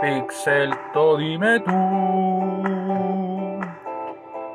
Pixelito, 0.00 1.16
dime 1.16 1.58
tú. 1.58 1.72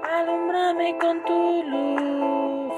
Alumbrame 0.10 0.97
con 0.97 1.21
tu 1.26 1.63
luz. 1.63 2.73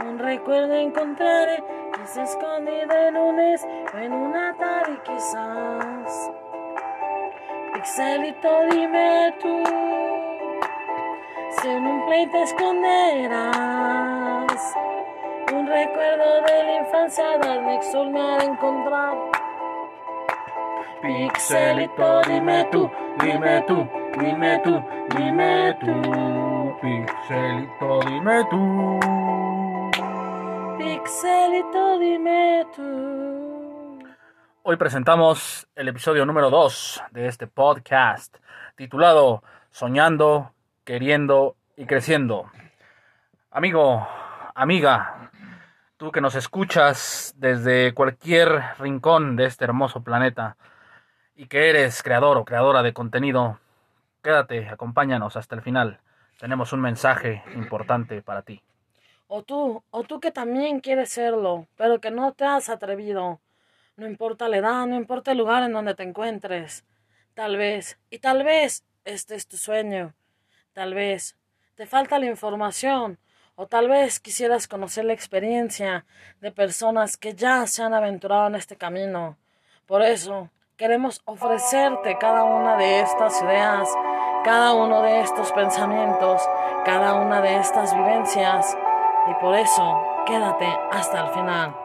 Un 0.00 0.18
recuerdo 0.18 0.72
encontraré 0.72 1.62
que 1.92 2.06
se 2.06 2.22
escondido 2.22 2.96
en 2.96 3.16
un 3.18 3.38
es 3.38 3.66
o 3.92 3.98
en 3.98 4.14
una 4.14 4.54
tarde 4.54 4.98
quizás. 5.04 6.30
Pixelito, 7.74 8.48
dime 8.70 9.34
tú. 9.42 9.62
Si 11.50 11.68
en 11.68 11.86
un 11.86 12.06
play 12.06 12.26
te 12.28 12.42
esconderás. 12.44 13.52
Un 15.52 15.66
recuerdo 15.66 16.40
de 16.46 16.62
la 16.64 16.76
infancia 16.80 17.36
del 17.36 17.66
Nexol 17.66 18.08
me 18.08 18.38
encontrar. 18.38 19.31
Pixelito, 21.02 22.22
dime 22.28 22.68
tú, 22.70 22.88
dime 23.20 23.64
tú, 23.66 23.90
dime 24.20 24.60
tú, 24.62 24.84
dime 25.16 25.76
tú. 25.80 26.76
Pixelito, 26.80 28.00
dime 28.06 28.44
tú. 28.48 29.00
Pixelito, 30.78 31.98
dime 31.98 32.66
tú. 32.76 33.98
Hoy 34.62 34.76
presentamos 34.76 35.66
el 35.74 35.88
episodio 35.88 36.24
número 36.24 36.50
2 36.50 37.02
de 37.10 37.26
este 37.26 37.48
podcast 37.48 38.36
titulado 38.76 39.42
Soñando, 39.72 40.52
Queriendo 40.84 41.56
y 41.76 41.86
Creciendo. 41.86 42.48
Amigo, 43.50 44.06
amiga, 44.54 45.32
tú 45.96 46.12
que 46.12 46.20
nos 46.20 46.36
escuchas 46.36 47.34
desde 47.38 47.92
cualquier 47.92 48.62
rincón 48.78 49.34
de 49.34 49.46
este 49.46 49.64
hermoso 49.64 50.04
planeta 50.04 50.56
y 51.34 51.46
que 51.46 51.70
eres 51.70 52.02
creador 52.02 52.36
o 52.36 52.44
creadora 52.44 52.82
de 52.82 52.92
contenido, 52.92 53.58
quédate, 54.22 54.68
acompáñanos 54.68 55.36
hasta 55.36 55.54
el 55.54 55.62
final. 55.62 56.00
Tenemos 56.38 56.72
un 56.72 56.80
mensaje 56.80 57.42
importante 57.54 58.22
para 58.22 58.42
ti. 58.42 58.62
O 59.28 59.42
tú, 59.42 59.82
o 59.90 60.02
tú 60.04 60.20
que 60.20 60.30
también 60.30 60.80
quieres 60.80 61.10
serlo, 61.10 61.66
pero 61.76 62.00
que 62.00 62.10
no 62.10 62.32
te 62.32 62.44
has 62.44 62.68
atrevido. 62.68 63.40
No 63.96 64.06
importa 64.06 64.48
la 64.48 64.58
edad, 64.58 64.86
no 64.86 64.96
importa 64.96 65.32
el 65.32 65.38
lugar 65.38 65.62
en 65.62 65.72
donde 65.72 65.94
te 65.94 66.02
encuentres. 66.02 66.84
Tal 67.34 67.56
vez, 67.56 67.98
y 68.10 68.18
tal 68.18 68.44
vez 68.44 68.84
este 69.04 69.34
es 69.34 69.46
tu 69.46 69.56
sueño. 69.56 70.14
Tal 70.72 70.94
vez 70.94 71.36
te 71.74 71.86
falta 71.86 72.18
la 72.18 72.26
información, 72.26 73.18
o 73.54 73.66
tal 73.66 73.88
vez 73.88 74.20
quisieras 74.20 74.68
conocer 74.68 75.04
la 75.04 75.12
experiencia 75.12 76.04
de 76.40 76.52
personas 76.52 77.16
que 77.16 77.34
ya 77.34 77.66
se 77.66 77.82
han 77.82 77.94
aventurado 77.94 78.48
en 78.48 78.54
este 78.54 78.76
camino. 78.76 79.36
Por 79.86 80.02
eso, 80.02 80.50
queremos 80.82 81.22
ofrecerte 81.26 82.18
cada 82.18 82.42
una 82.42 82.76
de 82.76 83.02
estas 83.02 83.40
ideas, 83.40 83.88
cada 84.42 84.72
uno 84.72 85.00
de 85.02 85.20
estos 85.20 85.52
pensamientos, 85.52 86.42
cada 86.84 87.14
una 87.14 87.40
de 87.40 87.58
estas 87.58 87.96
vivencias. 87.96 88.76
Y 89.30 89.34
por 89.40 89.54
eso, 89.54 90.02
quédate 90.26 90.66
hasta 90.90 91.20
el 91.20 91.28
final. 91.34 91.76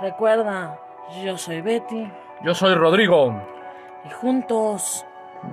Recuerda, 0.00 0.80
yo 1.22 1.36
soy 1.36 1.60
Betty 1.60 2.10
Yo 2.40 2.54
soy 2.54 2.74
Rodrigo. 2.76 3.34
y 4.06 4.10
juntos 4.10 5.04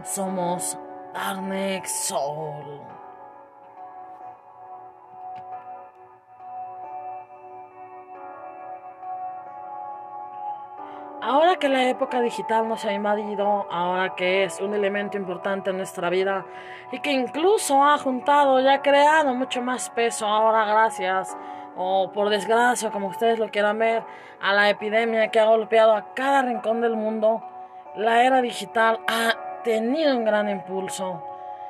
somos 0.05 0.77
Darnex 1.13 2.07
Soul. 2.07 2.79
Ahora 11.25 11.55
que 11.55 11.69
la 11.69 11.87
época 11.87 12.19
digital 12.19 12.67
nos 12.67 12.83
ha 12.83 12.91
invadido, 12.91 13.65
ahora 13.71 14.13
que 14.13 14.43
es 14.43 14.59
un 14.59 14.73
elemento 14.73 15.15
importante 15.15 15.69
en 15.69 15.77
nuestra 15.77 16.09
vida 16.09 16.45
y 16.91 16.99
que 16.99 17.13
incluso 17.13 17.81
ha 17.81 17.97
juntado 17.97 18.59
y 18.59 18.67
ha 18.67 18.81
creado 18.81 19.33
mucho 19.33 19.61
más 19.61 19.89
peso 19.89 20.27
ahora 20.27 20.65
gracias 20.65 21.33
o 21.77 22.11
por 22.11 22.29
desgracia, 22.29 22.91
como 22.91 23.07
ustedes 23.07 23.39
lo 23.39 23.49
quieran 23.49 23.79
ver, 23.79 24.03
a 24.41 24.51
la 24.51 24.69
epidemia 24.69 25.29
que 25.29 25.39
ha 25.39 25.45
golpeado 25.45 25.95
a 25.95 26.13
cada 26.13 26.41
rincón 26.41 26.81
del 26.81 26.97
mundo, 26.97 27.41
la 27.95 28.25
era 28.25 28.41
digital 28.41 28.99
ha 29.07 29.61
tenido 29.63 30.17
un 30.17 30.25
gran 30.25 30.49
impulso. 30.49 31.23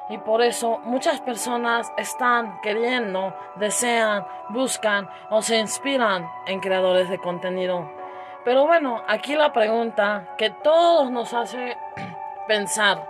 Y 0.09 0.17
por 0.17 0.41
eso 0.41 0.79
muchas 0.83 1.21
personas 1.21 1.93
están 1.95 2.59
queriendo, 2.61 3.35
desean, 3.57 4.25
buscan 4.49 5.07
o 5.29 5.43
se 5.43 5.59
inspiran 5.59 6.27
en 6.47 6.59
creadores 6.59 7.07
de 7.07 7.19
contenido. 7.19 8.02
Pero 8.43 8.65
bueno, 8.65 9.01
aquí 9.07 9.35
la 9.35 9.53
pregunta 9.53 10.35
que 10.37 10.49
todos 10.49 11.09
nos 11.11 11.33
hace 11.33 11.77
pensar, 12.47 13.07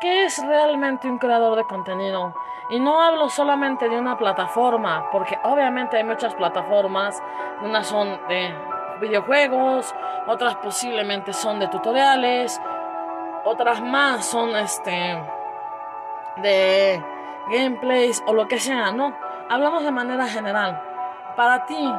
¿qué 0.00 0.24
es 0.24 0.44
realmente 0.46 1.08
un 1.08 1.18
creador 1.18 1.56
de 1.56 1.64
contenido? 1.64 2.34
Y 2.70 2.78
no 2.78 3.02
hablo 3.02 3.28
solamente 3.28 3.88
de 3.88 3.98
una 3.98 4.16
plataforma, 4.16 5.10
porque 5.10 5.36
obviamente 5.42 5.96
hay 5.96 6.04
muchas 6.04 6.34
plataformas, 6.36 7.20
unas 7.62 7.86
son 7.88 8.20
de 8.28 8.54
videojuegos, 9.00 9.92
otras 10.28 10.54
posiblemente 10.56 11.32
son 11.32 11.58
de 11.58 11.66
tutoriales, 11.66 12.60
otras 13.44 13.82
más 13.82 14.24
son 14.24 14.54
este 14.54 15.20
de 16.36 17.02
gameplays 17.50 18.22
o 18.26 18.34
lo 18.34 18.46
que 18.46 18.60
sea, 18.60 18.92
¿no? 18.92 19.12
Hablamos 19.48 19.82
de 19.82 19.90
manera 19.90 20.28
general. 20.28 20.80
Para 21.34 21.66
ti, 21.66 21.92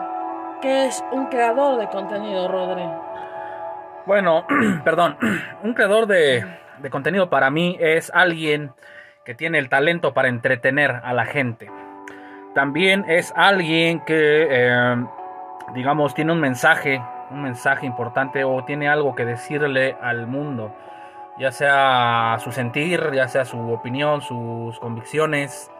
¿qué 0.61 0.85
es 0.85 1.03
un 1.11 1.27
creador 1.27 1.79
de 1.79 1.87
contenido, 1.89 2.47
Rodri? 2.47 2.83
Bueno, 4.05 4.45
perdón, 4.83 5.17
un 5.63 5.73
creador 5.73 6.07
de, 6.07 6.45
de 6.79 6.89
contenido 6.89 7.29
para 7.29 7.49
mí 7.49 7.77
es 7.79 8.11
alguien 8.13 8.71
que 9.25 9.35
tiene 9.35 9.59
el 9.59 9.69
talento 9.69 10.13
para 10.13 10.29
entretener 10.29 10.91
a 11.03 11.13
la 11.13 11.25
gente. 11.25 11.69
También 12.53 13.05
es 13.07 13.31
alguien 13.35 14.01
que, 14.01 14.47
eh, 14.49 15.05
digamos, 15.73 16.13
tiene 16.13 16.33
un 16.33 16.39
mensaje, 16.39 17.01
un 17.29 17.43
mensaje 17.43 17.85
importante 17.85 18.43
o 18.43 18.63
tiene 18.65 18.89
algo 18.89 19.15
que 19.15 19.25
decirle 19.25 19.95
al 20.01 20.27
mundo, 20.27 20.75
ya 21.37 21.51
sea 21.51 22.37
su 22.39 22.51
sentir, 22.51 23.11
ya 23.13 23.27
sea 23.27 23.45
su 23.45 23.71
opinión, 23.71 24.21
sus 24.21 24.77
convicciones. 24.79 25.71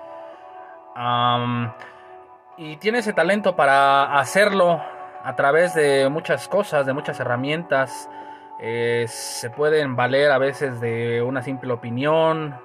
Y 2.62 2.76
tiene 2.76 3.00
ese 3.00 3.12
talento 3.12 3.56
para 3.56 4.20
hacerlo 4.20 4.84
a 5.24 5.36
través 5.36 5.74
de 5.74 6.08
muchas 6.10 6.48
cosas, 6.48 6.86
de 6.86 6.94
muchas 6.94 7.20
herramientas. 7.20 8.08
Eh, 8.60 9.06
se 9.08 9.50
pueden 9.50 9.96
valer 9.96 10.32
a 10.32 10.38
veces 10.38 10.80
de 10.80 11.24
una 11.24 11.42
simple 11.42 11.74
opinión, 11.74 12.56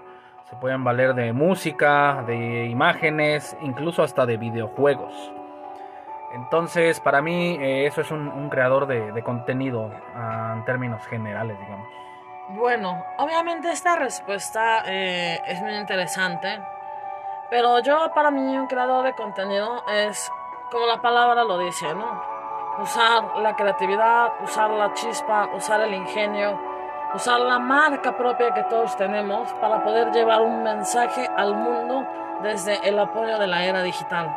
se 0.50 0.56
pueden 0.56 0.84
valer 0.84 1.14
de 1.14 1.32
música, 1.32 2.22
de 2.26 2.66
imágenes, 2.66 3.56
incluso 3.62 4.02
hasta 4.02 4.26
de 4.26 4.36
videojuegos. 4.36 5.32
Entonces, 6.34 7.00
para 7.00 7.22
mí, 7.22 7.56
eh, 7.58 7.86
eso 7.86 8.02
es 8.02 8.10
un, 8.10 8.50
creador 8.50 8.86
de, 8.86 9.12
de 9.12 9.22
contenido 9.22 9.90
ah, 10.14 10.56
en 10.58 10.64
términos 10.66 11.06
generales, 11.06 11.58
digamos. 11.58 11.88
Bueno, 12.50 13.02
obviamente 13.16 13.70
esta 13.70 13.96
respuesta 13.96 14.82
eh, 14.86 15.40
es 15.46 15.60
muy 15.62 15.74
interesante, 15.74 16.60
pero 17.50 17.78
yo 17.80 18.10
para 18.14 18.30
mí 18.30 18.56
un 18.56 18.66
creador 18.66 19.04
de 19.04 19.14
contenido 19.14 19.84
es, 19.88 20.30
como 20.70 20.86
la 20.86 21.00
palabra 21.00 21.44
lo 21.44 21.58
dice, 21.58 21.94
¿no? 21.94 22.36
Usar 22.78 23.38
la 23.38 23.56
creatividad, 23.56 24.32
usar 24.42 24.70
la 24.70 24.92
chispa, 24.92 25.48
usar 25.54 25.80
el 25.80 25.94
ingenio, 25.94 26.58
usar 27.14 27.40
la 27.40 27.58
marca 27.58 28.16
propia 28.16 28.52
que 28.52 28.64
todos 28.64 28.96
tenemos 28.96 29.52
para 29.54 29.82
poder 29.82 30.12
llevar 30.12 30.42
un 30.42 30.62
mensaje 30.62 31.28
al 31.36 31.54
mundo 31.54 32.06
desde 32.42 32.86
el 32.86 32.98
apoyo 32.98 33.38
de 33.38 33.46
la 33.46 33.64
era 33.64 33.82
digital, 33.82 34.36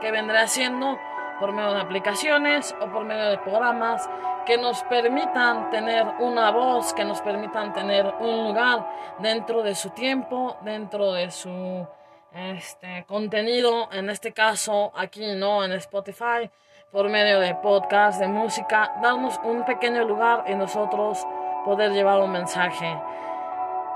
que 0.00 0.10
vendrá 0.10 0.46
siendo 0.46 0.98
por 1.40 1.52
medio 1.52 1.72
de 1.72 1.80
aplicaciones 1.80 2.74
o 2.80 2.86
por 2.86 3.04
medio 3.04 3.30
de 3.30 3.38
programas 3.38 4.08
que 4.44 4.58
nos 4.58 4.82
permitan 4.84 5.70
tener 5.70 6.06
una 6.18 6.50
voz, 6.50 6.92
que 6.92 7.04
nos 7.04 7.20
permitan 7.22 7.72
tener 7.72 8.14
un 8.20 8.44
lugar 8.44 8.86
dentro 9.18 9.62
de 9.62 9.74
su 9.74 9.90
tiempo, 9.90 10.56
dentro 10.60 11.12
de 11.12 11.30
su 11.30 11.86
este 12.34 13.04
contenido, 13.06 13.88
en 13.92 14.10
este 14.10 14.32
caso 14.32 14.92
aquí 14.96 15.34
no 15.36 15.64
en 15.64 15.72
Spotify, 15.72 16.50
por 16.92 17.08
medio 17.08 17.40
de 17.40 17.54
podcast, 17.54 18.20
de 18.20 18.26
música, 18.26 18.92
darnos 19.02 19.40
un 19.44 19.64
pequeño 19.64 20.04
lugar 20.04 20.44
y 20.48 20.54
nosotros 20.54 21.26
poder 21.64 21.92
llevar 21.92 22.20
un 22.20 22.32
mensaje. 22.32 23.00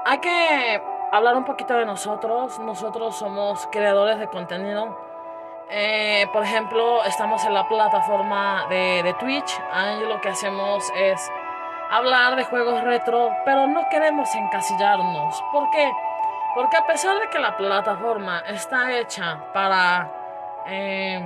Hay 0.05 0.19
que 0.19 0.81
hablar 1.13 1.37
un 1.37 1.45
poquito 1.45 1.75
de 1.75 1.85
nosotros. 1.85 2.59
Nosotros 2.61 3.17
somos 3.17 3.69
creadores 3.71 4.19
de 4.19 4.29
contenido. 4.29 4.97
Eh, 5.71 6.27
por 6.33 6.43
ejemplo, 6.45 7.05
estamos 7.05 7.45
en 7.45 7.55
la 7.55 7.69
plataforma 7.69 8.67
de, 8.71 9.15
Twitch. 9.19 9.61
Ahí 9.73 10.01
lo 10.07 10.21
que 10.21 10.31
hacemos 10.31 10.91
es 10.97 11.31
hablar 11.91 12.37
de 12.37 12.45
juegos 12.45 12.83
retro, 12.83 13.31
pero 13.45 13.67
no 13.67 13.89
queremos 13.91 14.35
encasillarnos. 14.35 15.43
¿Por 15.53 15.69
qué? 15.71 15.91
Porque 16.59 16.77
a 16.77 16.85
pesar 16.85 17.21
de 17.21 17.29
que 17.31 17.39
la 17.39 17.57
plataforma 17.57 18.41
está 18.41 18.99
hecha 18.99 19.53
para 19.53 20.65
eh, 20.67 21.25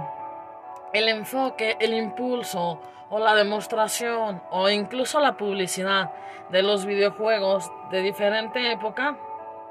el 0.93 1.08
enfoque, 1.08 1.79
el 1.81 1.94
impulso 1.94 2.79
o 3.08 3.19
la 3.19 3.34
demostración 3.34 4.43
o 4.50 4.69
incluso 4.69 5.20
la 5.20 5.32
publicidad 5.32 6.11
de 6.50 6.62
los 6.62 6.84
videojuegos 6.84 7.73
de 7.90 8.02
diferente 8.02 8.73
época, 8.73 9.17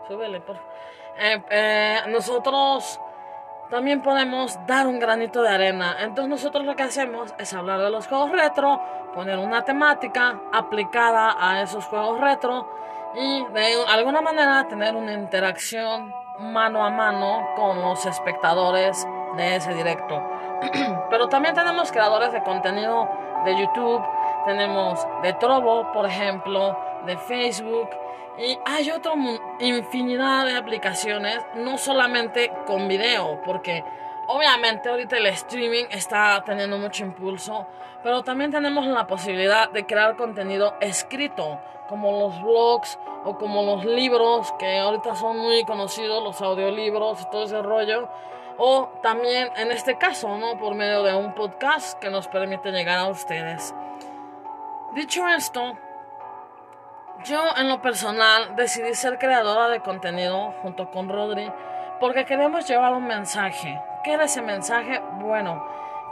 súbele 0.07 0.41
por 0.41 0.55
eh, 1.19 1.43
eh, 1.51 1.99
nosotros 2.07 2.99
también 3.69 4.01
podemos 4.01 4.57
dar 4.65 4.87
un 4.87 4.97
granito 4.97 5.43
de 5.43 5.49
arena. 5.49 5.97
Entonces 5.99 6.27
nosotros 6.27 6.65
lo 6.65 6.75
que 6.75 6.81
hacemos 6.81 7.35
es 7.37 7.53
hablar 7.53 7.81
de 7.81 7.91
los 7.91 8.07
juegos 8.07 8.31
retro, 8.31 8.81
poner 9.13 9.37
una 9.37 9.63
temática 9.63 10.41
aplicada 10.51 11.35
a 11.39 11.61
esos 11.61 11.85
juegos 11.85 12.19
retro 12.19 12.81
y 13.15 13.45
de 13.45 13.83
alguna 13.87 14.21
manera 14.21 14.67
tener 14.67 14.95
una 14.95 15.13
interacción 15.13 16.13
mano 16.39 16.83
a 16.85 16.89
mano 16.89 17.49
con 17.55 17.81
los 17.81 18.05
espectadores 18.05 19.05
de 19.37 19.55
ese 19.55 19.73
directo. 19.73 20.21
Pero 21.09 21.27
también 21.27 21.55
tenemos 21.55 21.91
creadores 21.91 22.31
de 22.31 22.41
contenido 22.43 23.09
de 23.45 23.57
YouTube, 23.59 24.03
tenemos 24.45 25.05
de 25.23 25.33
Trovo, 25.33 25.91
por 25.91 26.05
ejemplo, 26.05 26.77
de 27.05 27.17
Facebook, 27.17 27.89
y 28.37 28.57
hay 28.65 28.89
otra 28.91 29.13
infinidad 29.59 30.45
de 30.45 30.55
aplicaciones, 30.55 31.39
no 31.55 31.77
solamente 31.77 32.51
con 32.65 32.87
video, 32.87 33.41
porque 33.43 33.83
obviamente 34.27 34.89
ahorita 34.89 35.17
el 35.17 35.27
streaming 35.27 35.85
está 35.89 36.41
teniendo 36.45 36.77
mucho 36.77 37.03
impulso, 37.03 37.67
pero 38.03 38.23
también 38.23 38.51
tenemos 38.51 38.85
la 38.87 39.05
posibilidad 39.05 39.69
de 39.69 39.85
crear 39.85 40.15
contenido 40.15 40.75
escrito, 40.79 41.59
como 41.91 42.13
los 42.13 42.41
blogs 42.41 42.97
o 43.25 43.37
como 43.37 43.63
los 43.63 43.83
libros, 43.83 44.53
que 44.57 44.79
ahorita 44.79 45.13
son 45.13 45.37
muy 45.37 45.65
conocidos, 45.65 46.23
los 46.23 46.41
audiolibros 46.41 47.21
y 47.21 47.25
todo 47.25 47.43
ese 47.43 47.61
rollo. 47.61 48.07
O 48.57 48.89
también 49.03 49.49
en 49.57 49.71
este 49.71 49.97
caso, 49.97 50.37
¿no? 50.37 50.57
Por 50.57 50.73
medio 50.73 51.03
de 51.03 51.13
un 51.13 51.35
podcast 51.35 51.99
que 51.99 52.09
nos 52.09 52.29
permite 52.29 52.71
llegar 52.71 52.99
a 52.99 53.07
ustedes. 53.09 53.75
Dicho 54.93 55.27
esto, 55.27 55.73
yo 57.25 57.43
en 57.57 57.67
lo 57.67 57.81
personal 57.81 58.55
decidí 58.55 58.93
ser 58.93 59.17
creadora 59.17 59.67
de 59.67 59.81
contenido 59.81 60.53
junto 60.61 60.89
con 60.91 61.09
Rodri 61.09 61.51
porque 61.99 62.23
queremos 62.23 62.65
llevar 62.69 62.93
un 62.93 63.05
mensaje. 63.05 63.81
¿Qué 64.05 64.13
era 64.13 64.23
ese 64.23 64.41
mensaje? 64.41 65.01
Bueno, 65.19 65.61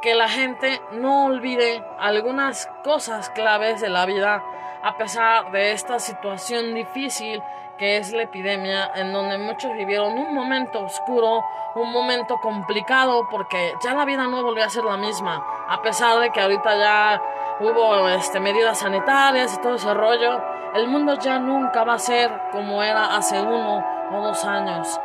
que 0.01 0.15
la 0.15 0.29
gente 0.29 0.81
no 0.91 1.25
olvide 1.25 1.83
algunas 1.99 2.67
cosas 2.83 3.29
claves 3.29 3.81
de 3.81 3.89
la 3.89 4.05
vida 4.05 4.43
a 4.81 4.97
pesar 4.97 5.51
de 5.51 5.73
esta 5.73 5.99
situación 5.99 6.73
difícil 6.73 7.41
que 7.77 7.97
es 7.97 8.11
la 8.11 8.23
epidemia, 8.23 8.91
en 8.95 9.13
donde 9.13 9.37
muchos 9.37 9.71
vivieron 9.73 10.17
un 10.17 10.35
momento 10.35 10.81
oscuro, 10.81 11.45
un 11.75 11.91
momento 11.93 12.37
complicado, 12.41 13.27
porque 13.31 13.73
ya 13.81 13.93
la 13.93 14.03
vida 14.03 14.27
no 14.27 14.43
volvió 14.43 14.65
a 14.65 14.69
ser 14.69 14.83
la 14.83 14.97
misma, 14.97 15.41
a 15.69 15.81
pesar 15.81 16.19
de 16.19 16.29
que 16.29 16.41
ahorita 16.41 16.75
ya 16.75 17.21
hubo 17.61 18.09
este, 18.09 18.41
medidas 18.41 18.79
sanitarias 18.79 19.55
y 19.55 19.61
todo 19.61 19.75
ese 19.75 19.93
rollo, 19.93 20.41
el 20.75 20.87
mundo 20.87 21.17
ya 21.19 21.39
nunca 21.39 21.85
va 21.85 21.93
a 21.93 21.99
ser 21.99 22.29
como 22.51 22.83
era 22.83 23.15
hace 23.15 23.41
uno 23.41 23.81
o 24.11 24.21
dos 24.21 24.43
años. 24.43 24.99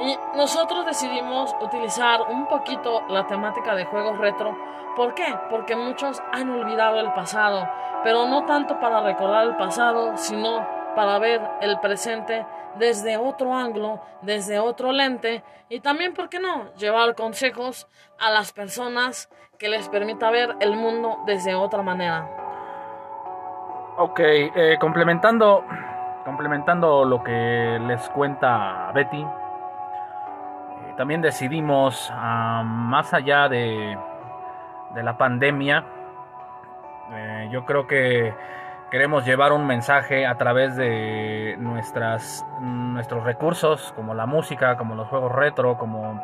Y 0.00 0.16
nosotros 0.36 0.86
decidimos 0.86 1.54
utilizar 1.60 2.22
un 2.28 2.46
poquito 2.46 3.02
la 3.08 3.26
temática 3.26 3.74
de 3.74 3.84
juegos 3.84 4.18
retro. 4.18 4.56
¿Por 4.94 5.14
qué? 5.14 5.26
Porque 5.50 5.76
muchos 5.76 6.22
han 6.32 6.50
olvidado 6.50 7.00
el 7.00 7.12
pasado, 7.12 7.68
pero 8.02 8.26
no 8.26 8.44
tanto 8.44 8.78
para 8.80 9.00
recordar 9.00 9.44
el 9.44 9.56
pasado, 9.56 10.16
sino 10.16 10.66
para 10.94 11.18
ver 11.18 11.40
el 11.60 11.78
presente 11.80 12.46
desde 12.76 13.16
otro 13.16 13.54
ángulo, 13.54 14.00
desde 14.22 14.58
otro 14.58 14.92
lente 14.92 15.42
y 15.68 15.80
también, 15.80 16.14
¿por 16.14 16.28
qué 16.28 16.40
no?, 16.40 16.72
llevar 16.74 17.14
consejos 17.14 17.86
a 18.18 18.30
las 18.30 18.52
personas 18.52 19.28
que 19.58 19.68
les 19.68 19.88
permita 19.88 20.30
ver 20.30 20.56
el 20.60 20.76
mundo 20.76 21.18
desde 21.26 21.54
otra 21.54 21.82
manera. 21.82 22.28
Ok, 23.98 24.20
eh, 24.20 24.76
complementando, 24.80 25.64
complementando 26.24 27.04
lo 27.04 27.22
que 27.22 27.78
les 27.86 28.08
cuenta 28.10 28.90
Betty, 28.94 29.24
también 30.98 31.22
decidimos, 31.22 32.10
ah, 32.12 32.62
más 32.66 33.14
allá 33.14 33.48
de, 33.48 33.96
de 34.94 35.02
la 35.02 35.16
pandemia, 35.16 35.84
eh, 37.12 37.48
yo 37.50 37.64
creo 37.64 37.86
que 37.86 38.34
queremos 38.90 39.24
llevar 39.24 39.52
un 39.52 39.66
mensaje 39.66 40.26
a 40.26 40.36
través 40.36 40.76
de 40.76 41.56
nuestros 41.58 43.24
recursos, 43.24 43.94
como 43.96 44.12
la 44.12 44.26
música, 44.26 44.76
como 44.76 44.94
los 44.94 45.08
juegos 45.08 45.32
retro, 45.32 45.78
como 45.78 46.22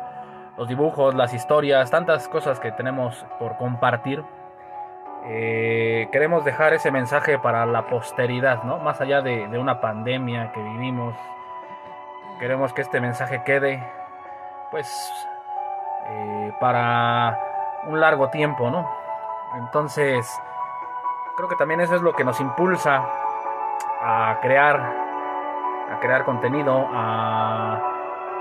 los 0.57 0.67
dibujos, 0.67 1.15
las 1.15 1.33
historias, 1.33 1.89
tantas 1.89 2.27
cosas 2.27 2.59
que 2.59 2.71
tenemos 2.71 3.25
por 3.39 3.57
compartir 3.57 4.23
eh, 5.27 6.07
queremos 6.11 6.45
dejar 6.45 6.73
ese 6.73 6.91
mensaje 6.91 7.39
para 7.39 7.65
la 7.65 7.87
posteridad, 7.87 8.63
¿no? 8.63 8.77
Más 8.77 9.01
allá 9.01 9.21
de, 9.21 9.57
una 9.57 9.81
pandemia 9.81 10.51
que 10.51 10.61
vivimos, 10.61 11.15
queremos 12.39 12.73
que 12.73 12.83
este 12.83 13.01
mensaje 13.01 13.41
quede, 13.43 13.83
pues, 14.75 15.25
eh, 16.07 16.53
para 16.59 17.39
un 17.87 17.97
largo 18.01 18.27
tiempo, 18.27 18.69
¿no? 18.69 18.85
Entonces, 19.55 20.29
creo 21.37 21.47
que 21.47 21.55
también 21.55 21.79
eso 21.79 21.95
es 21.95 22.01
lo 22.01 22.11
que 22.11 22.25
nos 22.25 22.41
impulsa 22.41 23.05
a 24.01 24.37
crear, 24.41 24.75
a 25.93 25.99
crear 26.01 26.25
contenido, 26.25 26.89
a 26.91 27.79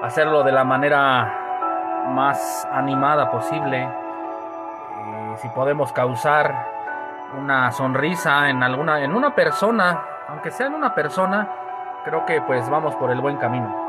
hacerlo 0.03 0.43
de 0.43 0.51
la 0.51 0.65
manera 0.65 2.03
más 2.09 2.67
animada 2.73 3.31
posible. 3.31 3.85
Eh, 3.85 5.35
si 5.37 5.49
podemos 5.51 5.93
causar 5.93 6.53
una 7.39 7.71
sonrisa 7.71 8.51
en 8.51 8.61
alguna 8.61 9.05
en 9.05 9.15
una 9.15 9.37
persona, 9.37 10.03
aunque 10.27 10.51
sea 10.51 10.67
en 10.67 10.75
una 10.75 10.97
persona, 10.97 11.49
creo 12.05 12.27
que 12.27 12.41
pues 12.41 12.69
vamos 12.69 12.93
por 12.97 13.13
el 13.13 13.21
buen 13.21 13.37
camino. 13.37 13.84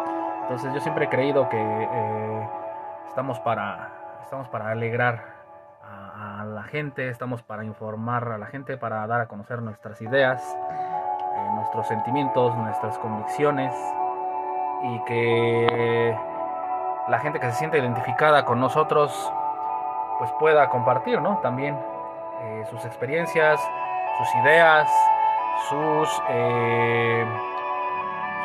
Entonces 0.46 0.72
yo 0.76 0.80
siempre 0.80 1.06
he 1.06 1.10
creído 1.10 1.50
que 1.50 1.58
eh, 1.60 2.50
estamos 3.08 3.40
para 3.40 3.90
estamos 4.22 4.48
para 4.48 4.70
alegrar 4.70 5.34
a, 5.84 6.46
la 6.46 6.64
gente, 6.64 7.10
estamos 7.10 7.42
para 7.42 7.64
informar 7.64 8.32
a 8.32 8.38
la 8.38 8.46
gente, 8.46 8.78
para 8.78 9.08
dar 9.08 9.22
a 9.22 9.28
conocer 9.28 9.64
nuestras 9.64 10.00
ideas, 10.04 10.56
eh, 11.36 11.50
nuestros 11.56 11.88
sentimientos, 11.88 12.56
nuestras 12.58 13.00
convicciones 13.00 13.74
y 14.84 15.00
que 15.06 16.16
la 17.08 17.20
gente 17.20 17.40
que 17.40 17.48
se 17.48 17.58
siente 17.58 17.80
identificada 17.80 18.46
con 18.46 18.60
nosotros 18.60 19.34
pues 20.20 20.32
pueda 20.40 20.70
compartir, 20.70 21.22
¿no? 21.22 21.40
También 21.40 21.76
eh, 22.42 22.66
sus 22.70 22.86
experiencias, 22.86 23.60
sus 24.20 24.36
ideas, 24.44 24.88
sus, 25.70 26.10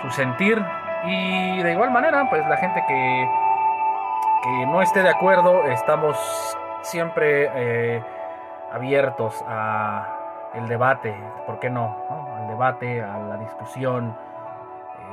su 0.02 0.10
sentir 0.10 0.64
y 1.04 1.62
de 1.62 1.72
igual 1.72 1.90
manera 1.90 2.28
pues 2.28 2.46
la 2.46 2.56
gente 2.56 2.84
que, 2.86 3.28
no 4.66 4.80
esté 4.80 5.02
de 5.02 5.10
acuerdo 5.10 5.64
estamos 5.64 6.16
siempre 6.82 7.50
eh, 7.54 8.02
abiertos 8.72 9.44
a 9.46 10.06
el 10.54 10.66
debate, 10.66 11.14
¿por 11.46 11.58
qué 11.60 11.70
no? 11.70 11.94
Al 12.36 12.48
debate, 12.48 13.02
a 13.02 13.18
la 13.18 13.36
discusión, 13.36 14.16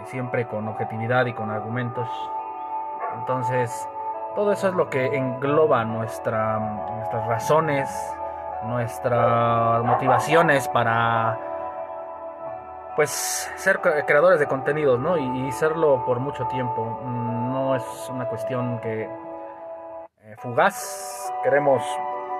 siempre 0.06 0.48
con 0.48 0.68
objetividad 0.68 1.26
y 1.26 1.34
con 1.34 1.52
argumentos. 1.52 2.10
Entonces, 3.20 3.88
todo 4.36 4.52
eso 4.52 4.70
es 4.70 4.74
lo 4.74 4.90
que 4.90 5.06
engloba 5.06 5.84
nuestra, 5.84 6.60
nuestras 6.60 7.28
razones, 7.28 8.16
nuestras 8.64 9.84
motivaciones 9.84 10.68
para 10.70 11.38
pues 12.98 13.12
ser 13.58 13.80
creadores 13.80 14.40
de 14.40 14.48
contenidos, 14.48 15.00
¿no? 15.00 15.20
Y, 15.20 15.52
serlo 15.52 16.04
por 16.04 16.20
mucho 16.20 16.48
tiempo. 16.48 17.00
No 17.04 17.76
es 17.76 17.84
una 18.10 18.28
cuestión 18.28 18.80
que 18.82 19.04
eh, 19.04 20.36
fugaz. 20.40 21.32
Queremos 21.44 21.84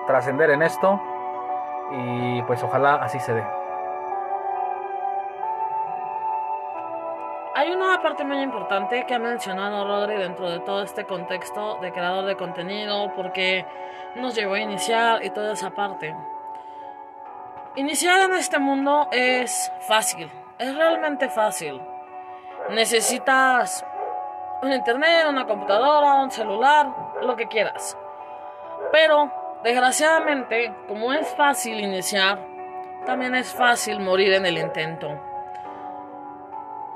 trascender 0.08 0.50
en 0.50 0.62
esto 0.62 1.00
y 1.92 2.42
pues 2.42 2.60
ojalá 2.64 2.96
así 2.96 3.20
se 3.20 3.34
dé. 3.34 3.44
Hay 7.54 7.70
una 7.70 8.02
parte 8.02 8.24
muy 8.24 8.40
importante 8.40 9.06
que 9.06 9.14
ha 9.14 9.20
mencionado 9.20 9.86
Rodri 9.86 10.16
dentro 10.16 10.50
de 10.50 10.58
todo 10.58 10.82
este 10.82 11.04
contexto 11.04 11.78
de 11.80 11.92
creador 11.92 12.24
de 12.24 12.36
contenido, 12.36 13.12
porque 13.14 13.64
nos 14.16 14.34
llevó 14.34 14.54
a 14.54 14.60
iniciar 14.60 15.24
y 15.24 15.30
toda 15.30 15.52
esa 15.52 15.70
parte. 15.70 16.16
Iniciar 17.76 18.28
en 18.28 18.34
este 18.34 18.58
mundo 18.58 19.06
es 19.12 19.70
fácil, 19.86 20.28
es 20.58 20.76
realmente 20.76 21.28
fácil. 21.28 21.80
Necesitas 22.70 23.84
un 24.62 24.72
internet, 24.72 25.26
una 25.28 25.46
computadora, 25.46 26.14
un 26.14 26.30
celular, 26.30 26.88
lo 27.22 27.36
que 27.36 27.46
quieras. 27.46 27.96
Pero, 28.92 29.32
desgraciadamente, 29.62 30.74
como 30.88 31.12
es 31.12 31.28
fácil 31.34 31.80
iniciar, 31.80 32.38
también 33.06 33.34
es 33.34 33.52
fácil 33.54 34.00
morir 34.00 34.32
en 34.32 34.46
el 34.46 34.58
intento. 34.58 35.08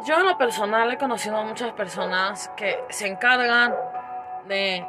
Yo 0.04 0.16
en 0.16 0.26
lo 0.26 0.36
personal 0.36 0.90
he 0.90 0.98
conocido 0.98 1.36
a 1.36 1.44
muchas 1.44 1.72
personas 1.72 2.48
que 2.56 2.84
se 2.88 3.06
encargan 3.06 3.72
de 4.46 4.84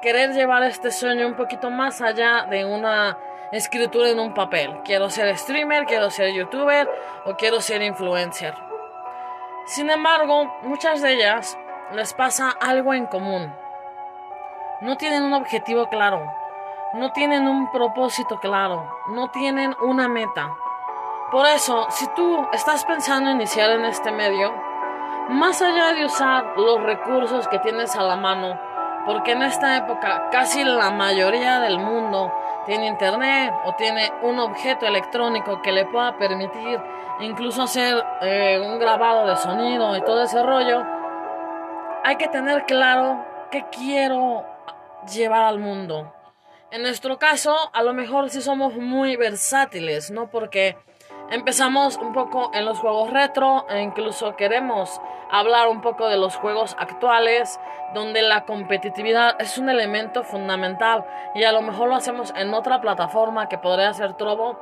querer 0.00 0.32
llevar 0.32 0.62
este 0.62 0.92
sueño 0.92 1.26
un 1.26 1.34
poquito 1.34 1.70
más 1.70 2.00
allá 2.00 2.46
de 2.48 2.64
una 2.64 3.18
escritura 3.52 4.08
en 4.08 4.18
un 4.18 4.32
papel. 4.32 4.80
Quiero 4.84 5.10
ser 5.10 5.36
streamer, 5.36 5.84
quiero 5.84 6.10
ser 6.10 6.32
youtuber 6.32 6.90
o 7.26 7.36
quiero 7.36 7.60
ser 7.60 7.82
influencer. 7.82 8.54
Sin 9.66 9.90
embargo, 9.90 10.52
muchas 10.62 11.02
de 11.02 11.12
ellas 11.12 11.58
les 11.92 12.14
pasa 12.14 12.50
algo 12.60 12.94
en 12.94 13.06
común. 13.06 13.54
No 14.80 14.96
tienen 14.96 15.22
un 15.22 15.34
objetivo 15.34 15.88
claro, 15.88 16.24
no 16.94 17.12
tienen 17.12 17.46
un 17.46 17.70
propósito 17.70 18.40
claro, 18.40 18.90
no 19.08 19.30
tienen 19.30 19.76
una 19.80 20.08
meta. 20.08 20.50
Por 21.30 21.46
eso, 21.46 21.86
si 21.90 22.06
tú 22.14 22.46
estás 22.52 22.84
pensando 22.84 23.30
iniciar 23.30 23.70
en 23.70 23.84
este 23.84 24.10
medio, 24.10 24.52
más 25.28 25.62
allá 25.62 25.92
de 25.92 26.06
usar 26.06 26.56
los 26.56 26.82
recursos 26.82 27.46
que 27.48 27.58
tienes 27.60 27.94
a 27.96 28.02
la 28.02 28.16
mano, 28.16 28.58
porque 29.06 29.32
en 29.32 29.42
esta 29.42 29.76
época 29.76 30.28
casi 30.30 30.64
la 30.64 30.90
mayoría 30.90 31.60
del 31.60 31.78
mundo 31.78 32.32
tiene 32.64 32.86
internet 32.86 33.52
o 33.64 33.74
tiene 33.74 34.12
un 34.22 34.38
objeto 34.38 34.86
electrónico 34.86 35.62
que 35.62 35.72
le 35.72 35.84
pueda 35.86 36.16
permitir 36.16 36.80
incluso 37.20 37.62
hacer 37.62 38.02
eh, 38.20 38.60
un 38.64 38.78
grabado 38.78 39.26
de 39.26 39.36
sonido 39.36 39.96
y 39.96 40.02
todo 40.02 40.24
ese 40.24 40.42
rollo, 40.42 40.82
hay 42.04 42.16
que 42.16 42.28
tener 42.28 42.64
claro 42.64 43.24
qué 43.50 43.64
quiero 43.70 44.44
llevar 45.12 45.44
al 45.44 45.58
mundo. 45.58 46.12
En 46.70 46.82
nuestro 46.82 47.18
caso, 47.18 47.54
a 47.72 47.82
lo 47.82 47.92
mejor 47.92 48.30
sí 48.30 48.40
somos 48.40 48.74
muy 48.74 49.16
versátiles, 49.16 50.10
¿no? 50.10 50.30
Porque 50.30 50.76
empezamos 51.32 51.96
un 51.96 52.12
poco 52.12 52.50
en 52.52 52.66
los 52.66 52.78
juegos 52.78 53.10
retro 53.10 53.64
e 53.70 53.80
incluso 53.80 54.36
queremos 54.36 55.00
hablar 55.30 55.68
un 55.68 55.80
poco 55.80 56.06
de 56.08 56.18
los 56.18 56.36
juegos 56.36 56.76
actuales, 56.78 57.58
donde 57.94 58.20
la 58.20 58.44
competitividad 58.44 59.40
es 59.40 59.56
un 59.56 59.70
elemento 59.70 60.24
fundamental 60.24 61.06
y 61.34 61.44
a 61.44 61.52
lo 61.52 61.62
mejor 61.62 61.88
lo 61.88 61.96
hacemos 61.96 62.34
en 62.36 62.52
otra 62.52 62.82
plataforma 62.82 63.48
que 63.48 63.56
podría 63.56 63.94
ser 63.94 64.12
Trovo. 64.12 64.58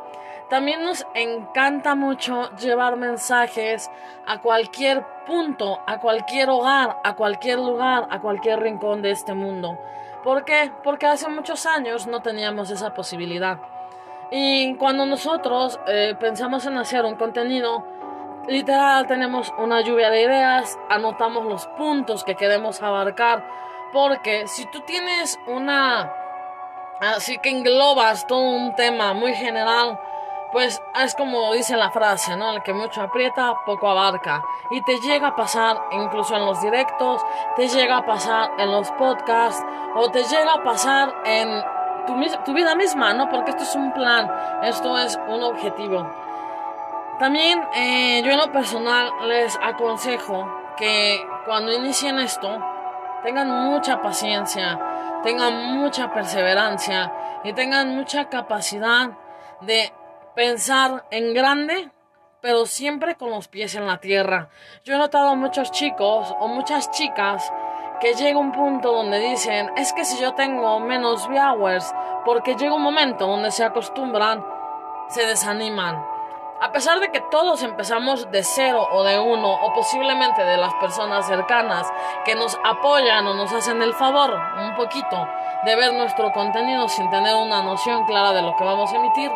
También 0.49 0.85
nos 0.85 1.05
encanta 1.15 1.97
mucho 1.97 2.51
llevar 2.57 2.97
mensajes 2.97 3.91
a 4.27 4.39
cualquier 4.39 5.05
punto, 5.27 5.81
a 5.89 5.99
cualquier 5.99 6.51
hogar, 6.51 6.99
a 7.03 7.17
cualquier 7.17 7.59
lugar, 7.59 8.07
a 8.11 8.21
cualquier 8.21 8.61
rincón 8.61 9.03
de 9.03 9.11
este 9.11 9.35
mundo. 9.35 9.77
¿Por 10.23 10.45
qué? 10.45 10.71
Porque 10.85 11.07
hace 11.07 11.29
muchos 11.29 11.67
años 11.67 12.07
no 12.07 12.21
teníamos 12.21 12.71
esa 12.71 12.95
posibilidad. 12.95 13.59
Y 14.31 14.77
cuando 14.77 15.07
nosotros 15.07 15.81
eh, 15.89 16.15
pensamos 16.19 16.65
en 16.67 16.79
hacer 16.79 17.05
un 17.05 17.17
contenido, 17.17 17.85
literal 18.47 19.07
tenemos 19.07 19.53
una 19.59 19.81
lluvia 19.81 20.11
de 20.11 20.23
ideas, 20.23 20.79
anotamos 20.89 21.45
los 21.47 21.67
puntos 21.69 22.23
que 22.23 22.37
queremos 22.37 22.81
abarcar, 22.83 23.45
porque 23.93 24.47
si 24.47 24.67
tú 24.67 24.81
tienes 24.81 25.39
una... 25.47 26.13
Así 27.01 27.39
que 27.39 27.49
englobas 27.49 28.27
todo 28.27 28.43
un 28.43 28.75
tema 28.75 29.15
muy 29.15 29.33
general, 29.35 29.99
pues 30.53 30.83
es 31.03 31.15
como 31.15 31.53
dice 31.55 31.77
la 31.77 31.91
frase, 31.91 32.37
¿no? 32.37 32.53
El 32.53 32.63
que 32.63 32.75
mucho 32.75 33.03
aprieta, 33.03 33.55
poco 33.65 33.89
abarca. 33.89 34.45
Y 34.71 34.83
te 34.83 34.99
llega 35.01 35.29
a 35.29 35.37
pasar 35.37 35.81
incluso 35.93 36.37
en 36.37 36.45
los 36.45 36.61
directos, 36.61 37.23
te 37.57 37.69
llega 37.69 37.99
a 37.99 38.07
pasar 38.07 38.51
en 38.59 38.71
los 38.71 38.91
podcasts, 38.93 39.65
o 39.95 40.11
te 40.11 40.23
llega 40.25 40.55
a 40.55 40.63
pasar 40.63 41.15
en 41.25 41.63
tu, 42.45 42.53
vida 42.53 42.75
misma, 42.75 43.13
¿no? 43.15 43.29
Porque 43.29 43.51
esto 43.51 43.63
es 43.63 43.75
un 43.75 43.93
plan, 43.93 44.31
esto 44.63 44.99
es 44.99 45.19
un 45.29 45.43
objetivo. 45.43 46.11
También 47.19 47.63
eh, 47.75 48.23
yo 48.25 48.33
en 48.33 48.39
lo 48.39 48.51
personal 48.51 49.11
les 49.29 49.59
aconsejo 49.63 50.49
que 50.77 51.21
cuando 51.45 51.73
inicien 51.73 52.19
esto, 52.19 52.59
tengan 53.23 53.51
mucha 53.51 54.01
paciencia, 54.01 54.79
tengan 55.23 55.75
mucha 55.75 56.13
perseverancia 56.13 57.13
y 57.45 57.53
tengan 57.53 57.95
mucha 57.95 58.29
capacidad 58.29 59.11
de 59.61 59.93
pensar 60.35 61.05
en 61.11 61.35
grande, 61.35 61.91
pero 62.41 62.65
siempre 62.65 63.17
con 63.17 63.31
los 63.31 63.49
pies 63.49 63.75
en 63.75 63.87
la 63.87 63.99
tierra. 63.99 64.49
Yo 64.85 64.95
he 64.95 64.99
notado 64.99 65.37
muchos 65.37 65.71
chicos 65.71 66.35
o 66.39 66.49
muchas 66.49 66.91
chicas 66.91 67.53
que 68.01 68.15
llega 68.15 68.39
un 68.39 68.53
punto 68.53 68.93
donde 68.93 69.19
dicen, 69.19 69.71
es 69.77 69.93
que 69.93 70.05
si 70.05 70.19
yo 70.21 70.35
tengo 70.35 70.81
menos 70.81 71.29
viewers, 71.29 71.95
porque 72.25 72.55
llega 72.57 72.75
un 72.75 72.83
momento 72.83 73.27
donde 73.27 73.51
se 73.51 73.65
acostumbran, 73.65 74.45
se 75.09 75.27
desaniman. 75.27 76.05
A 76.63 76.73
pesar 76.73 77.01
de 77.01 77.11
que 77.11 77.21
todos 77.21 77.63
empezamos 77.63 78.31
de 78.31 78.43
cero 78.43 78.87
o 78.93 79.03
de 79.03 79.19
uno, 79.19 79.53
o 79.53 79.73
posiblemente 79.73 80.45
de 80.45 80.57
las 80.57 80.75
personas 80.75 81.27
cercanas 81.27 81.91
que 82.25 82.35
nos 82.35 82.59
apoyan 82.65 83.27
o 83.27 83.35
nos 83.35 83.53
hacen 83.53 83.81
el 83.83 83.95
favor 83.95 84.39
un 84.61 84.75
poquito 84.75 85.27
de 85.65 85.77
ver 85.77 85.95
nuestro 85.95 86.33
contenido 86.33 86.89
sin 86.89 87.09
tener 87.11 87.35
una 87.35 87.63
noción 87.63 88.05
clara 88.05 88.33
de 88.33 88.43
lo 88.43 88.57
que 88.57 88.65
vamos 88.65 88.93
a 88.93 88.97
emitir, 88.97 89.31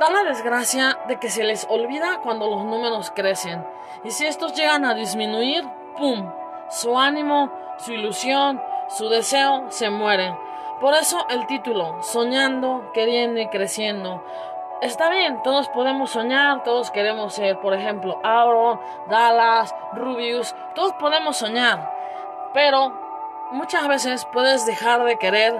Da 0.00 0.08
la 0.08 0.22
desgracia 0.22 0.98
de 1.08 1.18
que 1.18 1.28
se 1.28 1.44
les 1.44 1.66
olvida 1.68 2.20
cuando 2.22 2.48
los 2.48 2.64
números 2.64 3.12
crecen. 3.14 3.62
Y 4.02 4.10
si 4.12 4.24
estos 4.24 4.54
llegan 4.54 4.86
a 4.86 4.94
disminuir, 4.94 5.62
¡pum! 5.98 6.39
Su 6.70 6.96
ánimo, 6.96 7.50
su 7.78 7.92
ilusión, 7.92 8.62
su 8.88 9.08
deseo 9.08 9.66
se 9.70 9.90
mueren. 9.90 10.36
Por 10.80 10.94
eso 10.94 11.26
el 11.28 11.46
título, 11.46 12.00
Soñando, 12.00 12.92
Queriendo 12.94 13.40
y 13.40 13.48
Creciendo. 13.48 14.24
Está 14.80 15.10
bien, 15.10 15.42
todos 15.42 15.68
podemos 15.68 16.10
soñar, 16.10 16.62
todos 16.62 16.90
queremos 16.90 17.34
ser, 17.34 17.58
por 17.60 17.74
ejemplo, 17.74 18.18
Aaron, 18.22 18.80
Dallas, 19.08 19.74
Rubius, 19.92 20.54
todos 20.74 20.92
podemos 20.94 21.36
soñar. 21.36 21.92
Pero 22.54 22.92
muchas 23.50 23.86
veces 23.88 24.24
puedes 24.32 24.64
dejar 24.64 25.04
de 25.04 25.18
querer 25.18 25.54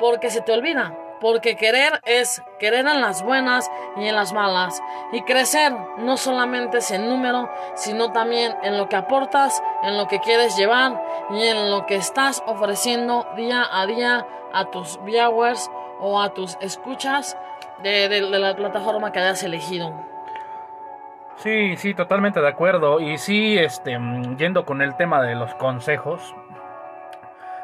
porque 0.00 0.28
se 0.28 0.42
te 0.42 0.52
olvida 0.52 0.92
porque 1.22 1.56
querer 1.56 2.00
es 2.04 2.42
querer 2.58 2.84
en 2.84 3.00
las 3.00 3.22
buenas 3.22 3.70
y 3.96 4.08
en 4.08 4.16
las 4.16 4.32
malas. 4.32 4.82
Y 5.12 5.22
crecer 5.22 5.72
no 5.98 6.16
solamente 6.16 6.78
es 6.78 6.90
en 6.90 7.08
número, 7.08 7.48
sino 7.76 8.10
también 8.10 8.56
en 8.64 8.76
lo 8.76 8.88
que 8.88 8.96
aportas, 8.96 9.62
en 9.84 9.96
lo 9.96 10.08
que 10.08 10.18
quieres 10.18 10.56
llevar 10.56 11.00
y 11.30 11.46
en 11.46 11.70
lo 11.70 11.86
que 11.86 11.94
estás 11.94 12.42
ofreciendo 12.46 13.24
día 13.36 13.64
a 13.70 13.86
día 13.86 14.26
a 14.52 14.64
tus 14.66 15.02
viewers 15.04 15.70
o 16.00 16.20
a 16.20 16.34
tus 16.34 16.58
escuchas 16.60 17.38
de, 17.84 18.20
la 18.20 18.56
plataforma 18.56 19.12
que 19.12 19.20
hayas 19.20 19.44
elegido. 19.44 19.94
Sí, 21.36 21.76
sí, 21.76 21.94
totalmente 21.94 22.40
de 22.40 22.48
acuerdo. 22.48 22.98
Y 23.00 23.16
sí, 23.18 23.56
este, 23.56 23.96
yendo 24.36 24.64
con 24.64 24.82
el 24.82 24.96
tema 24.96 25.22
de 25.22 25.36
los 25.36 25.54
consejos, 25.54 26.34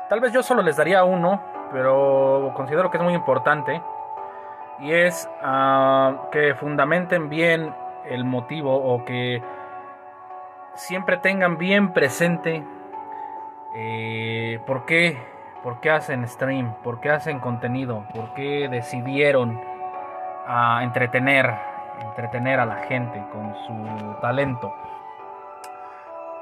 tal 0.08 0.20
vez 0.20 0.32
yo 0.32 0.44
solo 0.44 0.62
les 0.62 0.76
daría 0.76 1.02
uno 1.02 1.57
pero 1.72 2.52
considero 2.54 2.90
que 2.90 2.98
es 2.98 3.02
muy 3.02 3.14
importante 3.14 3.82
y 4.80 4.92
es 4.92 5.28
ah, 5.42 6.28
que 6.30 6.54
fundamenten 6.54 7.28
bien 7.28 7.75
el 8.04 8.25
motivo 8.25 8.75
o 8.75 9.04
que 9.04 9.42
siempre 10.75 11.16
tengan 11.16 11.58
bien 11.58 11.92
presente 11.92 12.64
eh, 13.75 14.60
por, 14.66 14.87
qué, 14.87 15.18
por 15.62 15.80
qué 15.80 15.90
hacen 15.90 16.26
stream, 16.26 16.75
por 16.82 17.00
qué 17.00 17.10
hacen 17.10 17.40
contenido, 17.40 18.04
por 18.14 18.32
qué 18.34 18.68
decidieron 18.68 19.60
ah, 20.46 20.80
entretener, 20.82 21.52
entretener 22.00 22.60
a 22.60 22.66
la 22.66 22.76
gente 22.76 23.22
con 23.32 23.54
su 23.66 24.20
talento. 24.20 24.72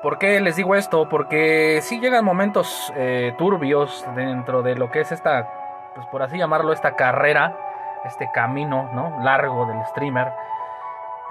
¿Por 0.02 0.18
qué 0.18 0.40
les 0.40 0.56
digo 0.56 0.74
esto? 0.74 1.08
Porque 1.08 1.80
sí 1.82 2.00
llegan 2.00 2.24
momentos 2.24 2.92
eh, 2.96 3.34
turbios 3.38 4.04
dentro 4.14 4.62
de 4.62 4.74
lo 4.76 4.90
que 4.90 5.00
es 5.00 5.10
esta, 5.10 5.48
pues 5.94 6.06
por 6.08 6.22
así 6.22 6.36
llamarlo, 6.36 6.72
esta 6.72 6.96
carrera, 6.96 7.56
este 8.04 8.30
camino 8.30 8.90
¿no? 8.92 9.22
largo 9.22 9.66
del 9.66 9.84
streamer. 9.86 10.32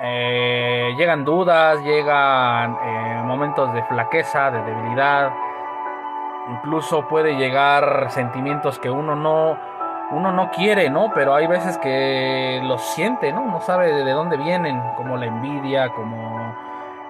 Eh, 0.01 0.93
llegan 0.97 1.23
dudas, 1.23 1.79
llegan 1.83 2.77
eh, 2.83 3.21
momentos 3.23 3.71
de 3.73 3.83
flaqueza, 3.83 4.49
de 4.49 4.63
debilidad. 4.63 5.31
Incluso 6.49 7.07
puede 7.07 7.35
llegar 7.35 8.07
sentimientos 8.09 8.79
que 8.79 8.89
uno 8.89 9.15
no, 9.15 9.57
uno 10.11 10.31
no 10.31 10.49
quiere, 10.49 10.89
¿no? 10.89 11.11
Pero 11.13 11.35
hay 11.35 11.47
veces 11.47 11.77
que 11.77 12.59
los 12.63 12.81
siente, 12.81 13.31
¿no? 13.31 13.45
No 13.45 13.61
sabe 13.61 13.91
de 13.91 14.11
dónde 14.11 14.37
vienen, 14.37 14.81
como 14.97 15.17
la 15.17 15.27
envidia, 15.27 15.89
como 15.89 16.55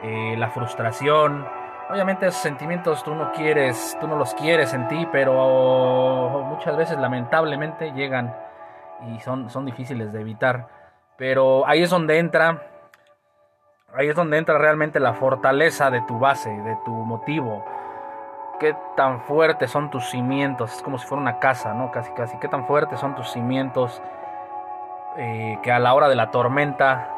eh, 0.06 0.36
la 0.38 0.52
frustración. 0.52 1.48
Obviamente 1.90 2.28
esos 2.28 2.40
sentimientos 2.40 3.04
tú 3.04 3.16
no 3.16 3.32
quieres, 3.32 3.98
tú 4.00 4.08
no 4.08 4.16
los 4.16 4.36
quieres 4.36 4.72
en 4.76 4.88
ti, 4.88 5.08
pero 5.12 6.46
muchas 6.48 6.78
veces 6.78 7.00
lamentablemente 7.00 7.92
llegan 7.94 8.36
y 9.08 9.20
son, 9.22 9.50
son 9.50 9.66
difíciles 9.66 10.14
de 10.14 10.22
evitar. 10.22 10.68
Pero 11.18 11.66
ahí 11.66 11.82
es 11.82 11.90
donde 11.90 12.20
entra, 12.20 12.62
ahí 13.96 14.08
es 14.08 14.16
donde 14.16 14.38
entra 14.38 14.60
realmente 14.60 15.00
la 15.00 15.16
fortaleza 15.16 15.90
de 15.90 16.02
tu 16.02 16.20
base, 16.20 16.52
de 16.52 16.78
tu 16.86 16.92
motivo. 16.92 17.66
Qué 18.60 18.76
tan 18.96 19.22
fuertes 19.22 19.72
son 19.72 19.90
tus 19.90 20.08
cimientos, 20.12 20.72
es 20.72 20.84
como 20.84 21.00
si 21.00 21.08
fuera 21.08 21.22
una 21.22 21.40
casa, 21.40 21.74
¿no? 21.74 21.92
Casi, 21.92 22.12
casi. 22.12 22.38
Qué 22.38 22.48
tan 22.48 22.68
fuertes 22.68 23.00
son 23.00 23.16
tus 23.16 23.32
cimientos 23.32 24.04
eh, 25.18 25.58
que 25.64 25.72
a 25.72 25.80
la 25.80 25.96
hora 25.96 26.10
de 26.10 26.16
la 26.16 26.30
tormenta 26.30 27.10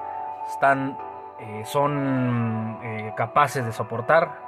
están 0.48 0.98
eh, 1.39 1.63
son 1.65 2.79
eh, 2.84 3.13
capaces 3.15 3.65
de 3.65 3.72
soportar 3.72 4.46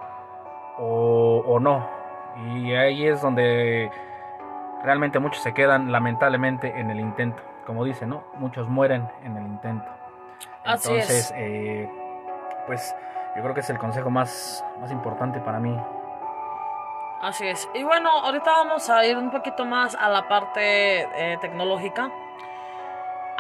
o, 0.78 1.60
no. 1.60 1.88
Y 2.56 2.74
ahí 2.74 3.06
es 3.06 3.22
donde 3.22 3.92
realmente 4.84 5.20
muchos 5.20 5.44
se 5.44 5.54
quedan 5.54 5.92
lamentablemente 5.92 6.80
en 6.80 6.90
el 6.90 7.00
intento. 7.00 7.44
Como 7.66 7.84
dice, 7.84 8.06
¿no? 8.06 8.24
Muchos 8.36 8.68
mueren 8.70 9.08
en 9.24 9.38
el 9.38 9.46
intento. 9.46 9.88
Así 10.64 10.90
Entonces, 10.90 11.32
es. 11.32 11.34
eh, 11.36 11.90
pues 12.66 12.96
yo 13.36 13.44
creo 13.44 13.54
que 13.54 13.60
es 13.60 13.70
el 13.70 13.78
consejo 13.78 14.10
más, 14.10 14.66
más 14.80 14.92
importante 14.92 15.40
para 15.42 15.60
mí. 15.60 15.78
Así 17.22 17.48
es. 17.48 17.70
Y 17.74 17.84
bueno, 17.84 18.10
ahorita 18.10 18.50
vamos 18.50 18.90
a 18.90 19.06
ir 19.06 19.18
un 19.18 19.30
poquito 19.30 19.66
más 19.66 19.94
a 19.96 20.08
la 20.08 20.28
parte 20.30 21.08
tecnológica. 21.42 22.10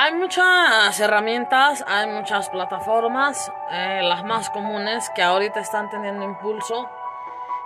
Hay 0.02 0.14
muchas 0.16 0.98
herramientas, 1.02 1.84
hay 1.86 2.10
muchas 2.10 2.50
plataformas, 2.50 3.52
eh, 3.70 4.00
las 4.02 4.24
más 4.24 4.50
comunes 4.50 5.10
que 5.14 5.22
ahorita 5.22 5.60
están 5.60 5.90
teniendo 5.90 6.24
impulso. 6.24 6.88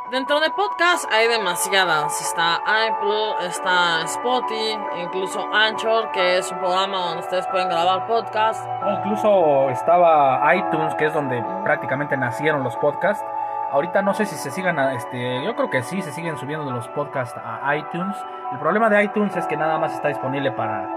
Dentro 0.09 0.39
de 0.39 0.49
podcast 0.49 1.05
hay 1.13 1.27
demasiadas. 1.27 2.19
Está 2.21 2.55
Apple, 2.55 3.47
está 3.47 4.01
Spotify, 4.05 4.75
incluso 5.03 5.47
Anchor, 5.53 6.11
que 6.11 6.39
es 6.39 6.51
un 6.51 6.57
programa 6.57 6.97
donde 6.97 7.19
ustedes 7.19 7.45
pueden 7.47 7.69
grabar 7.69 8.07
podcast. 8.07 8.67
O 8.83 8.89
incluso 8.93 9.69
estaba 9.69 10.55
iTunes, 10.55 10.95
que 10.95 11.05
es 11.05 11.13
donde 11.13 11.43
prácticamente 11.63 12.17
nacieron 12.17 12.63
los 12.63 12.75
podcasts. 12.77 13.23
Ahorita 13.71 14.01
no 14.01 14.15
sé 14.15 14.25
si 14.25 14.35
se 14.37 14.49
sigan, 14.49 14.79
a- 14.79 14.93
este, 14.93 15.43
yo 15.45 15.55
creo 15.55 15.69
que 15.69 15.83
sí, 15.83 16.01
se 16.01 16.11
siguen 16.11 16.37
subiendo 16.37 16.69
los 16.71 16.87
podcasts 16.89 17.39
a 17.43 17.75
iTunes. 17.75 18.17
El 18.51 18.57
problema 18.57 18.89
de 18.89 19.03
iTunes 19.03 19.35
es 19.35 19.45
que 19.45 19.55
nada 19.55 19.77
más 19.77 19.93
está 19.93 20.07
disponible 20.07 20.51
para 20.51 20.87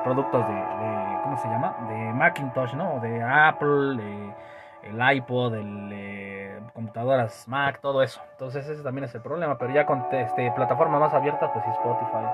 productos 0.00 0.46
de, 0.48 0.54
de- 0.54 1.18
¿cómo 1.22 1.36
se 1.38 1.48
llama? 1.48 1.76
De 1.88 1.94
Macintosh, 2.12 2.74
¿no? 2.74 3.00
De 3.00 3.22
Apple, 3.22 3.96
de- 3.96 4.34
el 4.84 5.16
iPod, 5.16 5.54
el, 5.54 5.90
eh, 5.92 6.60
computadoras 6.72 7.46
Mac, 7.48 7.80
todo 7.80 8.02
eso. 8.02 8.20
Entonces 8.32 8.66
ese 8.68 8.82
también 8.82 9.04
es 9.04 9.14
el 9.14 9.20
problema. 9.22 9.58
Pero 9.58 9.72
ya 9.74 9.84
con 9.84 10.06
este, 10.12 10.50
plataformas 10.52 11.00
más 11.00 11.14
abiertas, 11.14 11.50
pues 11.52 11.64
Spotify. 11.66 12.24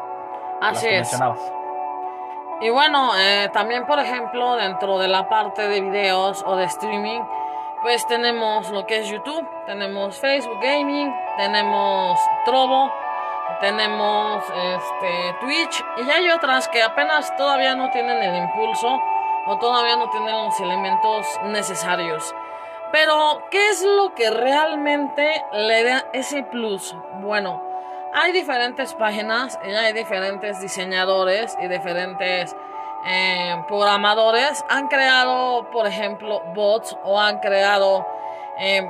Así 0.61 0.87
es. 0.89 1.19
Y 2.61 2.71
bueno, 2.71 3.11
eh, 3.19 3.51
también 3.53 3.85
por 3.87 3.99
ejemplo 3.99 4.55
dentro 4.57 4.99
de 4.99 5.09
la 5.09 5.29
parte 5.29 5.67
de 5.69 5.81
videos 5.81 6.43
o 6.47 6.57
de 6.57 6.65
streaming, 6.65 7.21
pues 7.83 8.07
tenemos 8.07 8.71
lo 8.71 8.87
que 8.87 9.01
es 9.01 9.09
YouTube, 9.11 9.47
tenemos 9.67 10.19
Facebook 10.21 10.61
Gaming, 10.63 11.13
tenemos 11.37 12.19
Trovo, 12.45 12.91
tenemos 13.61 14.45
este 14.51 15.37
Twitch 15.41 15.85
y 15.99 16.11
hay 16.11 16.31
otras 16.31 16.69
que 16.69 16.83
apenas 16.83 17.35
todavía 17.37 17.75
no 17.75 17.91
tienen 17.91 18.23
el 18.23 18.37
impulso 18.37 19.01
o 19.47 19.59
todavía 19.59 19.97
no 19.97 20.11
tienen 20.11 20.33
los 20.33 20.59
elementos 20.61 21.27
necesarios. 21.45 22.35
Pero, 22.93 23.43
¿qué 23.51 23.71
es 23.71 23.83
lo 23.83 24.15
que 24.15 24.31
realmente 24.31 25.45
le 25.53 25.83
da 25.83 26.05
ese 26.13 26.45
plus? 26.45 26.97
Bueno, 27.15 27.61
hay 28.13 28.31
diferentes 28.31 28.95
páginas 28.95 29.59
y 29.65 29.75
hay 29.75 29.93
diferentes 29.93 30.61
diseñadores 30.61 31.57
y 31.61 31.67
diferentes 31.67 32.55
eh, 33.05 33.57
programadores. 33.67 34.65
Han 34.69 34.87
creado, 34.87 35.69
por 35.73 35.89
ejemplo, 35.89 36.41
bots 36.55 36.97
o 37.03 37.19
han 37.19 37.41
creado, 37.41 38.07
eh, 38.59 38.89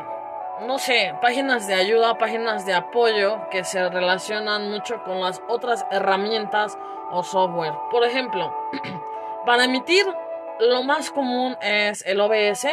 no 0.60 0.78
sé, 0.78 1.14
páginas 1.20 1.66
de 1.66 1.74
ayuda, 1.74 2.16
páginas 2.16 2.64
de 2.64 2.74
apoyo 2.74 3.48
que 3.50 3.64
se 3.64 3.88
relacionan 3.88 4.70
mucho 4.70 5.02
con 5.02 5.20
las 5.20 5.42
otras 5.48 5.84
herramientas 5.90 6.78
o 7.10 7.22
software. 7.22 7.74
Por 7.90 8.04
ejemplo, 8.04 8.54
para 9.46 9.64
emitir, 9.64 10.06
lo 10.60 10.82
más 10.84 11.10
común 11.10 11.56
es 11.60 12.06
el 12.06 12.20
OBS 12.20 12.66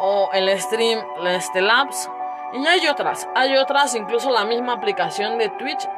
o 0.00 0.30
el 0.32 0.48
Stream 0.60 1.00
este, 1.26 1.60
Labs. 1.60 2.10
Y 2.52 2.66
hay 2.66 2.86
otras, 2.88 3.28
hay 3.34 3.56
otras, 3.56 3.94
incluso 3.94 4.30
la 4.30 4.44
misma 4.44 4.72
aplicación 4.74 5.38
de 5.38 5.50
Twitch 5.50 5.88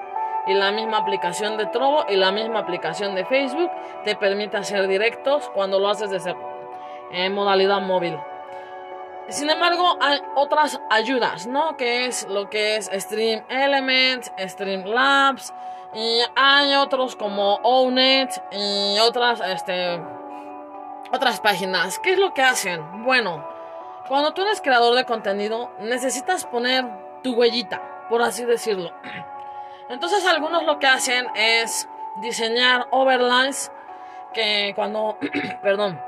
y 0.46 0.54
la 0.54 0.70
misma 0.70 0.98
aplicación 0.98 1.56
de 1.56 1.66
Trovo 1.66 2.04
y 2.08 2.16
la 2.16 2.32
misma 2.32 2.60
aplicación 2.60 3.14
de 3.14 3.24
Facebook 3.24 3.70
te 4.04 4.16
permite 4.16 4.56
hacer 4.56 4.86
directos 4.88 5.48
cuando 5.54 5.78
lo 5.78 5.88
haces 5.88 6.10
desde 6.10 6.34
en 7.12 7.32
modalidad 7.34 7.80
móvil. 7.80 8.18
Sin 9.30 9.48
embargo, 9.48 9.96
hay 10.00 10.20
otras 10.34 10.80
ayudas, 10.90 11.46
¿no? 11.46 11.76
Que 11.76 12.06
es 12.06 12.26
lo 12.28 12.50
que 12.50 12.76
es 12.76 12.90
Stream 12.92 13.44
Elements, 13.48 14.32
Stream 14.38 14.84
Labs 14.84 15.54
y 15.94 16.20
hay 16.34 16.74
otros 16.74 17.14
como 17.14 17.54
Ownet 17.62 18.30
y 18.50 18.98
otras, 18.98 19.40
este, 19.40 20.00
otras 21.12 21.40
páginas. 21.40 22.00
¿Qué 22.00 22.12
es 22.12 22.18
lo 22.18 22.34
que 22.34 22.42
hacen? 22.42 23.04
Bueno, 23.04 23.48
cuando 24.08 24.34
tú 24.34 24.42
eres 24.42 24.60
creador 24.60 24.96
de 24.96 25.04
contenido, 25.04 25.70
necesitas 25.78 26.44
poner 26.44 26.84
tu 27.22 27.34
huellita, 27.34 28.06
por 28.08 28.22
así 28.22 28.44
decirlo. 28.44 28.92
Entonces 29.88 30.26
algunos 30.26 30.64
lo 30.64 30.80
que 30.80 30.88
hacen 30.88 31.26
es 31.36 31.88
diseñar 32.16 32.88
overlays 32.90 33.70
que 34.32 34.72
cuando, 34.74 35.18
perdón, 35.62 36.00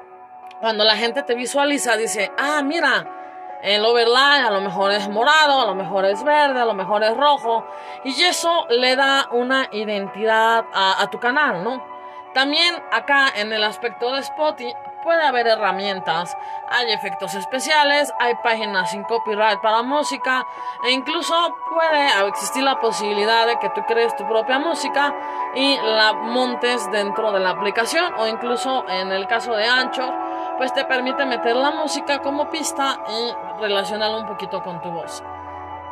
cuando 0.63 0.85
la 0.85 0.97
gente 0.97 1.25
te 1.25 1.35
visualiza 1.35 1.97
dice, 1.97 2.31
ah, 2.39 2.63
mira, 2.63 3.59
el 3.65 3.85
overlay 3.85 4.43
a 4.43 4.51
lo 4.53 4.61
mejor 4.61 4.93
es 4.93 5.09
morado, 5.09 5.61
a 5.61 5.67
lo 5.67 5.75
mejor 5.75 6.05
es 6.05 6.23
verde, 6.23 6.61
a 6.61 6.65
lo 6.65 6.73
mejor 6.73 7.03
es 7.03 7.17
rojo, 7.17 7.67
y 8.05 8.23
eso 8.23 8.67
le 8.71 8.95
da 8.95 9.27
una 9.33 9.67
identidad 9.73 10.65
a, 10.73 11.03
a 11.03 11.11
tu 11.11 11.19
canal, 11.19 11.65
¿no? 11.65 11.85
También 12.33 12.81
acá 12.93 13.29
en 13.35 13.53
el 13.53 13.65
aspecto 13.65 14.13
de 14.13 14.21
Spotify 14.21 14.73
puede 15.03 15.23
haber 15.27 15.49
herramientas, 15.49 16.37
hay 16.71 16.93
efectos 16.93 17.35
especiales, 17.35 18.13
hay 18.21 18.35
páginas 18.37 18.91
sin 18.91 19.03
copyright 19.03 19.61
para 19.61 19.83
música 19.83 20.47
e 20.87 20.93
incluso 20.93 21.35
puede 21.71 22.29
existir 22.29 22.63
la 22.63 22.79
posibilidad 22.81 23.47
de 23.47 23.59
que 23.59 23.69
tú 23.71 23.83
crees 23.87 24.15
tu 24.17 24.27
propia 24.27 24.59
música 24.59 25.13
y 25.55 25.77
la 25.77 26.13
montes 26.13 26.91
dentro 26.91 27.33
de 27.33 27.41
la 27.41 27.51
aplicación 27.51 28.15
o 28.15 28.27
incluso 28.27 28.89
en 28.89 29.13
el 29.13 29.27
caso 29.27 29.55
de 29.55 29.67
Anchor 29.67 30.15
pues 30.59 30.73
te 30.73 30.85
permite 30.85 31.25
meter 31.27 31.57
la 31.57 31.71
música 31.71 32.21
como 32.21 32.51
pista 32.51 32.99
y 33.09 33.61
relacionarla 33.61 34.19
un 34.19 34.27
poquito 34.27 34.63
con 34.63 34.81
tu 34.81 34.91
voz. 34.91 35.23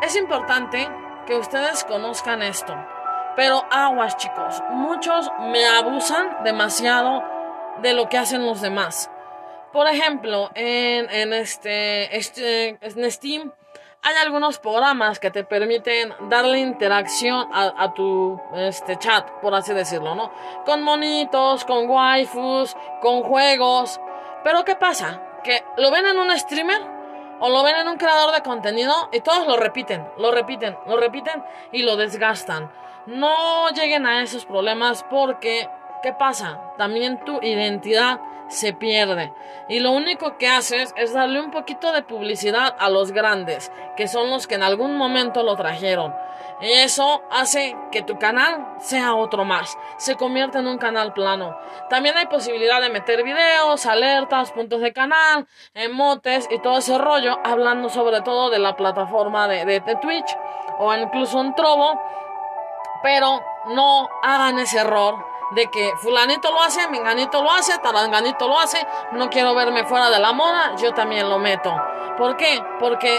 Es 0.02 0.16
importante 0.16 0.88
que 1.26 1.36
ustedes 1.36 1.84
conozcan 1.84 2.42
esto. 2.42 2.74
Pero 3.36 3.64
aguas 3.70 4.16
chicos, 4.16 4.62
muchos 4.70 5.30
me 5.40 5.64
abusan 5.66 6.42
demasiado 6.44 7.22
de 7.80 7.94
lo 7.94 8.08
que 8.08 8.18
hacen 8.18 8.44
los 8.44 8.60
demás. 8.60 9.10
Por 9.72 9.86
ejemplo, 9.86 10.50
en, 10.54 11.08
en 11.10 11.32
este, 11.32 12.16
este 12.16 12.78
en 12.80 13.10
Steam 13.10 13.52
hay 14.02 14.16
algunos 14.16 14.58
programas 14.58 15.20
que 15.20 15.30
te 15.30 15.44
permiten 15.44 16.14
darle 16.28 16.58
interacción 16.58 17.46
a, 17.52 17.74
a, 17.76 17.92
tu 17.92 18.40
este, 18.54 18.96
chat, 18.96 19.30
por 19.42 19.54
así 19.54 19.74
decirlo, 19.74 20.14
¿no? 20.14 20.32
Con 20.64 20.82
monitos, 20.82 21.64
con 21.66 21.88
waifus, 21.88 22.74
con 23.02 23.22
juegos. 23.22 24.00
Pero 24.42 24.64
¿qué 24.64 24.76
pasa? 24.76 25.20
Que 25.44 25.64
lo 25.76 25.90
ven 25.90 26.06
en 26.06 26.18
un 26.18 26.36
streamer 26.38 26.80
o 27.40 27.48
lo 27.48 27.62
ven 27.62 27.76
en 27.76 27.88
un 27.88 27.96
creador 27.96 28.32
de 28.34 28.42
contenido 28.42 29.08
y 29.12 29.20
todos 29.20 29.46
lo 29.46 29.56
repiten, 29.56 30.06
lo 30.18 30.30
repiten, 30.30 30.76
lo 30.86 30.96
repiten 30.96 31.42
y 31.72 31.82
lo 31.82 31.96
desgastan. 31.96 32.70
No 33.06 33.70
lleguen 33.70 34.06
a 34.06 34.22
esos 34.22 34.44
problemas 34.44 35.04
porque, 35.04 35.68
¿qué 36.02 36.12
pasa? 36.12 36.60
También 36.76 37.24
tu 37.24 37.40
identidad 37.42 38.20
se 38.50 38.72
pierde. 38.72 39.32
Y 39.68 39.78
lo 39.80 39.92
único 39.92 40.36
que 40.36 40.48
haces 40.48 40.92
es 40.96 41.12
darle 41.12 41.40
un 41.40 41.50
poquito 41.50 41.92
de 41.92 42.02
publicidad 42.02 42.74
a 42.78 42.90
los 42.90 43.12
grandes, 43.12 43.72
que 43.96 44.08
son 44.08 44.30
los 44.30 44.46
que 44.46 44.56
en 44.56 44.62
algún 44.62 44.96
momento 44.96 45.42
lo 45.42 45.56
trajeron. 45.56 46.14
Y 46.60 46.70
eso 46.70 47.22
hace 47.30 47.74
que 47.90 48.02
tu 48.02 48.18
canal 48.18 48.74
sea 48.80 49.14
otro 49.14 49.44
más, 49.44 49.78
se 49.96 50.16
convierta 50.16 50.58
en 50.58 50.66
un 50.66 50.76
canal 50.76 51.14
plano. 51.14 51.56
También 51.88 52.16
hay 52.18 52.26
posibilidad 52.26 52.82
de 52.82 52.90
meter 52.90 53.22
videos, 53.22 53.86
alertas, 53.86 54.52
puntos 54.52 54.80
de 54.82 54.92
canal, 54.92 55.46
emotes 55.72 56.48
y 56.50 56.58
todo 56.58 56.78
ese 56.78 56.98
rollo, 56.98 57.38
hablando 57.44 57.88
sobre 57.88 58.20
todo 58.20 58.50
de 58.50 58.58
la 58.58 58.76
plataforma 58.76 59.48
de, 59.48 59.64
de, 59.64 59.80
de 59.80 59.96
Twitch 59.96 60.36
o 60.78 60.94
incluso 60.94 61.40
en 61.40 61.54
Trovo. 61.54 61.98
Pero 63.02 63.42
no 63.68 64.10
hagan 64.22 64.58
ese 64.58 64.80
error 64.80 65.29
de 65.52 65.66
que 65.68 65.92
fulanito 65.96 66.50
lo 66.50 66.62
hace, 66.62 66.88
menganito 66.88 67.42
lo 67.42 67.50
hace, 67.50 67.78
taranganito 67.78 68.46
lo 68.46 68.58
hace, 68.58 68.86
no 69.12 69.30
quiero 69.30 69.54
verme 69.54 69.84
fuera 69.84 70.10
de 70.10 70.18
la 70.18 70.32
moda, 70.32 70.76
yo 70.76 70.92
también 70.92 71.28
lo 71.28 71.38
meto. 71.38 71.74
¿Por 72.16 72.36
qué? 72.36 72.62
Porque 72.78 73.18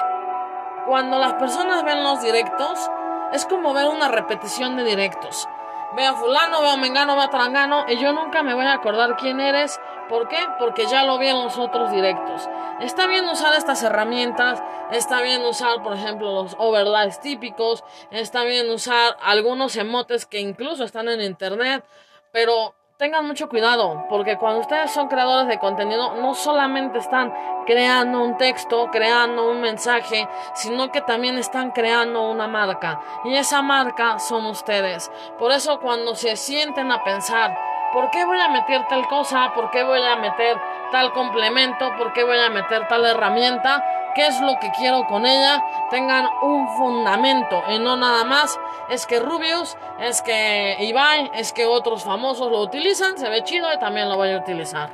cuando 0.86 1.20
las 1.20 1.34
personas 1.34 1.84
ven 1.84 2.04
los 2.04 2.22
directos, 2.22 2.89
es 3.32 3.46
como 3.46 3.74
ver 3.74 3.88
una 3.88 4.08
repetición 4.08 4.76
de 4.76 4.84
directos. 4.84 5.48
Veo 5.94 6.12
a 6.12 6.13
fulano, 6.13 6.62
veo 6.62 6.72
a 6.72 6.78
mengano, 6.78 7.15
veo 7.15 7.26
a 7.26 7.30
tarangano, 7.30 7.86
y 7.88 7.98
yo 7.98 8.13
nunca 8.13 8.44
me 8.44 8.54
voy 8.54 8.65
a 8.65 8.74
acordar 8.74 9.17
quién 9.17 9.41
eres. 9.41 9.80
¿Por 10.08 10.30
qué? 10.30 10.38
Porque 10.58 10.86
ya 10.86 11.04
lo 11.04 11.17
vi 11.17 11.28
en 11.28 11.44
los 11.44 11.58
otros 11.58 11.91
directos. 11.91 12.50
Está 12.80 13.08
bien 13.08 13.28
usar 13.28 13.54
estas 13.54 13.84
herramientas, 13.84 14.63
está 14.91 15.22
bien 15.22 15.44
usar, 15.44 15.84
por 15.84 15.94
ejemplo, 15.94 16.32
los 16.32 16.56
overlays 16.58 17.20
típicos, 17.20 17.84
está 18.10 18.44
bien 18.44 18.70
usar 18.70 19.17
algunos 19.22 19.76
emotes 19.76 20.26
que 20.26 20.39
incluso 20.39 20.86
están 20.86 21.10
en 21.10 21.22
internet, 21.22 21.84
pero 22.32 22.74
tengan 22.98 23.26
mucho 23.26 23.50
cuidado, 23.50 24.06
porque 24.10 24.38
cuando 24.38 24.60
ustedes 24.60 24.91
son 24.91 25.08
creadores 25.08 25.48
de 25.48 25.58
contenido, 25.58 26.13
no 26.17 26.36
solamente 26.36 27.00
están 27.00 27.34
creando 27.65 28.22
un 28.22 28.38
texto, 28.38 28.89
creando 28.91 29.50
un 29.50 29.60
mensaje, 29.60 30.28
sino 30.54 30.91
que 30.91 31.02
también 31.02 31.36
están 31.39 31.72
creando 31.72 32.30
una 32.30 32.48
marca. 32.48 33.02
Y 33.24 33.36
esa 33.36 33.63
marca 33.63 34.20
son 34.20 34.46
ustedes. 34.46 35.12
Por 35.39 35.52
eso 35.52 35.80
cuando 35.80 36.13
se 36.13 36.36
sienten 36.36 36.91
a 36.91 37.04
pensar, 37.04 37.58
¿por 37.91 38.12
qué 38.12 38.24
voy 38.24 38.39
a 38.39 38.50
meter 38.50 38.86
tal 38.88 39.08
cosa? 39.08 39.52
¿Por 39.56 39.72
qué 39.72 39.84
voy 39.84 40.04
a 40.04 40.17
meter 40.17 40.62
tal 40.91 41.12
complemento? 41.12 41.91
¿Por 41.98 42.13
qué 42.13 42.24
voy 42.24 42.38
a 42.38 42.52
meter 42.52 42.88
tal 42.88 43.04
herramienta? 43.04 43.84
Qué 44.13 44.28
es 44.28 44.39
lo 44.41 44.60
que 44.60 44.71
quiero 44.71 45.06
con 45.08 45.26
ella, 45.26 45.63
tengan 45.89 46.28
un 46.41 46.67
fundamento 46.69 47.63
y 47.69 47.80
no 47.80 47.97
nada 47.97 48.24
más 48.24 48.60
es 48.89 49.06
que 49.06 49.19
Rubius, 49.19 49.78
es 50.00 50.21
que 50.21 50.78
Ibai, 50.80 51.32
es 51.34 51.54
que 51.54 51.65
otros 51.65 52.04
famosos 52.04 52.52
lo 52.52 52.62
utilizan, 52.62 53.17
se 53.17 53.30
ve 53.30 53.43
chido 53.43 53.71
y 53.74 53.80
también 53.80 54.10
lo 54.10 54.17
voy 54.17 54.32
a 54.32 54.38
utilizar. 54.38 54.89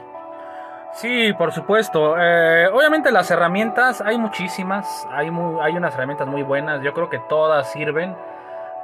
Sí, 0.93 1.33
por 1.33 1.51
supuesto. 1.51 2.15
Eh, 2.17 2.67
obviamente 2.73 3.11
las 3.11 3.29
herramientas 3.29 4.01
hay 4.01 4.17
muchísimas, 4.17 5.07
hay, 5.11 5.29
hay 5.61 5.77
unas 5.77 5.93
herramientas 5.93 6.27
muy 6.27 6.43
buenas, 6.43 6.81
yo 6.81 6.93
creo 6.93 7.09
que 7.09 7.19
todas 7.19 7.71
sirven, 7.71 8.15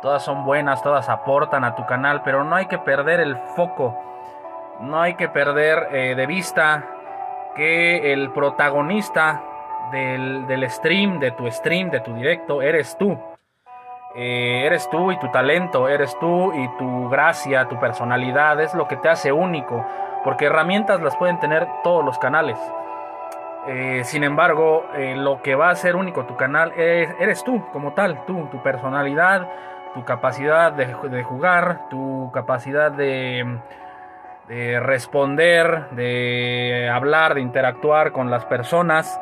todas 0.02 0.24
son 0.24 0.46
buenas, 0.46 0.84
todas 0.84 1.10
aportan 1.10 1.64
a 1.64 1.76
tu 1.76 1.86
canal, 1.86 2.22
pero 2.24 2.44
no 2.44 2.56
hay 2.56 2.68
que 2.68 2.78
perder 2.78 3.20
el 3.20 3.38
foco, 3.56 3.98
no 4.80 5.02
hay 5.02 5.16
que 5.16 5.30
perder 5.30 5.88
eh, 5.92 6.16
de 6.16 6.28
vista 6.28 6.84
que 7.56 8.14
el 8.14 8.32
protagonista 8.32 9.42
del, 9.92 10.70
stream, 10.70 11.20
de 11.20 11.32
tu 11.32 11.50
stream, 11.52 11.90
de 11.90 12.00
tu 12.00 12.14
directo, 12.14 12.62
eres 12.62 12.98
tú. 12.98 13.18
Eh, 14.16 14.66
eres 14.66 14.88
tú 14.92 15.12
y 15.12 15.18
tu 15.18 15.30
talento, 15.30 15.90
eres 15.90 16.18
tú 16.20 16.54
y 16.54 16.68
tu 16.78 17.10
gracia, 17.10 17.68
tu 17.68 17.80
personalidad, 17.80 18.62
es 18.62 18.76
lo 18.76 18.88
que 18.88 18.96
te 18.98 19.10
hace 19.10 19.32
único, 19.32 19.84
porque 20.24 20.46
herramientas 20.46 21.02
las 21.02 21.16
pueden 21.16 21.40
tener 21.40 21.68
todos 21.84 22.06
los 22.06 22.20
canales. 22.20 22.58
Eh, 23.68 24.02
sin 24.04 24.24
embargo, 24.24 24.86
eh, 24.96 25.16
lo 25.16 25.42
que 25.42 25.56
va 25.56 25.70
a 25.70 25.76
ser 25.76 25.96
único 25.96 26.26
tu 26.26 26.36
canal 26.36 26.74
eres 26.76 27.44
tú 27.44 27.64
como 27.72 27.94
tal, 27.94 28.24
tú, 28.26 28.48
tu 28.52 28.62
personalidad, 28.62 29.50
tu 29.96 30.04
capacidad 30.06 30.72
de, 30.74 30.94
jugar, 31.24 31.90
tu 31.90 32.30
capacidad 32.34 32.92
de 32.92 33.60
responder, 34.80 35.90
de 35.92 36.88
hablar, 36.94 37.34
de 37.34 37.42
interactuar 37.42 38.12
con 38.12 38.30
las 38.30 38.46
personas 38.46 39.20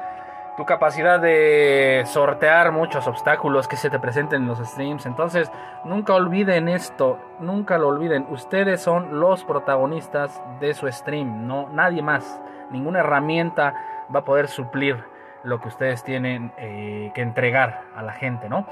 tu 0.61 0.65
capacidad 0.67 1.19
de 1.19 2.03
sortear 2.05 2.71
muchos 2.71 3.07
obstáculos 3.07 3.67
que 3.67 3.77
se 3.77 3.89
te 3.89 3.97
presenten 3.97 4.43
en 4.43 4.47
los 4.47 4.59
streams. 4.59 5.07
Entonces, 5.07 5.51
nunca 5.85 6.13
olviden 6.13 6.69
esto, 6.69 7.17
nunca 7.39 7.79
lo 7.79 7.87
olviden. 7.87 8.27
Ustedes 8.29 8.79
son 8.79 9.19
los 9.19 9.43
protagonistas 9.43 10.39
de 10.59 10.75
su 10.75 10.87
stream, 10.91 11.47
no 11.47 11.67
nadie 11.69 12.03
más. 12.03 12.39
Ninguna 12.69 12.99
herramienta 12.99 13.73
va 14.13 14.19
a 14.19 14.23
poder 14.23 14.49
suplir 14.49 15.03
lo 15.43 15.59
que 15.59 15.69
ustedes 15.69 16.03
tienen 16.03 16.53
eh, 16.57 17.11
que 17.15 17.23
entregar 17.23 17.81
a 17.95 18.03
la 18.03 18.13
gente, 18.13 18.47
¿no? 18.47 18.67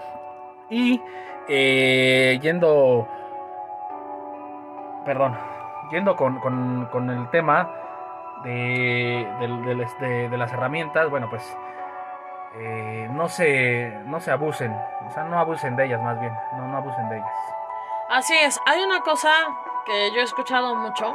Y 0.70 1.02
eh, 1.48 2.38
yendo, 2.40 3.08
perdón, 5.06 5.36
yendo 5.92 6.16
con, 6.16 6.38
con 6.38 7.10
el 7.10 7.28
tema 7.32 7.68
de, 8.44 9.28
de, 10.30 10.38
las 10.38 10.54
herramientas, 10.54 11.10
bueno, 11.10 11.30
pues 11.30 11.44
eh, 12.60 13.08
no, 13.12 13.30
se, 13.30 14.02
no 14.06 14.20
se 14.20 14.32
abusen, 14.32 14.76
o 15.08 15.12
sea, 15.12 15.24
no 15.24 15.40
abusen 15.40 15.76
de 15.76 15.86
ellas 15.86 16.02
más 16.02 16.20
bien, 16.20 16.34
no, 16.58 16.68
no 16.68 16.78
abusen 16.78 17.08
de 17.10 17.18
ellas. 17.18 17.32
Así 18.10 18.36
es, 18.36 18.60
hay 18.66 18.82
una 18.84 19.00
cosa 19.02 19.32
que 19.86 20.12
yo 20.14 20.22
he 20.22 20.24
escuchado 20.24 20.76
mucho 20.76 21.14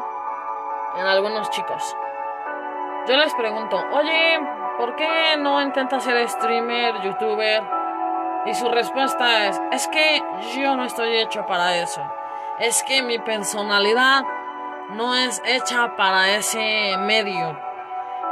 en 0.97 1.07
algunos 1.07 1.51
chicos. 1.51 1.97
Yo 3.07 3.17
les 3.17 3.35
pregunto, 3.35 3.77
oye, 3.93 4.41
¿por 4.79 4.97
qué 4.97 5.37
no 5.39 5.61
intentas 5.61 6.05
ser 6.05 6.27
streamer, 6.29 7.03
youtuber? 7.03 7.63
Y 8.47 8.55
su 8.55 8.69
respuesta 8.71 9.47
es, 9.49 9.61
es 9.73 9.89
que 9.89 10.23
yo 10.57 10.77
no 10.77 10.85
estoy 10.85 11.17
hecho 11.17 11.45
para 11.47 11.77
eso. 11.77 12.01
Es 12.59 12.83
que 12.85 13.03
mi 13.03 13.19
personalidad 13.19 14.23
no 14.91 15.15
es 15.15 15.43
hecha 15.45 15.97
para 15.97 16.37
ese 16.37 16.97
medio. 16.99 17.59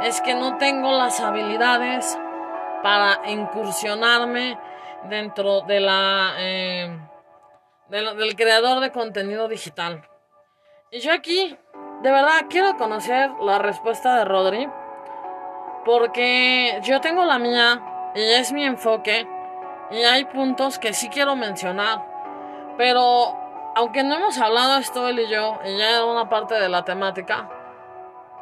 Es 0.01 0.21
que 0.21 0.33
no 0.33 0.57
tengo 0.57 0.91
las 0.93 1.19
habilidades 1.19 2.17
para 2.83 3.21
incursionarme 3.31 4.59
dentro 5.09 5.61
de 5.61 5.79
la, 5.79 6.33
eh, 6.37 6.99
del 7.89 8.35
creador 8.35 8.81
de 8.81 8.91
contenido 8.91 9.47
digital. 9.47 10.07
Y 10.91 10.99
yo 10.99 11.11
aquí, 11.11 11.57
de 12.01 12.11
verdad, 12.11 12.41
quiero 12.49 12.77
conocer 12.77 13.31
la 13.41 13.57
respuesta 13.57 14.17
de 14.17 14.25
Rodri. 14.25 14.69
Porque 15.85 16.79
yo 16.83 17.01
tengo 17.01 17.25
la 17.25 17.39
mía 17.39 18.11
y 18.15 18.21
es 18.21 18.53
mi 18.53 18.63
enfoque. 18.63 19.27
Y 19.89 20.03
hay 20.03 20.25
puntos 20.25 20.77
que 20.77 20.93
sí 20.93 21.09
quiero 21.09 21.35
mencionar. 21.35 22.05
Pero 22.77 23.37
aunque 23.75 24.03
no 24.03 24.15
hemos 24.15 24.37
hablado 24.37 24.77
esto 24.77 25.07
él 25.07 25.19
y 25.19 25.29
yo, 25.29 25.59
y 25.65 25.77
ya 25.77 25.89
era 25.89 26.05
una 26.05 26.29
parte 26.29 26.55
de 26.55 26.69
la 26.69 26.85
temática, 26.85 27.49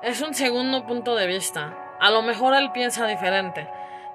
es 0.01 0.21
un 0.21 0.33
segundo 0.33 0.85
punto 0.85 1.15
de 1.15 1.27
vista. 1.27 1.77
A 1.99 2.11
lo 2.11 2.21
mejor 2.21 2.53
él 2.55 2.71
piensa 2.71 3.05
diferente. 3.07 3.69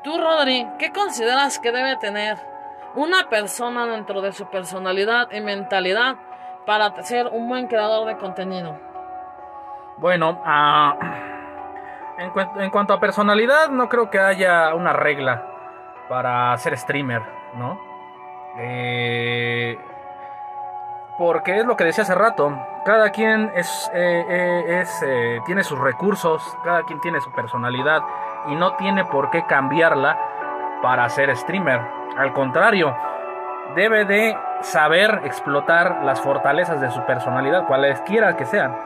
Tú, 0.07 0.17
Rodri, 0.19 0.65
¿qué 0.79 0.93
consideras 0.93 1.59
que 1.59 1.73
debe 1.73 1.97
tener 1.97 2.39
una 2.95 3.29
persona 3.29 3.87
dentro 3.87 4.23
de 4.23 4.31
su 4.31 4.47
personalidad 4.47 5.33
y 5.33 5.41
mentalidad 5.41 6.15
para 6.65 7.03
ser 7.03 7.27
un 7.27 7.49
buen 7.49 7.67
creador 7.67 8.07
de 8.07 8.17
contenido? 8.17 8.79
Bueno, 9.97 10.41
ah, 10.45 10.97
en, 12.19 12.31
en, 12.63 12.71
cuanto 12.71 12.93
a 12.93 13.01
personalidad, 13.01 13.69
no 13.71 13.89
creo 13.89 14.09
que 14.09 14.21
haya 14.21 14.77
una 14.77 14.93
regla 14.93 15.45
para 16.09 16.57
ser 16.59 16.79
streamer, 16.79 17.23
¿no? 17.57 17.77
Eh, 18.61 19.77
porque 21.19 21.59
es 21.59 21.67
lo 21.67 21.77
que 21.77 21.83
decía 21.83 22.05
hace 22.05 22.15
rato, 22.15 22.57
cada 22.85 23.11
quien 23.11 23.51
es, 23.57 23.91
eh, 23.93 24.25
eh, 24.29 24.83
es 24.83 25.05
tiene 25.47 25.65
sus 25.65 25.81
recursos, 25.81 26.57
cada 26.63 26.85
quien 26.85 27.01
tiene 27.01 27.21
su 27.21 27.33
personalidad 27.33 28.03
y 28.49 28.55
no 28.55 28.75
tiene 28.77 29.05
por 29.05 29.31
qué 29.31 29.45
cambiarla 29.47 30.19
para 30.83 31.09
ser 31.09 31.35
streamer. 31.37 31.81
Al 32.17 32.33
contrario, 32.33 32.97
debe 33.75 34.05
de 34.05 34.37
saber 34.63 35.23
explotar 35.25 36.03
las 36.05 36.21
fortalezas 36.21 36.81
de 36.81 36.91
su 36.91 37.05
personalidad, 37.05 37.67
cualesquiera 37.67 38.37
que 38.37 38.47
sean. 38.47 38.77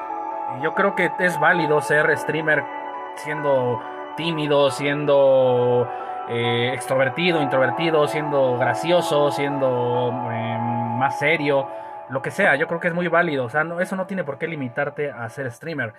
Yo 0.62 0.74
creo 0.74 0.94
que 0.94 1.10
es 1.18 1.38
válido 1.38 1.80
ser 1.80 2.16
streamer 2.16 2.64
siendo 3.16 3.80
tímido, 4.16 4.70
siendo 4.70 5.88
extrovertido, 6.28 7.42
introvertido, 7.42 8.06
siendo 8.06 8.56
gracioso, 8.56 9.30
siendo 9.30 10.12
más 10.12 11.18
serio 11.18 11.66
lo 12.10 12.22
que 12.22 12.30
sea, 12.30 12.56
yo 12.56 12.66
creo 12.66 12.80
que 12.80 12.88
es 12.88 12.94
muy 12.94 13.08
válido, 13.08 13.44
o 13.44 13.48
sea, 13.48 13.64
eso 13.80 13.96
no 13.96 14.06
tiene 14.06 14.24
por 14.24 14.38
qué 14.38 14.48
limitarte 14.48 15.10
a 15.10 15.28
ser 15.28 15.50
streamer. 15.50 15.94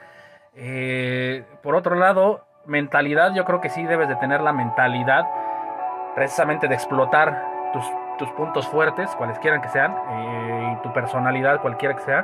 Eh, 0.54 1.46
por 1.64 1.76
otro 1.76 1.96
lado, 1.96 2.46
mentalidad, 2.66 3.34
yo 3.34 3.46
creo 3.46 3.62
que 3.62 3.70
sí 3.70 3.84
debes 3.84 4.08
de 4.08 4.16
tener 4.16 4.42
la 4.42 4.54
mentalidad 4.54 5.28
precisamente 6.16 6.68
de 6.68 6.76
explotar 6.76 7.46
tus, 7.74 7.86
puntos 8.38 8.68
fuertes, 8.68 9.10
cualesquiera 9.16 9.60
que 9.62 9.70
sean, 9.70 9.96
eh, 10.10 10.76
y 10.78 10.84
tu 10.84 10.94
personalidad, 10.94 11.60
cualquiera 11.60 11.96
que 11.96 12.04
sea. 12.04 12.24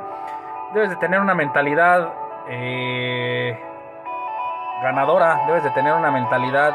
Debes 0.72 0.90
de 0.90 0.96
tener 0.96 1.18
una 1.18 1.34
mentalidad 1.34 2.12
eh, 2.48 3.58
ganadora, 4.80 5.40
debes 5.48 5.64
de 5.64 5.70
tener 5.70 5.92
una 5.92 6.12
mentalidad, 6.12 6.72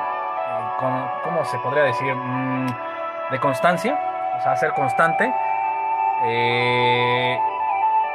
con, 0.77 1.07
¿cómo 1.23 1.45
se 1.45 1.57
podría 1.59 1.83
decir? 1.83 2.13
Mm, 2.13 2.67
de 3.31 3.39
constancia, 3.39 3.97
o 4.37 4.41
sea, 4.41 4.57
ser 4.57 4.73
constante 4.73 5.33
eh, 6.25 7.37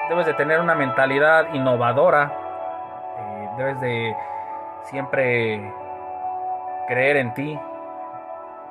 debes 0.08 0.24
de 0.24 0.34
tener 0.34 0.60
una 0.60 0.74
mentalidad 0.74 1.52
innovadora. 1.52 2.32
Eh, 3.18 3.48
debes 3.58 3.80
de 3.80 4.16
siempre 4.90 5.72
creer 6.86 7.16
en 7.16 7.34
ti. 7.34 7.58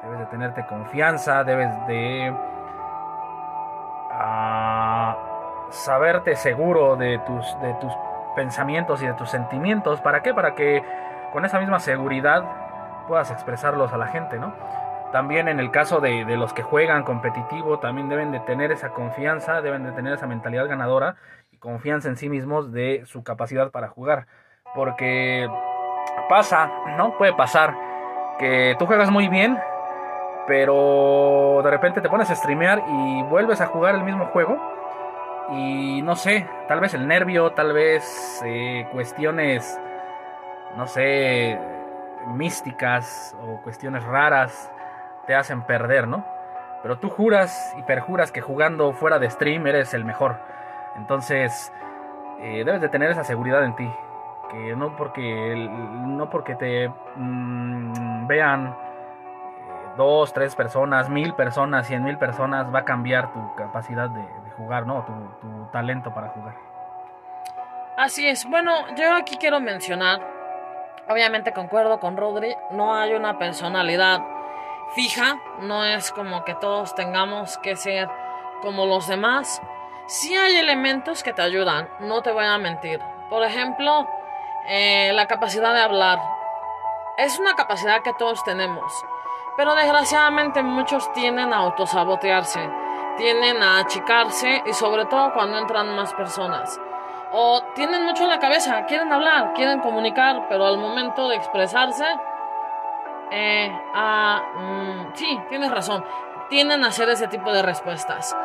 Debes 0.03 0.19
de 0.19 0.25
tenerte 0.27 0.65
confianza. 0.65 1.43
Debes 1.43 1.69
de 1.87 2.33
ah, 4.11 5.17
saberte 5.71 6.35
seguro 6.35 6.95
de 6.95 7.19
tus, 7.19 7.59
de 7.61 7.73
tus 7.75 7.93
pensamientos 8.35 9.01
y 9.01 9.07
de 9.07 9.13
tus 9.13 9.29
sentimientos. 9.29 10.01
¿Para 10.01 10.21
qué? 10.21 10.33
Para 10.33 10.55
que 10.55 10.83
con 11.33 11.45
esa 11.45 11.59
misma 11.59 11.79
seguridad 11.79 12.43
puedas 13.07 13.31
expresarlos 13.31 13.93
a 13.93 13.97
la 13.97 14.07
gente, 14.07 14.37
¿no? 14.37 14.53
También 15.11 15.47
en 15.47 15.59
el 15.59 15.71
caso 15.71 16.01
de, 16.01 16.25
los 16.35 16.53
que 16.53 16.63
juegan 16.63 17.03
competitivo, 17.03 17.79
también 17.79 18.09
deben 18.09 18.31
de 18.31 18.41
tener 18.41 18.71
esa 18.71 18.89
confianza, 18.89 19.61
deben 19.61 19.83
de 19.83 19.91
tener 19.93 20.13
esa 20.13 20.27
mentalidad 20.27 20.67
ganadora 20.67 21.15
y 21.49 21.57
confianza 21.57 22.09
en 22.09 22.17
sí 22.17 22.29
mismos 22.29 22.73
de 22.73 23.03
su 23.05 23.23
capacidad 23.23 23.71
para 23.71 23.87
jugar. 23.87 24.27
Porque 24.75 25.49
pasa, 26.27 26.69
¿no? 26.97 27.17
Puede 27.17 27.33
pasar 27.33 27.73
que 28.39 28.75
tú 28.77 28.85
juegas 28.85 29.09
muy 29.09 29.27
bien, 29.27 29.57
pero 30.47 31.61
de 31.63 31.69
repente 31.69 32.01
te 32.01 32.09
pones 32.09 32.29
a 32.29 32.35
streamear 32.35 32.83
y 32.87 33.23
vuelves 33.23 33.61
a 33.61 33.67
jugar 33.67 33.95
el 33.95 34.03
mismo 34.03 34.27
juego 34.27 34.57
Y 35.49 36.01
no 36.01 36.15
sé, 36.15 36.47
tal 36.67 36.79
vez 36.79 36.93
el 36.93 37.07
nervio, 37.07 37.51
tal 37.51 37.73
vez 37.73 38.41
eh, 38.45 38.87
cuestiones, 38.91 39.79
no 40.75 40.87
sé, 40.87 41.57
místicas 42.27 43.35
o 43.41 43.61
cuestiones 43.61 44.03
raras 44.03 44.71
te 45.25 45.35
hacen 45.35 45.61
perder, 45.61 46.07
¿no? 46.07 46.25
Pero 46.81 46.99
tú 46.99 47.09
juras 47.09 47.73
y 47.77 47.83
perjuras 47.83 48.31
que 48.31 48.41
jugando 48.41 48.93
fuera 48.93 49.19
de 49.19 49.29
stream 49.29 49.67
eres 49.67 49.93
el 49.93 50.05
mejor. 50.05 50.37
Entonces, 50.95 51.71
eh, 52.39 52.63
debes 52.65 52.81
de 52.81 52.89
tener 52.89 53.11
esa 53.11 53.23
seguridad 53.23 53.63
en 53.63 53.75
ti. 53.75 53.91
Que 54.49 54.75
no 54.75 54.95
porque, 54.95 55.55
no 55.55 56.29
porque 56.29 56.55
te 56.55 56.89
mm, 57.15 58.27
vean 58.27 58.67
eh, 58.67 58.73
dos, 59.97 60.33
tres 60.33 60.55
personas, 60.55 61.09
mil 61.09 61.33
personas, 61.33 61.87
cien 61.87 62.03
mil 62.03 62.17
personas, 62.17 62.73
va 62.73 62.79
a 62.79 62.85
cambiar 62.85 63.33
tu 63.33 63.55
capacidad 63.55 64.09
de, 64.09 64.23
jugar, 64.57 64.87
¿no? 64.87 65.03
Tu, 65.03 65.47
tu 65.47 65.65
talento 65.71 66.13
para 66.13 66.29
jugar. 66.29 66.55
Así 67.97 68.27
es. 68.27 68.45
Bueno, 68.49 68.73
yo 68.95 69.15
aquí 69.15 69.37
quiero 69.37 69.59
mencionar, 69.59 70.21
obviamente 71.09 71.51
concuerdo 71.51 71.99
con 71.99 72.15
Rodri, 72.15 72.55
no 72.71 72.95
hay 72.95 73.13
una 73.13 73.37
personalidad 73.37 74.21
fija, 74.93 75.39
no 75.61 75.83
es 75.83 76.11
como 76.11 76.43
que 76.43 76.55
todos 76.55 76.95
tengamos 76.95 77.57
que 77.57 77.75
ser 77.75 78.07
como 78.61 78.85
los 78.85 79.07
demás. 79.07 79.61
Sí 80.07 80.35
hay 80.35 80.55
elementos 80.55 81.23
que 81.23 81.33
te 81.33 81.41
ayudan, 81.41 81.89
no 81.99 82.21
te 82.21 82.31
voy 82.31 82.45
a 82.45 82.57
mentir. 82.57 83.01
Por 83.29 83.43
ejemplo, 83.43 84.07
eh, 84.67 85.11
la 85.13 85.25
capacidad 85.25 85.73
de 85.73 85.81
hablar. 85.81 86.19
Es 87.17 87.39
una 87.39 87.55
capacidad 87.55 88.01
que 88.03 88.13
todos 88.13 88.43
tenemos, 88.43 89.05
pero 89.55 89.73
desgraciadamente 89.75 90.61
muchos 90.61 91.11
tienden 91.13 91.53
a 91.53 91.57
autosabotearse, 91.57 92.69
tienden 93.17 93.63
a 93.63 93.79
achicarse 93.79 94.61
y 94.65 94.73
sobre 94.73 95.05
todo 95.05 95.33
cuando 95.33 95.57
entran 95.57 95.95
más 95.95 96.13
personas. 96.13 96.79
O 97.31 97.63
tienen 97.75 98.03
mucho 98.03 98.23
en 98.23 98.29
la 98.29 98.39
cabeza, 98.39 98.85
quieren 98.85 99.11
hablar, 99.11 99.53
quieren 99.53 99.79
comunicar, 99.79 100.47
pero 100.47 100.65
al 100.65 100.77
momento 100.77 101.27
de 101.27 101.35
expresarse 101.35 102.05
eh, 103.31 103.69
ah, 103.93 104.41
mm, 104.55 105.15
sí, 105.15 105.39
tienes 105.49 105.71
razón. 105.71 106.03
Tienden 106.49 106.83
a 106.83 106.87
hacer 106.87 107.09
ese 107.09 107.27
tipo 107.27 107.51
de 107.51 107.61
respuestas. 107.61 108.35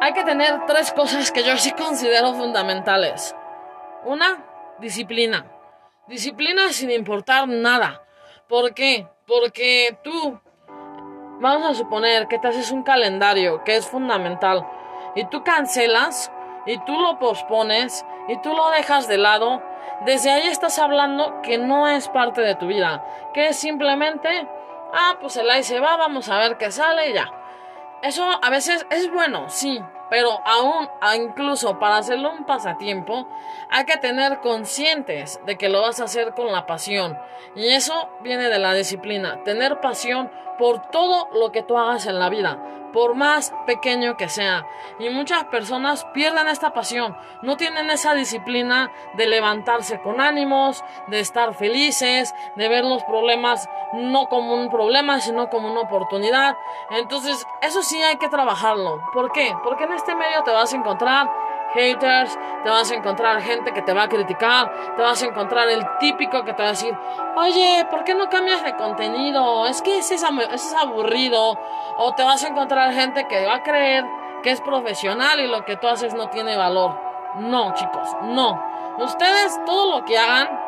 Hay 0.00 0.12
que 0.12 0.24
tener 0.24 0.66
tres 0.66 0.92
cosas 0.92 1.32
que 1.32 1.42
yo 1.42 1.56
sí 1.56 1.72
considero 1.72 2.32
fundamentales. 2.34 3.36
Una, 4.04 4.38
disciplina. 4.82 5.46
Disciplina 6.08 6.72
sin 6.72 6.90
importar 6.90 7.48
nada. 7.48 8.02
¿Por 8.48 8.74
qué? 8.74 9.06
Porque 9.26 9.96
tú, 10.02 10.38
vamos 11.40 11.70
a 11.70 11.74
suponer 11.74 12.26
que 12.28 12.38
te 12.38 12.48
haces 12.48 12.70
un 12.70 12.82
calendario 12.82 13.64
que 13.64 13.76
es 13.76 13.86
fundamental 13.86 14.68
y 15.14 15.24
tú 15.26 15.42
cancelas 15.44 16.30
y 16.66 16.76
tú 16.84 17.00
lo 17.00 17.18
pospones 17.18 18.04
y 18.28 18.36
tú 18.42 18.52
lo 18.54 18.70
dejas 18.70 19.08
de 19.08 19.18
lado 19.18 19.62
desde 20.04 20.30
ahí 20.30 20.48
estás 20.48 20.80
hablando 20.80 21.40
que 21.42 21.58
no 21.58 21.88
es 21.88 22.08
parte 22.08 22.40
de 22.40 22.56
tu 22.56 22.66
vida, 22.66 23.04
que 23.32 23.48
es 23.48 23.56
simplemente, 23.56 24.48
ah, 24.92 25.16
pues 25.20 25.36
el 25.36 25.48
ahí 25.48 25.62
se 25.62 25.78
va, 25.78 25.96
vamos 25.96 26.28
a 26.28 26.38
ver 26.38 26.56
qué 26.58 26.72
sale 26.72 27.10
y 27.10 27.12
ya. 27.12 27.30
Eso 28.02 28.24
a 28.42 28.50
veces 28.50 28.84
es 28.90 29.12
bueno, 29.12 29.48
sí, 29.48 29.80
pero 30.12 30.42
aún, 30.44 30.90
incluso 31.16 31.78
para 31.78 31.96
hacerlo 31.96 32.32
un 32.32 32.44
pasatiempo, 32.44 33.26
hay 33.70 33.86
que 33.86 33.96
tener 33.96 34.40
conscientes 34.40 35.40
de 35.46 35.56
que 35.56 35.70
lo 35.70 35.80
vas 35.80 36.00
a 36.00 36.04
hacer 36.04 36.34
con 36.34 36.52
la 36.52 36.66
pasión. 36.66 37.18
Y 37.56 37.68
eso 37.68 38.10
viene 38.20 38.50
de 38.50 38.58
la 38.58 38.74
disciplina, 38.74 39.42
tener 39.42 39.80
pasión 39.80 40.30
por 40.58 40.90
todo 40.90 41.30
lo 41.32 41.50
que 41.50 41.62
tú 41.62 41.78
hagas 41.78 42.04
en 42.04 42.18
la 42.18 42.28
vida 42.28 42.81
por 42.92 43.14
más 43.14 43.52
pequeño 43.66 44.16
que 44.16 44.28
sea. 44.28 44.66
Y 44.98 45.10
muchas 45.10 45.44
personas 45.44 46.04
pierden 46.12 46.48
esta 46.48 46.72
pasión, 46.72 47.16
no 47.42 47.56
tienen 47.56 47.90
esa 47.90 48.14
disciplina 48.14 48.90
de 49.14 49.26
levantarse 49.26 50.00
con 50.00 50.20
ánimos, 50.20 50.84
de 51.08 51.20
estar 51.20 51.54
felices, 51.54 52.34
de 52.56 52.68
ver 52.68 52.84
los 52.84 53.02
problemas 53.04 53.68
no 53.94 54.26
como 54.26 54.54
un 54.54 54.70
problema, 54.70 55.20
sino 55.20 55.48
como 55.48 55.70
una 55.70 55.80
oportunidad. 55.80 56.56
Entonces, 56.90 57.46
eso 57.60 57.82
sí 57.82 58.02
hay 58.02 58.16
que 58.16 58.28
trabajarlo. 58.28 59.02
¿Por 59.12 59.32
qué? 59.32 59.54
Porque 59.62 59.84
en 59.84 59.92
este 59.92 60.14
medio 60.14 60.42
te 60.42 60.50
vas 60.50 60.72
a 60.72 60.76
encontrar 60.76 61.30
haters, 61.74 62.38
te 62.62 62.70
vas 62.70 62.90
a 62.90 62.94
encontrar 62.94 63.40
gente 63.42 63.72
que 63.72 63.82
te 63.82 63.92
va 63.92 64.04
a 64.04 64.08
criticar, 64.08 64.94
te 64.96 65.02
vas 65.02 65.22
a 65.22 65.26
encontrar 65.26 65.68
el 65.68 65.84
típico 65.98 66.44
que 66.44 66.52
te 66.52 66.62
va 66.62 66.68
a 66.68 66.72
decir, 66.72 66.96
oye, 67.36 67.86
¿por 67.90 68.04
qué 68.04 68.14
no 68.14 68.28
cambias 68.28 68.62
de 68.62 68.76
contenido? 68.76 69.66
Es 69.66 69.82
que 69.82 69.98
ese 69.98 70.14
es, 70.14 70.74
aburrido. 70.74 71.58
O 71.98 72.14
te 72.14 72.22
vas 72.24 72.44
a 72.44 72.48
encontrar 72.48 72.92
gente 72.92 73.26
que 73.26 73.44
va 73.46 73.56
a 73.56 73.62
creer 73.62 74.04
que 74.42 74.50
es 74.50 74.60
profesional 74.60 75.40
y 75.40 75.46
lo 75.46 75.64
que 75.64 75.76
tú 75.76 75.88
haces 75.88 76.14
no 76.14 76.28
tiene 76.28 76.56
valor. 76.56 76.98
No, 77.36 77.72
chicos, 77.74 78.08
no. 78.22 78.62
Ustedes 78.98 79.60
todo 79.64 79.98
lo 79.98 80.04
que 80.04 80.18
hagan, 80.18 80.61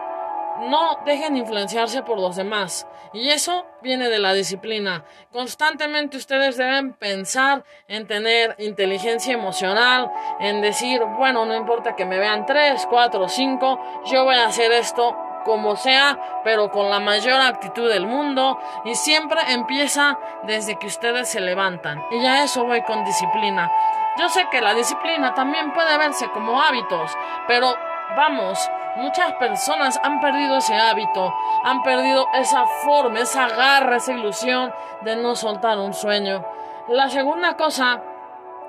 no 0.61 0.99
dejen 1.05 1.37
influenciarse 1.37 2.03
por 2.03 2.19
los 2.19 2.37
demás. 2.37 2.87
Y 3.12 3.31
eso 3.31 3.67
viene 3.81 4.09
de 4.09 4.19
la 4.19 4.33
disciplina. 4.33 5.05
Constantemente 5.33 6.17
ustedes 6.17 6.57
deben 6.57 6.95
pensar 6.95 7.64
en 7.87 8.07
tener 8.07 8.57
inteligencia 8.59 9.35
emocional, 9.35 10.11
en 10.40 10.61
decir, 10.61 11.03
bueno, 11.17 11.47
no 11.47 11.55
importa 11.55 11.95
que 11.95 12.05
me 12.05 12.19
vean 12.19 12.45
3, 12.47 12.87
4, 12.90 13.29
5, 13.29 14.03
yo 14.07 14.25
voy 14.25 14.35
a 14.37 14.47
hacer 14.47 14.73
esto 14.73 15.17
como 15.45 15.77
sea, 15.77 16.40
pero 16.43 16.71
con 16.71 16.90
la 16.90 16.99
mayor 16.99 17.40
actitud 17.40 17.88
del 17.88 18.07
mundo. 18.07 18.59
Y 18.85 18.95
siempre 18.95 19.40
empieza 19.49 20.19
desde 20.45 20.77
que 20.77 20.87
ustedes 20.87 21.29
se 21.29 21.40
levantan. 21.40 22.03
Y 22.11 22.21
ya 22.21 22.43
eso 22.43 22.64
voy 22.64 22.83
con 22.83 23.05
disciplina. 23.05 23.71
Yo 24.19 24.29
sé 24.29 24.47
que 24.51 24.61
la 24.61 24.75
disciplina 24.75 25.35
también 25.35 25.73
puede 25.73 25.99
verse 25.99 26.29
como 26.31 26.61
hábitos, 26.61 27.11
pero 27.49 27.75
vamos, 28.17 28.59
muchas 28.97 29.33
personas 29.35 29.99
han 30.03 30.21
perdido 30.21 30.57
ese 30.57 30.77
hábito, 30.77 31.35
han 31.65 31.83
perdido 31.83 32.27
esa 32.35 32.65
forma, 32.85 33.21
esa 33.21 33.49
garra, 33.49 33.97
esa 33.97 34.13
ilusión 34.13 34.73
de 35.03 35.17
no 35.17 35.35
soltar 35.35 35.79
un 35.79 35.95
sueño. 35.95 36.45
La 36.89 37.09
segunda 37.09 37.57
cosa, 37.57 38.03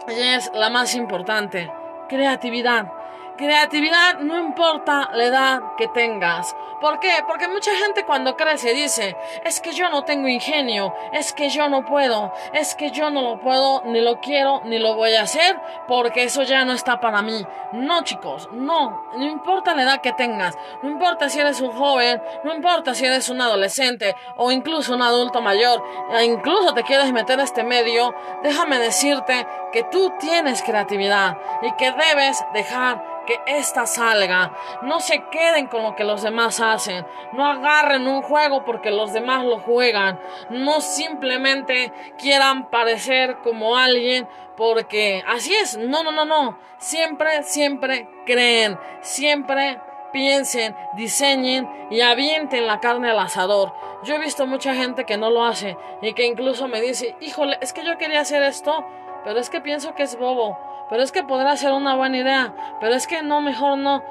es 0.08 0.52
la 0.54 0.70
más 0.70 0.96
importante, 0.96 1.72
creatividad. 2.08 2.92
Creatividad 3.38 4.20
no 4.20 4.40
importa 4.40 5.10
la 5.14 5.26
edad 5.26 5.62
que 5.78 5.90
tengas. 5.90 6.56
¿Por 6.80 7.00
qué? 7.00 7.12
Porque 7.28 7.50
mucha 7.50 7.76
gente 7.76 8.06
cuando 8.06 8.38
crece 8.38 8.74
dice, 8.74 9.18
es 9.44 9.60
que 9.60 9.74
yo 9.74 9.90
no 9.90 10.06
tengo 10.06 10.30
ingenio, 10.30 10.94
es 11.12 11.34
que 11.34 11.50
yo 11.50 11.68
no 11.68 11.84
puedo, 11.84 12.32
es 12.54 12.76
que 12.76 12.92
yo 12.92 13.10
no 13.10 13.22
lo 13.22 13.40
puedo, 13.40 13.82
ni 13.88 14.00
lo 14.00 14.22
quiero, 14.22 14.62
ni 14.64 14.80
lo 14.80 14.96
voy 14.96 15.16
a 15.16 15.24
hacer, 15.24 15.60
porque 15.86 16.24
eso 16.24 16.44
ya 16.44 16.64
no 16.64 16.72
está 16.72 17.02
para 17.02 17.22
mí. 17.22 17.46
No 17.74 18.04
chicos, 18.04 18.48
no, 18.54 19.06
no 19.18 19.26
importa 19.26 19.76
la 19.76 19.84
edad 19.84 20.02
que 20.02 20.14
tengas, 20.14 20.58
no 20.82 20.90
importa 20.90 21.28
si 21.28 21.40
eres 21.40 21.60
un 21.60 21.72
joven, 21.72 22.22
no 22.46 22.56
importa 22.56 22.94
si 22.94 23.06
eres 23.06 23.28
un 23.28 23.42
adolescente 23.42 24.16
o 24.38 24.50
incluso 24.50 24.94
un 24.94 25.02
adulto 25.02 25.42
mayor, 25.42 25.84
e 26.14 26.24
incluso 26.24 26.74
te 26.74 26.84
quieres 26.84 27.12
meter 27.12 27.40
a 27.40 27.44
este 27.44 27.64
medio, 27.64 28.16
déjame 28.44 28.80
decirte 28.80 29.46
que 29.74 29.84
tú 29.84 30.14
tienes 30.20 30.64
creatividad 30.64 31.38
y 31.64 31.72
que 31.74 31.92
debes 31.92 32.46
dejar 32.54 33.16
que 33.26 33.40
esta 33.48 33.86
salga. 33.86 34.54
No 34.84 35.00
se 35.00 35.24
queden 35.32 35.68
con 35.68 35.84
lo 35.84 35.96
que 35.96 36.04
los 36.04 36.22
demás 36.22 36.60
hacen. 36.60 37.06
No 37.34 37.46
agarren 37.46 38.08
un 38.08 38.22
juego 38.22 38.66
porque 38.66 38.92
los 38.92 39.14
demás 39.14 39.44
lo 39.44 39.60
juegan. 39.60 40.20
No 40.50 40.82
simplemente 40.82 41.92
quieran 42.18 42.70
parecer 42.70 43.38
como 43.44 43.78
alguien 43.78 44.28
porque 44.56 45.24
así 45.28 45.54
es. 45.54 45.78
No, 45.78 46.04
no, 46.04 46.12
no, 46.12 46.26
no. 46.26 46.58
Siempre, 46.78 47.44
siempre 47.44 48.08
creen. 48.26 48.78
Siempre 49.02 49.80
piensen, 50.16 50.74
diseñen 50.96 51.70
y 51.90 52.00
avienten 52.00 52.68
la 52.68 52.80
carne 52.80 53.10
al 53.10 53.20
asador. 53.20 53.74
Yo 54.04 54.16
he 54.16 54.20
visto 54.20 54.48
mucha 54.48 54.74
gente 54.74 55.04
que 55.04 55.18
no 55.18 55.30
lo 55.30 55.44
hace 55.44 55.76
y 56.02 56.14
que 56.14 56.26
incluso 56.26 56.70
me 56.70 56.80
dice, 56.80 57.18
híjole, 57.20 57.58
es 57.60 57.74
que 57.74 57.84
yo 57.84 57.98
quería 57.98 58.22
hacer 58.22 58.42
esto, 58.44 58.86
pero 59.26 59.40
es 59.40 59.50
que 59.50 59.60
pienso 59.60 59.94
que 59.96 60.04
es 60.04 60.18
bobo 60.18 60.58
pero 60.90 61.02
es 61.02 61.12
que 61.12 61.24
podrá 61.24 61.58
ser 61.58 61.72
una 61.72 61.96
buena 61.96 62.18
idea, 62.18 62.54
pero 62.80 62.94
es 62.94 63.08
que 63.08 63.24
no, 63.24 63.42
mejor 63.42 63.78
no. 63.78 64.04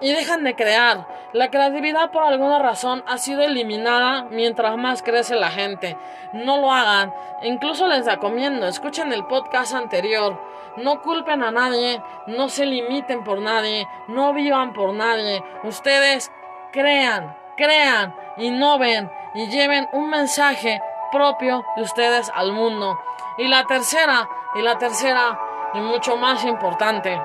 Y, 0.00 0.12
dejan 0.12 0.44
de 0.44 0.54
crear. 0.54 1.06
La 1.32 1.50
creatividad 1.50 2.10
por 2.10 2.22
alguna 2.22 2.58
razón 2.58 3.02
ha 3.06 3.18
sido 3.18 3.42
eliminada 3.42 4.24
mientras 4.30 4.76
más 4.76 5.02
crece 5.02 5.34
la 5.34 5.50
gente. 5.50 5.96
No 6.32 6.58
lo 6.58 6.72
hagan. 6.72 7.12
Incluso 7.42 7.88
les 7.88 8.06
recomiendo, 8.06 8.66
escuchen 8.66 9.12
el 9.12 9.26
podcast 9.26 9.74
anterior. 9.74 10.40
No 10.76 11.02
culpen 11.02 11.42
a 11.42 11.50
nadie, 11.50 12.00
no 12.28 12.48
se 12.48 12.64
limiten 12.64 13.24
por 13.24 13.40
nadie, 13.40 13.88
no 14.06 14.32
vivan 14.32 14.72
por 14.72 14.94
nadie. 14.94 15.42
Ustedes 15.64 16.30
crean, 16.70 17.36
crean, 17.56 18.14
innoven 18.36 19.10
y 19.34 19.48
lleven 19.48 19.88
un 19.92 20.10
mensaje 20.10 20.80
propio 21.10 21.64
de 21.76 21.82
ustedes 21.82 22.30
al 22.32 22.52
mundo. 22.52 23.00
Y 23.36 23.48
la 23.48 23.64
tercera, 23.64 24.28
y 24.54 24.62
la 24.62 24.78
tercera, 24.78 25.38
y 25.74 25.80
mucho 25.80 26.16
más 26.16 26.44
importante 26.44 27.20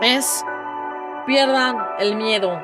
es 0.00 0.44
pierdan 1.26 1.76
el 1.98 2.16
miedo. 2.16 2.60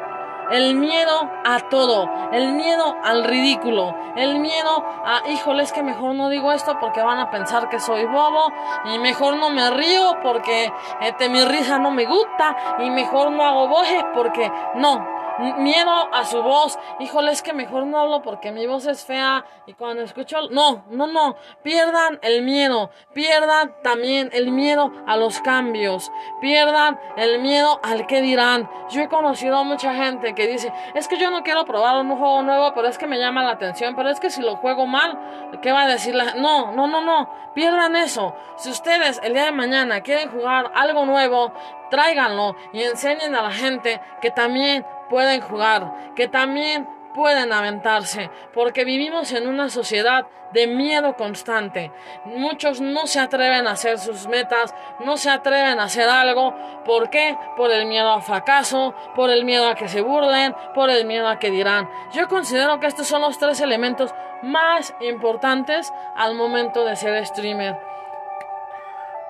el 0.51 0.75
miedo 0.75 1.31
a 1.43 1.59
todo, 1.71 2.11
el 2.33 2.53
miedo 2.53 2.97
al 3.03 3.25
ridículo, 3.25 3.97
el 4.15 4.39
miedo 4.41 4.85
a, 5.05 5.27
híjole, 5.31 5.63
es 5.63 5.73
que 5.73 5.83
mejor 5.83 6.15
no 6.15 6.29
digo 6.29 6.53
esto 6.53 6.79
porque 6.79 7.03
van 7.03 7.19
a 7.19 7.31
pensar 7.31 7.71
que 7.71 7.81
soy 7.81 8.05
bobo. 8.05 8.53
Y 8.85 8.99
mejor 8.99 9.37
no 9.37 9.49
me 9.49 9.71
río 9.71 10.19
porque 10.23 10.71
este, 11.01 11.31
mi 11.31 11.43
risa 11.45 11.79
no 11.79 11.91
me 11.91 12.05
gusta. 12.05 12.57
Y 12.81 12.91
mejor 12.91 13.33
no 13.33 13.43
hago 13.43 13.69
voces 13.69 14.05
porque 14.13 14.53
no, 14.75 15.14
miedo 15.59 16.13
a 16.13 16.25
su 16.25 16.43
voz. 16.43 16.79
Híjole, 17.01 17.33
es 17.33 17.43
que 17.43 17.53
mejor 17.53 17.87
no 17.87 17.99
hablo 17.99 18.23
porque 18.23 18.53
mi 18.53 18.67
voz 18.67 18.87
es 18.87 19.05
fea 19.05 19.45
y 19.67 19.75
cuando 19.75 20.03
escucho... 20.03 20.49
No, 20.51 20.85
no, 20.91 21.07
no. 21.07 21.37
Pierdan 21.63 22.19
el 22.23 22.43
miedo. 22.43 22.91
Pierdan 23.13 23.75
también 23.83 24.31
el 24.33 24.51
miedo 24.51 24.93
a 25.07 25.17
los 25.17 25.41
cambios. 25.41 26.11
Pierdan 26.41 26.99
el 27.17 27.41
miedo 27.41 27.81
al 27.83 28.07
que 28.07 28.23
dirán. 28.23 28.69
Yo 28.91 29.03
he 29.03 29.09
conocido 29.09 29.59
a 29.59 29.65
mucha 29.65 29.95
gente 29.95 30.35
que 30.35 30.47
dice, 30.47 30.73
es 30.95 31.09
que 31.09 31.19
yo 31.19 31.31
no 31.31 31.43
quiero 31.43 31.65
probar 31.65 31.97
un 31.97 32.17
juego 32.17 32.43
nuevo, 32.43 32.73
pero 32.75 32.89
es 32.89 32.99
que 32.99 33.07
me 33.07 33.19
llama 33.19 33.43
la 33.43 33.53
atención, 33.53 33.95
pero 33.97 34.11
es 34.11 34.21
que 34.21 34.31
si 34.31 34.43
lo 34.43 34.57
juego 34.57 34.87
mal, 34.87 35.19
¿qué 35.63 35.73
va 35.73 35.83
a 35.83 35.89
decir 35.89 36.15
la 36.15 36.35
No, 36.35 36.73
no, 36.73 36.87
no, 36.87 37.01
no. 37.01 37.29
Pierdan 37.55 37.97
eso. 37.97 38.35
Si 38.57 38.71
ustedes 38.71 39.21
el 39.23 39.33
día 39.33 39.45
de 39.45 39.53
mañana 39.53 40.01
quieren 40.01 40.31
jugar 40.31 40.71
algo 40.75 41.07
nuevo, 41.07 41.53
tráiganlo 41.91 42.57
y 42.73 42.83
enseñen 42.83 43.35
a 43.35 43.43
la 43.43 43.53
gente 43.53 44.01
que 44.21 44.31
también 44.31 44.85
pueden 45.09 45.41
jugar, 45.41 46.13
que 46.15 46.29
también 46.29 46.89
pueden 47.15 47.53
aventarse, 47.53 48.31
porque 48.53 48.85
vivimos 48.85 49.33
en 49.33 49.47
una 49.47 49.71
sociedad 49.71 50.27
de 50.53 50.67
miedo 50.67 51.17
constante. 51.17 51.93
Muchos 52.25 52.81
no 52.81 53.07
se 53.07 53.21
atreven 53.21 53.67
a 53.67 53.73
hacer 53.73 53.99
sus 53.99 54.27
metas, 54.29 54.75
no 55.05 55.17
se 55.17 55.31
atreven 55.31 55.81
a 55.81 55.85
hacer 55.85 56.09
algo. 56.09 56.55
¿Por 56.85 57.11
qué? 57.11 57.37
Por 57.57 57.71
el 57.71 57.87
miedo 57.87 58.13
al 58.13 58.23
fracaso, 58.23 58.95
por 59.15 59.31
el 59.31 59.45
miedo 59.45 59.69
a 59.69 59.75
que 59.75 59.89
se 59.89 60.03
burlen, 60.03 60.55
por 60.75 60.91
el 60.91 61.07
miedo 61.07 61.29
a 61.29 61.39
que 61.39 61.51
dirán. 61.51 61.89
Yo 62.13 62.29
considero 62.29 62.79
que 62.81 62.87
estos 62.87 63.07
son 63.07 63.23
los 63.23 63.39
tres 63.39 63.61
elementos 63.61 64.15
más 64.43 64.95
importantes 65.01 65.93
al 66.17 66.35
momento 66.35 66.85
de 66.85 66.97
ser 66.97 67.25
streamer. 67.27 67.77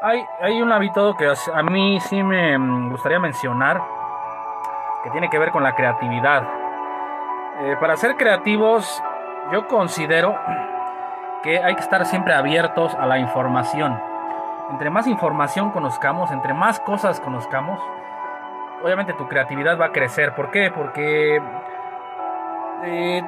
Hay, 0.02 0.22
hay 0.40 0.60
un 0.60 0.70
hábito 0.70 1.16
que 1.16 1.26
a 1.26 1.62
mí 1.62 1.98
sí 2.00 2.22
me 2.22 2.58
mm, 2.58 2.90
gustaría 2.90 3.18
mencionar 3.18 4.03
que 5.04 5.10
tiene 5.10 5.28
que 5.28 5.38
ver 5.38 5.50
con 5.50 5.62
la 5.62 5.74
creatividad. 5.74 6.42
Eh, 7.60 7.76
para 7.78 7.96
ser 7.96 8.16
creativos, 8.16 9.02
yo 9.52 9.68
considero 9.68 10.36
que 11.42 11.62
hay 11.62 11.74
que 11.74 11.82
estar 11.82 12.04
siempre 12.06 12.34
abiertos 12.34 12.94
a 12.94 13.06
la 13.06 13.18
información. 13.18 14.00
Entre 14.70 14.88
más 14.88 15.06
información 15.06 15.70
conozcamos, 15.70 16.30
entre 16.30 16.54
más 16.54 16.80
cosas 16.80 17.20
conozcamos, 17.20 17.78
obviamente 18.82 19.12
tu 19.12 19.28
creatividad 19.28 19.78
va 19.78 19.86
a 19.86 19.92
crecer. 19.92 20.34
¿Por 20.34 20.50
qué? 20.50 20.72
Porque 20.74 21.40
eh, 22.82 23.22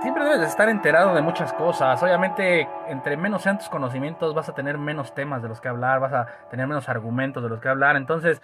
siempre 0.00 0.24
debes 0.24 0.40
de 0.40 0.46
estar 0.46 0.68
enterado 0.68 1.14
de 1.14 1.22
muchas 1.22 1.52
cosas. 1.52 2.02
Obviamente, 2.02 2.68
entre 2.88 3.16
menos 3.16 3.42
sean 3.42 3.58
tus 3.58 3.68
conocimientos, 3.68 4.34
vas 4.34 4.48
a 4.48 4.54
tener 4.54 4.78
menos 4.78 5.14
temas 5.14 5.40
de 5.42 5.48
los 5.48 5.60
que 5.60 5.68
hablar, 5.68 6.00
vas 6.00 6.12
a 6.12 6.26
tener 6.50 6.66
menos 6.66 6.88
argumentos 6.88 7.40
de 7.40 7.48
los 7.48 7.60
que 7.60 7.68
hablar. 7.68 7.94
Entonces, 7.94 8.42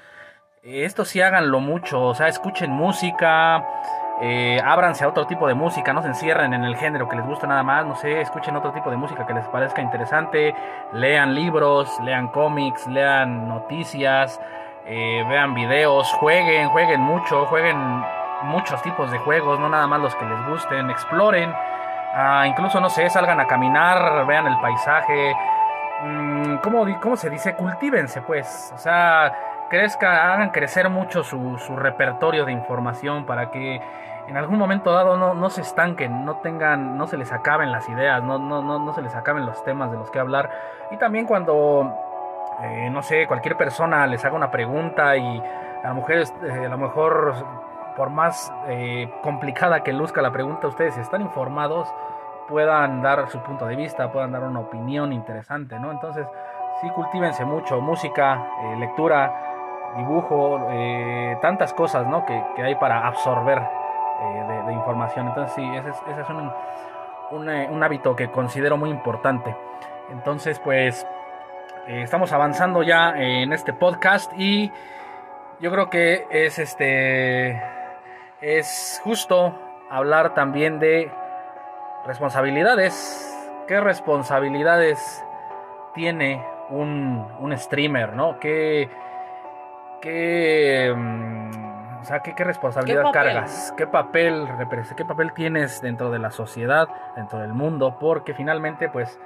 esto 0.66 1.05
sí 1.05 1.20
háganlo 1.20 1.61
mucho, 1.61 2.02
o 2.02 2.14
sea, 2.14 2.26
escuchen 2.26 2.72
música, 2.72 3.64
eh, 4.20 4.61
ábranse 4.64 5.05
a 5.05 5.09
otro 5.09 5.26
tipo 5.26 5.46
de 5.46 5.55
música, 5.55 5.92
no 5.92 6.02
se 6.02 6.09
encierren 6.09 6.55
en 6.55 6.64
el 6.64 6.76
género 6.76 7.09
que 7.09 7.14
les 7.16 7.24
gusta 7.24 7.46
nada 7.46 7.62
más, 7.62 7.87
no 7.87 7.94
sé, 7.94 8.20
escuchen 8.20 8.57
otro 8.57 8.72
tipo 8.72 8.90
de 8.90 8.96
música 8.96 9.26
que 9.26 9.35
les 9.35 9.46
parezca 9.46 9.81
interesante, 9.81 10.55
lean 10.92 11.35
libros, 11.35 12.00
lean 12.02 12.29
cómics, 12.29 12.87
lean 12.88 13.48
noticias, 13.48 14.40
eh, 14.87 15.24
vean 15.29 15.55
videos, 15.55 16.12
jueguen, 16.14 16.68
jueguen 16.70 17.00
mucho, 17.00 17.46
jueguen 17.46 17.76
muchos 18.42 18.83
tipos 18.83 19.11
de 19.12 19.18
juegos, 19.18 19.61
no 19.61 19.68
nada 19.68 19.87
más 19.87 20.00
los 20.00 20.16
que 20.16 20.24
les 20.24 20.46
gusten, 20.48 20.90
exploren, 20.90 21.52
ah, 22.12 22.44
incluso 22.44 22.81
no 22.81 22.90
sé, 22.90 23.09
salgan 23.09 23.38
a 23.38 23.46
caminar, 23.46 24.26
vean 24.26 24.48
el 24.48 24.59
paisaje, 24.59 25.33
mm, 26.02 26.57
¿cómo, 26.57 26.85
¿cómo 27.00 27.16
se 27.16 27.31
dice? 27.31 27.55
Cultívense 27.55 28.22
pues, 28.22 28.72
o 28.74 28.79
sea 28.79 29.33
crezca, 29.68 30.33
hagan 30.33 30.50
crecer 30.50 30.88
mucho 30.88 31.22
su, 31.22 31.59
su, 31.59 31.76
repertorio 31.76 32.44
de 32.44 32.52
información 32.52 33.26
para 33.26 33.50
que 33.50 33.81
en 34.29 34.37
algún 34.37 34.59
momento 34.59 34.92
dado 34.92 35.16
no, 35.16 35.35
no, 35.35 35.50
se 35.50 35.61
estanquen, 35.61 36.24
no 36.24 36.37
tengan, 36.37 36.96
no 36.96 37.07
se 37.07 37.16
les 37.16 37.33
acaben 37.33 37.70
las 37.70 37.88
ideas, 37.88 38.22
no, 38.22 38.38
no, 38.38 38.62
no, 38.62 38.79
no 38.79 38.92
se 38.92 39.02
les 39.02 39.14
acaben 39.14 39.46
los 39.46 39.62
temas 39.64 39.90
de 39.90 39.98
los 39.98 40.11
que 40.11 40.18
hablar. 40.18 40.50
Y 40.90 40.96
también 40.96 41.26
cuando, 41.26 41.92
eh, 42.62 42.90
no 42.90 43.02
sé, 43.02 43.26
cualquier 43.26 43.57
persona 43.57 44.07
les 44.07 44.24
haga 44.24 44.35
una 44.35 44.50
pregunta 44.50 45.16
y 45.16 45.42
a 45.85 45.94
mejor, 45.94 46.12
eh, 46.12 46.66
a 46.66 46.68
lo 46.68 46.79
mejor 46.79 47.35
por 47.96 48.11
más 48.11 48.52
eh, 48.66 49.11
complicada 49.22 49.83
que 49.83 49.92
luzca 49.92 50.20
la 50.22 50.33
pregunta, 50.33 50.66
ustedes 50.66 50.96
están 50.98 51.22
informados, 51.22 51.88
puedan 52.48 53.02
dar 53.02 53.29
su 53.31 53.40
punto 53.40 53.66
de 53.66 53.76
vista, 53.76 54.11
puedan 54.12 54.33
dar 54.33 54.42
una 54.42 54.61
opinión 54.61 55.12
interesante, 55.12 55.79
¿no? 55.79 55.90
Entonces, 55.92 56.26
sí, 56.81 56.90
cultívense 56.90 57.44
mucho, 57.44 57.81
música, 57.81 58.46
lectura, 58.79 59.55
dibujo, 59.96 60.68
eh, 60.70 61.38
tantas 61.40 61.72
cosas 61.72 62.06
¿no? 62.06 62.24
que, 62.24 62.62
hay 62.62 62.74
para 62.76 63.06
absorber 63.06 63.59
eh, 63.59 64.62
de, 64.66 64.72
información. 64.72 65.28
Entonces 65.28 65.54
sí, 65.54 65.68
ese 65.74 65.90
es, 65.90 66.28
un, 66.28 67.48
eh, 67.48 67.68
un, 67.70 67.82
hábito 67.82 68.14
que 68.14 68.30
considero 68.30 68.76
muy 68.76 68.90
importante. 68.90 69.56
Entonces 70.11 70.59
pues 70.61 71.06
estamos 71.87 72.32
avanzando 72.32 72.82
ya 72.82 73.11
en 73.16 73.52
este 73.52 73.72
podcast 73.72 74.32
y 74.37 74.72
yo 75.61 75.70
creo 75.70 75.88
que 75.88 76.26
es 76.30 76.59
este 76.59 77.62
es 78.40 79.00
justo 79.04 79.54
hablar 79.90 80.35
también 80.35 80.78
de 80.78 81.11
responsabilidades. 82.04 83.22
¿Qué 83.66 83.80
responsabilidades 83.80 85.24
tiene 85.94 86.44
un, 86.70 87.26
un 87.40 87.56
streamer? 87.56 88.12
¿no? 88.12 88.38
¿Qué, 88.38 88.88
qué, 90.00 90.92
mm, 90.96 92.00
o 92.00 92.04
sea, 92.04 92.20
qué, 92.20 92.44
responsabilidad 92.44 93.11
cargas, 93.12 93.74
qué 93.76 93.87
papel 93.87 94.48
qué 94.96 95.04
papel 95.04 95.32
tienes 95.32 95.80
dentro 95.80 96.11
de 96.11 96.18
la 96.18 96.30
sociedad, 96.30 96.88
dentro 97.16 97.38
del 97.38 97.52
mundo, 97.52 97.98
porque 97.98 98.35
finalmente, 98.35 98.88
pues, 98.88 99.18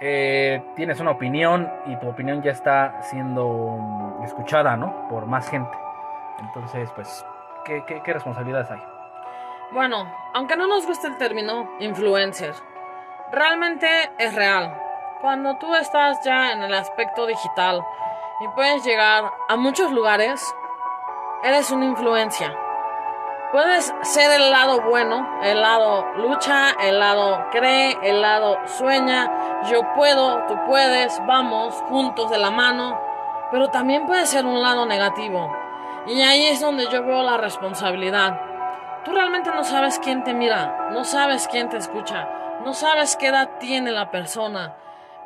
eh, 0.00 0.62
tienes 0.76 1.00
una 1.00 1.12
opinión 1.12 1.70
y 1.86 1.96
tu 1.96 2.08
opinión 2.08 2.42
ya 2.42 2.52
está 2.52 3.02
siendo 3.02 4.20
escuchada, 4.24 4.76
¿no? 4.76 5.08
Por 5.08 5.26
más 5.26 5.48
gente. 5.48 5.76
Entonces, 6.40 6.90
pues, 6.94 7.24
¿qué, 7.64 7.82
qué 7.84 8.12
responsabilidades 8.12 8.70
hay? 8.70 8.82
Bueno, 9.72 10.06
aunque 10.34 10.56
no 10.56 10.68
nos 10.68 10.86
guste 10.86 11.08
el 11.08 11.16
término 11.18 11.68
influencer, 11.80 12.54
realmente 13.32 13.88
es 14.18 14.34
real. 14.34 14.80
Cuando 15.20 15.56
tú 15.58 15.74
estás 15.74 16.22
ya 16.24 16.52
en 16.52 16.62
el 16.62 16.72
aspecto 16.72 17.26
digital, 17.26 17.82
y 18.40 18.48
puedes 18.48 18.84
llegar 18.84 19.32
a 19.48 19.56
muchos 19.56 19.90
lugares, 19.92 20.54
eres 21.42 21.70
una 21.70 21.86
influencia. 21.86 22.54
Puedes 23.52 23.94
ser 24.02 24.30
el 24.32 24.50
lado 24.50 24.82
bueno, 24.82 25.40
el 25.42 25.62
lado 25.62 26.04
lucha, 26.16 26.72
el 26.82 26.98
lado 26.98 27.46
cree, 27.50 27.96
el 28.02 28.20
lado 28.20 28.58
sueña, 28.66 29.62
yo 29.70 29.94
puedo, 29.94 30.44
tú 30.46 30.58
puedes, 30.66 31.24
vamos 31.26 31.74
juntos 31.88 32.30
de 32.30 32.38
la 32.38 32.50
mano, 32.50 33.00
pero 33.50 33.68
también 33.68 34.06
puede 34.06 34.26
ser 34.26 34.44
un 34.44 34.60
lado 34.60 34.84
negativo. 34.84 35.50
Y 36.06 36.20
ahí 36.20 36.46
es 36.46 36.60
donde 36.60 36.88
yo 36.88 37.04
veo 37.04 37.22
la 37.22 37.36
responsabilidad. 37.36 38.40
Tú 39.04 39.12
realmente 39.12 39.50
no 39.54 39.64
sabes 39.64 39.98
quién 40.00 40.24
te 40.24 40.34
mira, 40.34 40.88
no 40.90 41.04
sabes 41.04 41.48
quién 41.48 41.68
te 41.68 41.76
escucha, 41.76 42.28
no 42.64 42.74
sabes 42.74 43.16
qué 43.16 43.28
edad 43.28 43.50
tiene 43.60 43.92
la 43.92 44.10
persona, 44.10 44.74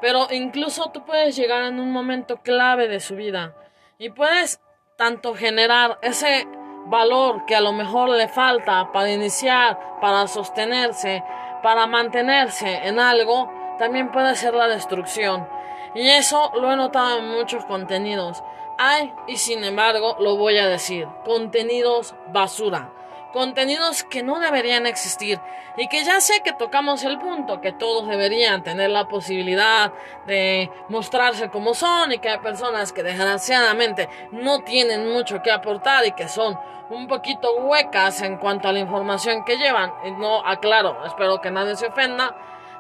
pero 0.01 0.29
incluso 0.31 0.91
tú 0.91 1.05
puedes 1.05 1.37
llegar 1.37 1.65
en 1.65 1.81
un 1.81 1.93
momento 1.93 2.39
clave 2.39 2.89
de 2.89 3.01
su 3.01 3.17
vida 3.17 3.55
y 3.99 4.11
puedes 4.11 4.61
tanto 4.97 5.35
generar 5.35 5.99
ese 6.03 6.47
valor 6.87 7.45
que 7.47 7.55
a 7.57 7.61
lo 7.61 7.73
mejor 7.73 8.09
le 8.11 8.29
falta 8.29 8.91
para 8.93 9.11
iniciar, 9.11 9.99
para 10.01 10.27
sostenerse, 10.27 11.23
para 11.63 11.87
mantenerse 11.87 12.87
en 12.87 12.99
algo, 12.99 13.51
también 13.79 14.11
puede 14.11 14.35
ser 14.35 14.55
la 14.55 14.69
destrucción. 14.69 15.47
Y 15.95 16.09
eso 16.09 16.53
lo 16.55 16.73
he 16.73 16.77
notado 16.77 17.19
en 17.19 17.29
muchos 17.29 17.65
contenidos. 17.65 18.43
Hay, 18.79 19.13
y 19.27 19.37
sin 19.37 19.65
embargo, 19.65 20.17
lo 20.21 20.37
voy 20.37 20.59
a 20.59 20.69
decir, 20.69 21.07
contenidos 21.25 22.15
basura 22.33 22.93
contenidos 23.33 24.05
que 24.05 24.23
no 24.23 24.41
deberían 24.41 24.87
existir 24.87 25.41
y 25.77 25.89
que 25.89 26.05
ya 26.05 26.21
sé 26.21 26.41
que 26.45 26.53
tocamos 26.53 27.05
el 27.05 27.19
punto, 27.19 27.61
que 27.61 27.73
todos 27.73 28.09
deberían 28.09 28.63
tener 28.63 28.91
la 28.91 29.09
posibilidad 29.09 29.93
de 30.27 30.71
mostrarse 30.89 31.49
como 31.49 31.75
son 31.75 32.13
y 32.13 32.19
que 32.19 32.29
hay 32.29 32.39
personas 32.39 32.93
que 32.93 33.03
desgraciadamente 33.03 34.09
no 34.33 34.61
tienen 34.61 35.13
mucho 35.13 35.43
que 35.43 35.51
aportar 35.51 36.07
y 36.07 36.13
que 36.13 36.29
son 36.29 36.59
un 36.91 37.07
poquito 37.07 37.55
huecas 37.57 38.21
en 38.23 38.37
cuanto 38.37 38.69
a 38.69 38.73
la 38.73 38.81
información 38.81 39.45
que 39.45 39.57
llevan. 39.57 39.93
Y 40.05 40.11
no 40.13 40.45
aclaro, 40.45 41.05
espero 41.07 41.41
que 41.41 41.51
nadie 41.51 41.77
se 41.77 41.87
ofenda. 41.87 42.37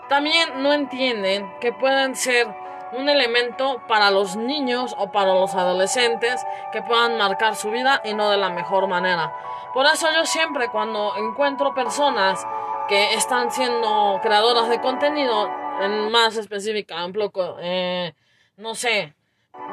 También 0.08 0.62
no 0.62 0.72
entienden 0.72 1.48
que 1.60 1.72
pueden 1.72 2.16
ser 2.16 2.48
un 2.92 3.08
elemento 3.08 3.82
para 3.86 4.10
los 4.10 4.36
niños 4.36 4.94
o 4.98 5.10
para 5.12 5.34
los 5.34 5.54
adolescentes 5.54 6.44
que 6.72 6.82
puedan 6.82 7.18
marcar 7.18 7.56
su 7.56 7.70
vida 7.70 8.00
y 8.04 8.14
no 8.14 8.30
de 8.30 8.36
la 8.36 8.50
mejor 8.50 8.86
manera. 8.88 9.32
Por 9.72 9.86
eso 9.86 10.08
yo 10.12 10.24
siempre 10.26 10.68
cuando 10.68 11.16
encuentro 11.16 11.74
personas 11.74 12.44
que 12.88 13.14
están 13.14 13.50
siendo 13.50 14.18
creadoras 14.22 14.68
de 14.68 14.80
contenido, 14.80 15.48
en 15.80 16.10
más 16.10 16.36
específica, 16.36 16.96
ejemplo, 16.96 17.30
eh, 17.60 18.12
no 18.56 18.74
sé, 18.74 19.14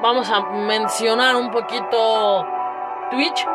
vamos 0.02 0.30
a 0.30 0.42
mencionar 0.42 1.36
un 1.36 1.52
poquito 1.52 2.46
Twitch. 3.12 3.46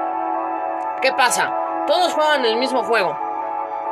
¿Qué 1.01 1.13
pasa? 1.13 1.85
Todos 1.87 2.13
juegan 2.13 2.45
el 2.45 2.57
mismo 2.57 2.83
juego. 2.85 3.17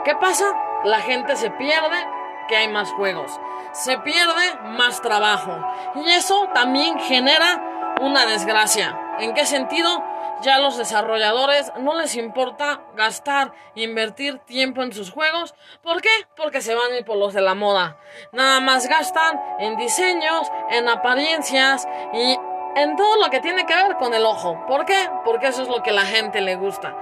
¿Qué 0.04 0.14
pasa? 0.16 0.44
La 0.84 1.00
gente 1.00 1.36
se 1.36 1.50
pierde 1.50 2.06
que 2.50 2.56
hay 2.56 2.68
más 2.68 2.92
juegos. 2.92 3.30
Se 3.72 3.96
pierde 3.98 4.56
más 4.76 5.00
trabajo. 5.00 5.56
Y 5.94 6.10
eso 6.10 6.48
también 6.52 6.98
genera 6.98 7.96
una 8.02 8.26
desgracia. 8.26 8.98
¿En 9.20 9.32
qué 9.32 9.46
sentido? 9.46 10.04
Ya 10.42 10.58
los 10.58 10.78
desarrolladores 10.78 11.70
no 11.78 11.94
les 11.94 12.16
importa 12.16 12.80
gastar, 12.96 13.52
invertir 13.74 14.38
tiempo 14.38 14.82
en 14.82 14.92
sus 14.92 15.10
juegos. 15.10 15.54
¿Por 15.82 16.00
qué? 16.00 16.08
Porque 16.36 16.62
se 16.62 16.74
van 16.74 16.92
a 16.92 16.98
ir 16.98 17.04
por 17.04 17.16
los 17.16 17.34
de 17.34 17.42
la 17.42 17.54
moda. 17.54 17.98
Nada 18.32 18.60
más 18.60 18.88
gastan 18.88 19.40
en 19.58 19.76
diseños, 19.76 20.50
en 20.70 20.88
apariencias 20.88 21.86
y 22.14 22.38
en 22.76 22.96
todo 22.96 23.16
lo 23.22 23.30
que 23.30 23.40
tiene 23.40 23.66
que 23.66 23.74
ver 23.74 23.96
con 23.96 24.14
el 24.14 24.24
ojo. 24.24 24.64
¿Por 24.66 24.86
qué? 24.86 25.10
Porque 25.24 25.48
eso 25.48 25.62
es 25.62 25.68
lo 25.68 25.82
que 25.82 25.92
la 25.92 26.06
gente 26.06 26.40
le 26.40 26.56
gusta 26.56 26.96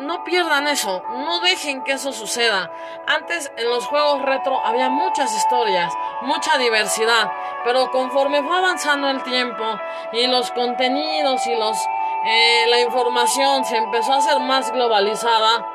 no 0.00 0.24
pierdan 0.24 0.66
eso, 0.66 1.02
no 1.10 1.40
dejen 1.40 1.82
que 1.82 1.92
eso 1.92 2.12
suceda. 2.12 2.70
Antes 3.06 3.52
en 3.56 3.68
los 3.68 3.86
juegos 3.86 4.22
retro 4.22 4.64
había 4.64 4.88
muchas 4.88 5.34
historias, 5.36 5.92
mucha 6.22 6.58
diversidad, 6.58 7.30
pero 7.64 7.90
conforme 7.90 8.42
fue 8.42 8.56
avanzando 8.56 9.08
el 9.10 9.22
tiempo 9.22 9.64
y 10.12 10.26
los 10.26 10.50
contenidos 10.52 11.46
y 11.46 11.56
los 11.56 11.76
eh, 12.24 12.66
la 12.68 12.80
información 12.80 13.64
se 13.64 13.78
empezó 13.78 14.12
a 14.12 14.18
hacer 14.18 14.40
más 14.40 14.70
globalizada, 14.72 15.66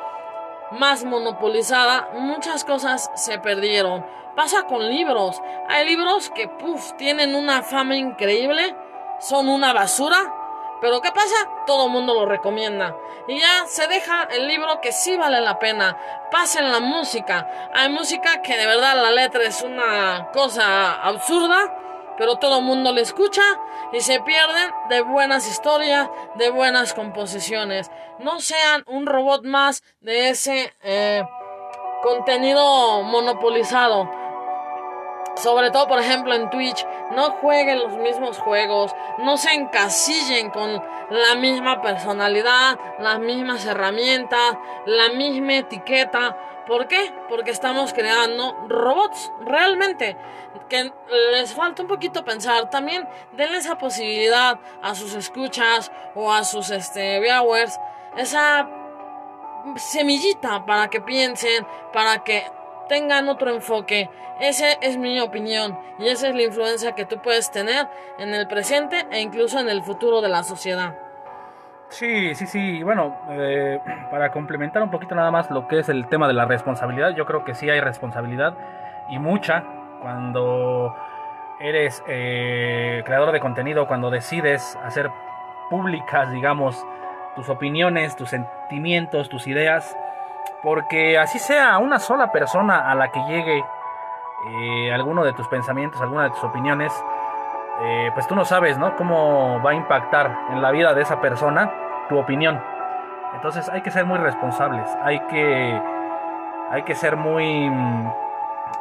más 0.72 1.04
monopolizada, 1.04 2.10
muchas 2.14 2.64
cosas 2.64 3.10
se 3.16 3.40
perdieron. 3.40 4.06
Pasa 4.36 4.64
con 4.64 4.90
libros. 4.90 5.42
Hay 5.70 5.86
libros 5.88 6.30
que 6.30 6.48
puff, 6.48 6.94
tienen 6.98 7.36
una 7.36 7.64
fama 7.64 7.96
increíble, 7.96 8.76
son 9.20 9.48
una 9.50 9.74
basura 9.74 10.45
pero 10.86 11.02
¿qué 11.02 11.12
pasa? 11.12 11.36
Todo 11.66 11.88
el 11.88 11.92
mundo 11.92 12.14
lo 12.14 12.28
recomienda. 12.28 12.96
Y 13.28 13.40
ya 13.40 13.66
se 13.66 13.88
deja 13.88 14.26
el 14.26 14.48
libro 14.48 14.82
que 14.82 14.92
sí 14.92 15.18
vale 15.18 15.42
la 15.42 15.58
pena. 15.58 15.98
Pasen 16.30 16.72
la 16.72 16.80
música. 16.80 17.72
Hay 17.74 17.90
música 17.90 18.44
que 18.44 18.56
de 18.56 18.68
verdad 18.68 18.96
la 19.02 19.10
letra 19.10 19.46
es 19.46 19.64
una 19.64 20.30
cosa 20.32 20.94
absurda. 21.02 21.76
Pero 22.20 22.36
todo 22.36 22.60
el 22.60 22.66
mundo 22.66 22.92
le 22.92 23.02
escucha 23.02 23.42
y 23.94 24.00
se 24.02 24.22
pierden 24.22 24.72
de 24.90 25.02
buenas 25.02 25.48
historias, 25.48 26.08
de 26.36 26.52
buenas 26.52 26.94
composiciones. 26.94 27.90
No 28.20 28.40
sean 28.40 28.84
un 28.86 29.08
robot 29.08 29.44
más 29.44 29.82
de 30.02 30.30
ese 30.30 30.72
eh, 30.84 31.24
contenido 32.04 33.02
monopolizado 33.02 34.08
sobre 35.36 35.72
todo 35.72 35.88
por 35.88 36.00
ejemplo 36.00 36.34
en 36.34 36.50
Twitch, 36.50 36.86
no 37.16 37.32
jueguen 37.32 37.80
los 37.80 37.94
mismos 37.98 38.38
juegos, 38.40 38.96
no 39.20 39.38
se 39.38 39.54
encasillen 39.54 40.50
con 40.50 40.82
la 41.10 41.36
misma 41.36 41.82
personalidad, 41.82 42.80
las 43.00 43.20
mismas 43.20 43.66
herramientas, 43.66 44.58
la 44.86 45.10
misma 45.10 45.56
etiqueta. 45.58 46.38
¿Por 46.68 46.88
qué? 46.88 47.14
Porque 47.30 47.52
estamos 47.52 47.94
creando 47.94 48.56
robots, 48.68 49.32
realmente. 49.42 50.18
Que 50.68 50.92
les 51.32 51.54
falta 51.54 51.84
un 51.84 51.88
poquito 51.88 52.26
pensar. 52.26 52.72
También 52.72 53.08
denle 53.34 53.58
esa 53.58 53.78
posibilidad 53.78 54.60
a 54.82 54.96
sus 54.96 55.14
escuchas 55.14 55.92
o 56.16 56.32
a 56.32 56.44
sus 56.44 56.72
este, 56.72 57.20
viewers. 57.20 57.80
Esa 58.18 58.68
semillita 59.76 60.66
para 60.66 60.90
que 60.90 61.02
piensen, 61.02 61.68
para 61.94 62.24
que 62.24 62.46
tengan 62.88 63.30
otro 63.30 63.52
enfoque. 63.52 64.10
Esa 64.40 64.74
es 64.74 64.98
mi 64.98 65.20
opinión 65.20 65.78
y 66.00 66.08
esa 66.08 66.28
es 66.30 66.36
la 66.36 66.44
influencia 66.44 66.94
que 66.94 67.06
tú 67.06 67.20
puedes 67.22 67.52
tener 67.52 67.88
en 68.18 68.34
el 68.34 68.48
presente 68.48 69.06
e 69.12 69.22
incluso 69.22 69.60
en 69.60 69.70
el 69.70 69.82
futuro 69.82 70.22
de 70.22 70.30
la 70.30 70.44
sociedad. 70.44 70.96
Sí, 71.90 72.36
sí, 72.36 72.48
sí. 72.48 72.84
Bueno, 72.84 73.16
eh, 73.30 73.80
para 74.12 74.32
complementar 74.32 74.84
un 74.84 74.92
poquito 74.92 75.16
nada 75.16 75.32
más 75.32 75.50
lo 75.52 75.68
que 75.68 75.80
es 75.80 75.90
el 75.90 76.08
tema 76.08 76.28
de 76.28 76.34
la 76.34 76.46
responsabilidad, 76.46 77.16
yo 77.16 77.26
creo 77.26 77.46
que 77.46 77.56
sí 77.56 77.70
hay 77.70 77.80
responsabilidad 77.80 78.58
y 79.10 79.20
mucha 79.20 79.64
cuando 80.02 80.96
eres 81.60 82.04
eh, 82.08 83.02
creador 83.06 83.32
de 83.32 83.40
contenido, 83.40 83.88
cuando 83.88 84.10
decides 84.10 84.78
hacer 84.84 85.10
públicas, 85.70 86.32
digamos, 86.32 86.86
tus 87.36 87.50
opiniones, 87.50 88.16
tus 88.16 88.30
sentimientos, 88.30 89.30
tus 89.30 89.48
ideas 89.48 89.96
porque 90.66 91.20
así 91.20 91.38
sea 91.38 91.78
una 91.78 92.00
sola 92.00 92.32
persona 92.32 92.90
a 92.90 92.96
la 92.96 93.12
que 93.12 93.24
llegue 93.26 93.64
eh, 94.48 94.92
alguno 94.92 95.24
de 95.24 95.32
tus 95.34 95.48
pensamientos, 95.48 96.02
alguna 96.02 96.24
de 96.24 96.32
tus 96.32 96.44
opiniones, 96.44 96.92
eh, 97.82 98.10
pues 98.16 98.28
tú 98.28 98.36
no 98.36 98.46
sabes, 98.46 98.80
¿no? 98.80 98.96
Cómo 98.96 99.62
va 99.62 99.72
a 99.72 99.74
impactar 99.76 100.36
en 100.50 100.64
la 100.64 100.72
vida 100.72 100.96
de 100.96 101.04
esa 101.04 101.22
persona 101.22 101.72
tu 102.10 102.18
opinión. 102.18 102.60
Entonces 103.36 103.70
hay 103.70 103.82
que 103.82 103.92
ser 103.92 104.06
muy 104.06 104.18
responsables, 104.18 104.90
hay 105.04 105.20
que, 105.28 105.82
hay 106.72 106.82
que 106.82 106.96
ser 106.96 107.16
muy, 107.16 107.68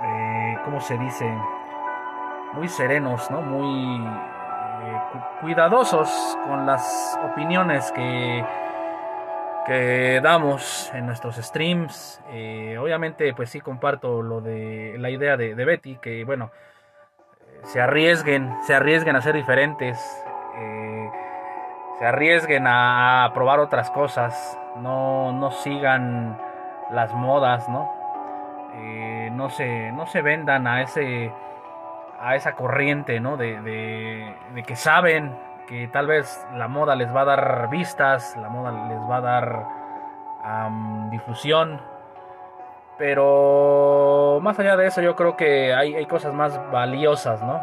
eh, 0.02 0.58
¿cómo 0.64 0.80
se 0.80 0.96
dice? 0.96 1.36
Muy 2.54 2.68
serenos, 2.68 3.30
¿no? 3.30 3.42
Muy 3.42 4.08
cuidadosos 5.42 6.38
con 6.46 6.64
las 6.64 7.18
opiniones 7.22 7.92
que 7.92 8.42
que 9.64 10.20
damos 10.22 10.90
en 10.94 11.06
nuestros 11.06 11.36
streams. 11.36 12.20
Eh, 12.30 12.76
obviamente, 12.78 13.32
pues 13.34 13.50
sí 13.50 13.60
comparto 13.60 14.22
lo 14.22 14.40
de 14.40 14.96
la 14.98 15.10
idea 15.10 15.36
de, 15.36 15.54
Betty, 15.54 15.96
que 15.96 16.24
bueno, 16.24 16.50
se 17.62 17.80
arriesguen, 17.80 18.54
se 18.66 18.74
arriesguen 18.74 19.16
a 19.16 19.22
ser 19.22 19.34
diferentes, 19.34 19.98
eh, 20.56 21.10
se 21.98 22.06
arriesguen 22.06 22.64
a, 22.66 23.30
probar 23.34 23.60
otras 23.60 23.90
cosas, 23.90 24.58
no, 24.76 25.32
no 25.32 25.50
sigan 25.50 26.38
las 26.90 27.12
modas, 27.14 27.68
¿no? 27.68 27.90
Eh, 28.76 29.30
no, 29.32 29.50
se, 29.50 29.92
no 29.92 30.06
se 30.06 30.20
vendan 30.20 30.66
a 30.66 30.82
ese 30.82 31.32
a 32.20 32.36
esa 32.36 32.54
corriente, 32.54 33.20
¿no? 33.20 33.36
De, 33.36 33.60
de 33.60 34.62
que 34.62 34.76
saben 34.76 35.36
que 35.66 35.88
tal 35.88 36.06
vez 36.06 36.46
la 36.54 36.68
moda 36.68 36.94
les 36.94 37.14
va 37.14 37.22
a 37.22 37.24
dar 37.24 37.68
vistas, 37.70 38.36
la 38.36 38.48
moda 38.48 38.70
les 38.88 39.00
va 39.00 39.16
a 39.16 39.20
dar 39.20 39.84
difusión, 41.10 41.80
pero 42.98 44.38
más 44.42 44.58
allá 44.58 44.76
de 44.76 44.86
eso 44.86 45.00
yo 45.00 45.16
creo 45.16 45.36
que 45.36 45.74
hay, 45.74 46.04
cosas 46.06 46.34
más 46.34 46.60
valiosas, 46.70 47.42
¿no? 47.42 47.60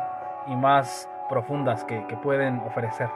Y 0.48 0.56
más 0.56 1.10
profundas 1.30 1.84
que, 1.86 2.02
pueden 2.22 2.62
ofrecer. 2.66 3.10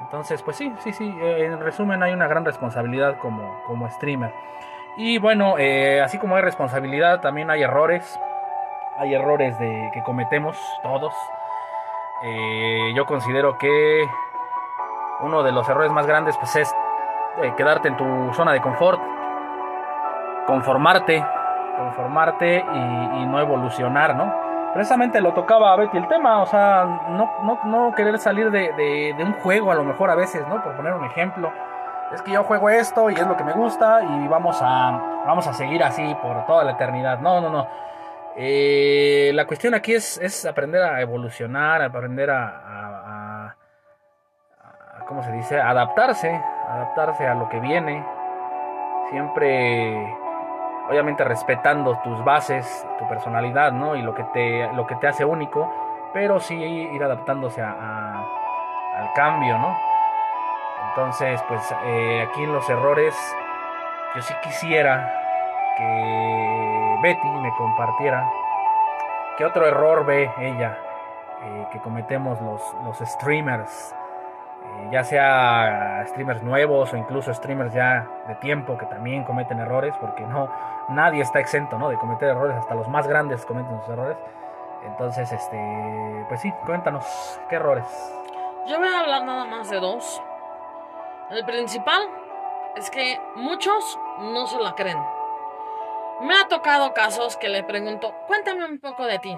Entonces, 0.00 0.42
pues 0.42 0.56
sí, 0.56 0.72
sí, 0.78 0.92
sí, 0.92 1.12
eh, 1.22 1.46
en 1.46 1.60
resumen 1.60 2.02
hay 2.02 2.12
una 2.12 2.28
gran 2.28 2.44
responsabilidad 2.44 3.18
como, 3.18 3.62
como 3.66 3.88
streamer. 3.90 4.32
Y 4.96 5.18
bueno, 5.18 5.58
eh, 5.58 6.00
así 6.00 6.18
como 6.18 6.36
hay 6.36 6.42
responsabilidad, 6.42 7.20
también 7.20 7.50
hay 7.50 7.62
errores. 7.62 8.18
Hay 8.98 9.14
errores 9.14 9.58
de, 9.58 9.90
que 9.92 10.02
cometemos 10.02 10.56
todos. 10.82 11.14
Eh, 12.20 12.92
yo 12.94 13.06
considero 13.06 13.58
que 13.58 14.08
uno 15.20 15.42
de 15.44 15.52
los 15.52 15.68
errores 15.68 15.92
más 15.92 16.06
grandes 16.06 16.36
pues, 16.36 16.56
es 16.56 16.74
eh, 17.42 17.52
quedarte 17.56 17.88
en 17.88 17.96
tu 17.96 18.32
zona 18.34 18.52
de 18.52 18.60
confort, 18.60 19.00
conformarte, 20.46 21.24
conformarte 21.76 22.58
y, 22.58 23.26
no 23.26 23.40
evolucionar, 23.40 24.16
¿no? 24.16 24.34
Precisamente 24.72 25.20
lo 25.20 25.32
tocaba 25.32 25.72
a 25.72 25.76
Betty 25.76 25.96
el 25.96 26.08
tema, 26.08 26.42
o 26.42 26.46
sea, 26.46 26.84
no, 27.10 27.58
no, 27.64 27.92
querer 27.94 28.18
salir 28.18 28.50
de, 28.50 29.14
un 29.20 29.34
juego 29.34 29.70
a 29.70 29.74
lo 29.74 29.84
mejor 29.84 30.10
a 30.10 30.14
veces, 30.14 30.46
¿no? 30.48 30.62
Por 30.62 30.74
poner 30.76 30.94
un 30.94 31.04
ejemplo. 31.04 31.52
Es 32.12 32.22
que 32.22 32.32
yo 32.32 32.42
juego 32.42 32.70
esto 32.70 33.10
y 33.10 33.14
es 33.14 33.26
lo 33.26 33.36
que 33.36 33.44
me 33.44 33.52
gusta 33.52 34.02
y 34.02 34.28
vamos 34.28 34.58
a, 34.62 34.98
vamos 35.26 35.46
a 35.46 35.52
seguir 35.52 35.84
así 35.84 36.14
por 36.22 36.46
toda 36.46 36.64
la 36.64 36.72
eternidad. 36.72 37.18
No, 37.20 37.40
no, 37.40 37.50
no 37.50 37.66
eh, 38.40 39.32
la 39.34 39.48
cuestión 39.48 39.74
aquí 39.74 39.94
es, 39.94 40.46
aprender 40.46 40.80
a 40.80 41.00
evolucionar, 41.00 41.82
aprender 41.82 42.30
a, 42.30 43.56
¿cómo 45.08 45.24
se 45.24 45.32
dice? 45.32 45.60
Adaptarse, 45.60 46.40
adaptarse 46.68 47.26
a 47.26 47.34
lo 47.34 47.48
que 47.48 47.58
viene. 47.58 48.06
Siempre, 49.10 50.14
obviamente 50.88 51.24
respetando 51.24 51.98
tus 52.04 52.22
bases, 52.24 52.86
tu 53.00 53.08
personalidad, 53.08 53.72
¿no? 53.72 53.96
Y 53.96 54.02
lo 54.02 54.14
que 54.14 54.22
te, 54.32 54.72
lo 54.72 54.86
que 54.86 54.94
te 54.96 55.08
hace 55.08 55.24
único, 55.24 56.10
pero 56.12 56.38
sí 56.38 56.54
ir 56.54 57.02
adaptándose 57.02 57.60
al 57.60 59.12
cambio, 59.16 59.58
¿no? 59.58 59.76
Entonces, 60.90 61.42
pues 61.48 61.74
eh, 61.86 62.24
aquí 62.28 62.44
en 62.44 62.52
los 62.52 62.70
errores, 62.70 63.16
yo 64.14 64.22
sí 64.22 64.34
quisiera 64.44 65.12
que 65.76 66.87
Betty 67.02 67.28
me 67.28 67.54
compartiera 67.56 68.30
qué 69.36 69.44
otro 69.44 69.66
error 69.66 70.04
ve 70.04 70.30
ella 70.38 70.78
eh, 71.42 71.68
que 71.70 71.78
cometemos 71.78 72.40
los, 72.40 72.60
los 72.84 72.98
streamers, 72.98 73.94
eh, 74.64 74.88
ya 74.90 75.04
sea 75.04 76.04
streamers 76.08 76.42
nuevos 76.42 76.92
o 76.92 76.96
incluso 76.96 77.32
streamers 77.32 77.72
ya 77.72 78.06
de 78.26 78.34
tiempo 78.36 78.76
que 78.76 78.86
también 78.86 79.22
cometen 79.22 79.60
errores, 79.60 79.94
porque 80.00 80.24
no 80.24 80.50
nadie 80.88 81.22
está 81.22 81.38
exento 81.38 81.78
¿no? 81.78 81.88
de 81.88 81.96
cometer 81.98 82.30
errores, 82.30 82.56
hasta 82.56 82.74
los 82.74 82.88
más 82.88 83.06
grandes 83.06 83.46
cometen 83.46 83.78
sus 83.80 83.90
errores. 83.90 84.16
Entonces, 84.84 85.30
este, 85.30 86.24
pues 86.28 86.40
sí, 86.40 86.52
cuéntanos, 86.66 87.04
¿qué 87.48 87.56
errores? 87.56 87.86
Yo 88.66 88.78
voy 88.78 88.88
a 88.88 89.00
hablar 89.00 89.24
nada 89.24 89.44
más 89.44 89.70
de 89.70 89.78
dos. 89.78 90.22
El 91.30 91.44
principal 91.44 92.02
es 92.76 92.90
que 92.90 93.20
muchos 93.36 93.98
no 94.18 94.46
se 94.46 94.58
la 94.58 94.74
creen. 94.74 94.98
Me 96.20 96.34
ha 96.34 96.48
tocado 96.48 96.92
casos 96.94 97.36
que 97.36 97.48
le 97.48 97.62
pregunto, 97.62 98.12
cuéntame 98.26 98.64
un 98.64 98.78
poco 98.80 99.04
de 99.04 99.18
ti. 99.18 99.36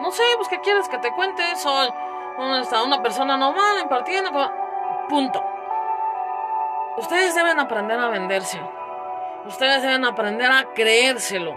No 0.00 0.10
sé, 0.10 0.22
pues 0.36 0.48
qué 0.48 0.60
quieres 0.60 0.88
que 0.88 0.98
te 0.98 1.12
cuente. 1.12 1.42
Soy 1.56 1.88
una 2.38 3.02
persona 3.02 3.36
normal, 3.36 3.80
impartiendo. 3.82 4.30
Punto. 5.08 5.44
Ustedes 6.96 7.34
deben 7.34 7.60
aprender 7.60 7.98
a 7.98 8.08
venderse. 8.08 8.60
Ustedes 9.46 9.82
deben 9.82 10.04
aprender 10.04 10.50
a 10.50 10.72
creérselo. 10.74 11.54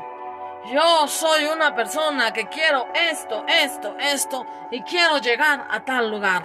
Yo 0.66 1.08
soy 1.08 1.46
una 1.46 1.74
persona 1.74 2.34
que 2.34 2.48
quiero 2.48 2.88
esto, 2.94 3.46
esto, 3.48 3.96
esto 4.00 4.46
y 4.70 4.82
quiero 4.82 5.18
llegar 5.20 5.66
a 5.70 5.86
tal 5.86 6.12
lugar. 6.12 6.44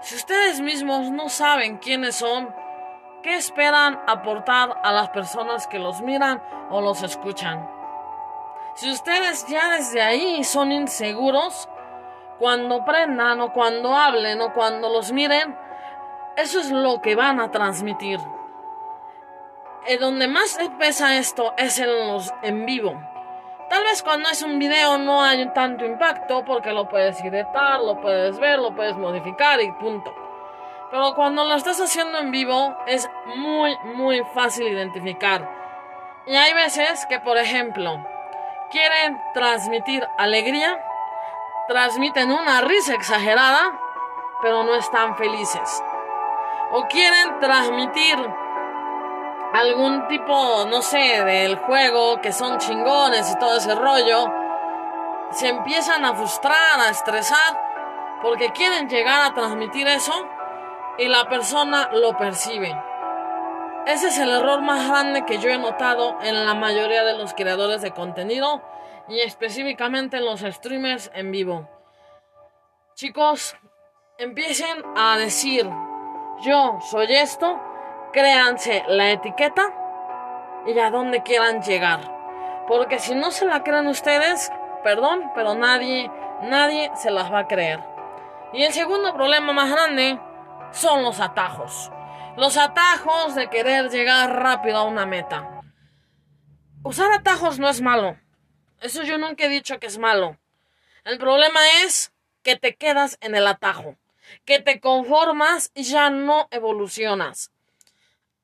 Si 0.00 0.14
ustedes 0.14 0.60
mismos 0.60 1.10
no 1.10 1.28
saben 1.28 1.78
quiénes 1.78 2.16
son, 2.16 2.54
¿qué 3.24 3.36
esperan 3.36 3.98
aportar 4.06 4.78
a 4.82 4.92
las 4.92 5.08
personas 5.08 5.66
que 5.66 5.78
los 5.78 6.02
miran 6.02 6.42
o 6.70 6.82
los 6.82 7.02
escuchan? 7.02 7.66
Si 8.74 8.90
ustedes 8.90 9.46
ya 9.46 9.70
desde 9.70 10.02
ahí 10.02 10.44
son 10.44 10.70
inseguros, 10.70 11.68
cuando 12.38 12.84
prendan 12.84 13.40
o 13.40 13.52
cuando 13.52 13.96
hablen 13.96 14.42
o 14.42 14.52
cuando 14.52 14.90
los 14.90 15.10
miren, 15.10 15.56
eso 16.36 16.60
es 16.60 16.70
lo 16.70 17.00
que 17.00 17.14
van 17.14 17.40
a 17.40 17.50
transmitir. 17.50 18.20
En 19.86 20.00
donde 20.00 20.28
más 20.28 20.58
pesa 20.78 21.16
esto 21.16 21.54
es 21.56 21.78
en 21.78 22.08
los 22.08 22.30
en 22.42 22.66
vivo. 22.66 22.92
Tal 23.70 23.84
vez 23.84 24.02
cuando 24.02 24.28
es 24.28 24.42
un 24.42 24.58
video 24.58 24.98
no 24.98 25.22
hay 25.22 25.50
tanto 25.54 25.86
impacto 25.86 26.44
porque 26.44 26.72
lo 26.72 26.88
puedes 26.90 27.18
editar, 27.24 27.80
lo 27.80 28.00
puedes 28.02 28.38
ver, 28.38 28.58
lo 28.58 28.74
puedes 28.74 28.96
modificar 28.96 29.62
y 29.62 29.72
punto. 29.72 30.23
Pero 30.94 31.12
cuando 31.16 31.42
lo 31.42 31.56
estás 31.56 31.80
haciendo 31.80 32.18
en 32.18 32.30
vivo 32.30 32.72
es 32.86 33.10
muy, 33.34 33.76
muy 33.96 34.22
fácil 34.32 34.68
identificar. 34.68 35.50
Y 36.24 36.36
hay 36.36 36.54
veces 36.54 37.04
que, 37.06 37.18
por 37.18 37.36
ejemplo, 37.36 37.98
quieren 38.70 39.20
transmitir 39.32 40.06
alegría, 40.16 40.80
transmiten 41.66 42.30
una 42.30 42.60
risa 42.60 42.94
exagerada, 42.94 43.76
pero 44.40 44.62
no 44.62 44.76
están 44.76 45.16
felices. 45.16 45.82
O 46.70 46.82
quieren 46.82 47.40
transmitir 47.40 48.16
algún 49.52 50.06
tipo, 50.06 50.64
no 50.66 50.80
sé, 50.80 51.24
del 51.24 51.56
juego, 51.56 52.20
que 52.20 52.30
son 52.30 52.58
chingones 52.58 53.32
y 53.32 53.38
todo 53.40 53.56
ese 53.56 53.74
rollo, 53.74 54.32
se 55.32 55.48
empiezan 55.48 56.04
a 56.04 56.14
frustrar, 56.14 56.78
a 56.78 56.90
estresar, 56.90 58.20
porque 58.22 58.50
quieren 58.50 58.88
llegar 58.88 59.22
a 59.22 59.34
transmitir 59.34 59.88
eso 59.88 60.28
y 60.98 61.08
la 61.08 61.28
persona 61.28 61.90
lo 61.92 62.16
percibe. 62.16 62.74
Ese 63.86 64.08
es 64.08 64.18
el 64.18 64.30
error 64.30 64.62
más 64.62 64.88
grande 64.88 65.26
que 65.26 65.38
yo 65.38 65.50
he 65.50 65.58
notado 65.58 66.18
en 66.22 66.46
la 66.46 66.54
mayoría 66.54 67.04
de 67.04 67.18
los 67.18 67.34
creadores 67.34 67.82
de 67.82 67.90
contenido 67.90 68.62
y 69.08 69.20
específicamente 69.20 70.16
en 70.16 70.24
los 70.24 70.40
streamers 70.40 71.10
en 71.14 71.30
vivo. 71.30 71.68
Chicos, 72.94 73.56
empiecen 74.18 74.82
a 74.96 75.18
decir, 75.18 75.68
yo 76.42 76.78
soy 76.80 77.12
esto, 77.14 77.60
créanse 78.12 78.84
la 78.88 79.10
etiqueta 79.10 79.74
y 80.66 80.78
a 80.78 80.90
dónde 80.90 81.22
quieran 81.22 81.62
llegar. 81.62 82.00
Porque 82.66 82.98
si 82.98 83.14
no 83.14 83.30
se 83.30 83.44
la 83.44 83.62
creen 83.62 83.86
ustedes, 83.88 84.50
perdón, 84.82 85.30
pero 85.34 85.54
nadie, 85.54 86.10
nadie 86.42 86.90
se 86.94 87.10
las 87.10 87.30
va 87.30 87.40
a 87.40 87.48
creer. 87.48 87.80
Y 88.54 88.62
el 88.62 88.72
segundo 88.72 89.12
problema 89.12 89.52
más 89.52 89.70
grande 89.70 90.18
son 90.74 91.02
los 91.02 91.20
atajos. 91.20 91.90
Los 92.36 92.58
atajos 92.58 93.34
de 93.34 93.48
querer 93.48 93.90
llegar 93.90 94.30
rápido 94.30 94.76
a 94.76 94.84
una 94.84 95.06
meta. 95.06 95.62
Usar 96.82 97.10
atajos 97.12 97.58
no 97.58 97.70
es 97.70 97.80
malo. 97.80 98.18
Eso 98.80 99.02
yo 99.02 99.16
nunca 99.16 99.44
he 99.44 99.48
dicho 99.48 99.80
que 99.80 99.86
es 99.86 99.96
malo. 99.96 100.36
El 101.04 101.18
problema 101.18 101.60
es 101.84 102.12
que 102.42 102.56
te 102.56 102.74
quedas 102.74 103.16
en 103.22 103.34
el 103.34 103.46
atajo, 103.46 103.96
que 104.44 104.60
te 104.60 104.80
conformas 104.80 105.70
y 105.74 105.84
ya 105.84 106.10
no 106.10 106.48
evolucionas 106.50 107.50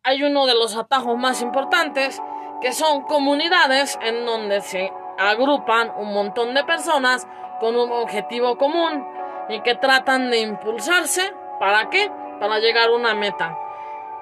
hay 0.03 0.22
uno 0.22 0.47
de 0.47 0.55
los 0.55 0.76
atajos 0.76 1.16
más 1.18 1.43
importantes, 1.43 2.20
que 2.61 2.72
son 2.72 3.03
comunidades 3.03 3.99
en 4.03 4.24
donde 4.24 4.61
se 4.61 4.93
agrupan 5.18 5.93
un 5.97 6.12
montón 6.12 6.55
de 6.55 6.64
personas 6.64 7.26
con 7.59 7.76
un 7.76 7.91
objetivo 7.93 8.57
común 8.57 9.07
y 9.49 9.61
que 9.61 9.74
tratan 9.74 10.31
de 10.31 10.41
impulsarse. 10.41 11.33
¿Para 11.61 11.88
qué? 11.90 12.11
Para 12.40 12.58
llegar 12.58 12.88
a 12.88 12.92
una 12.92 13.14
meta. 13.14 13.56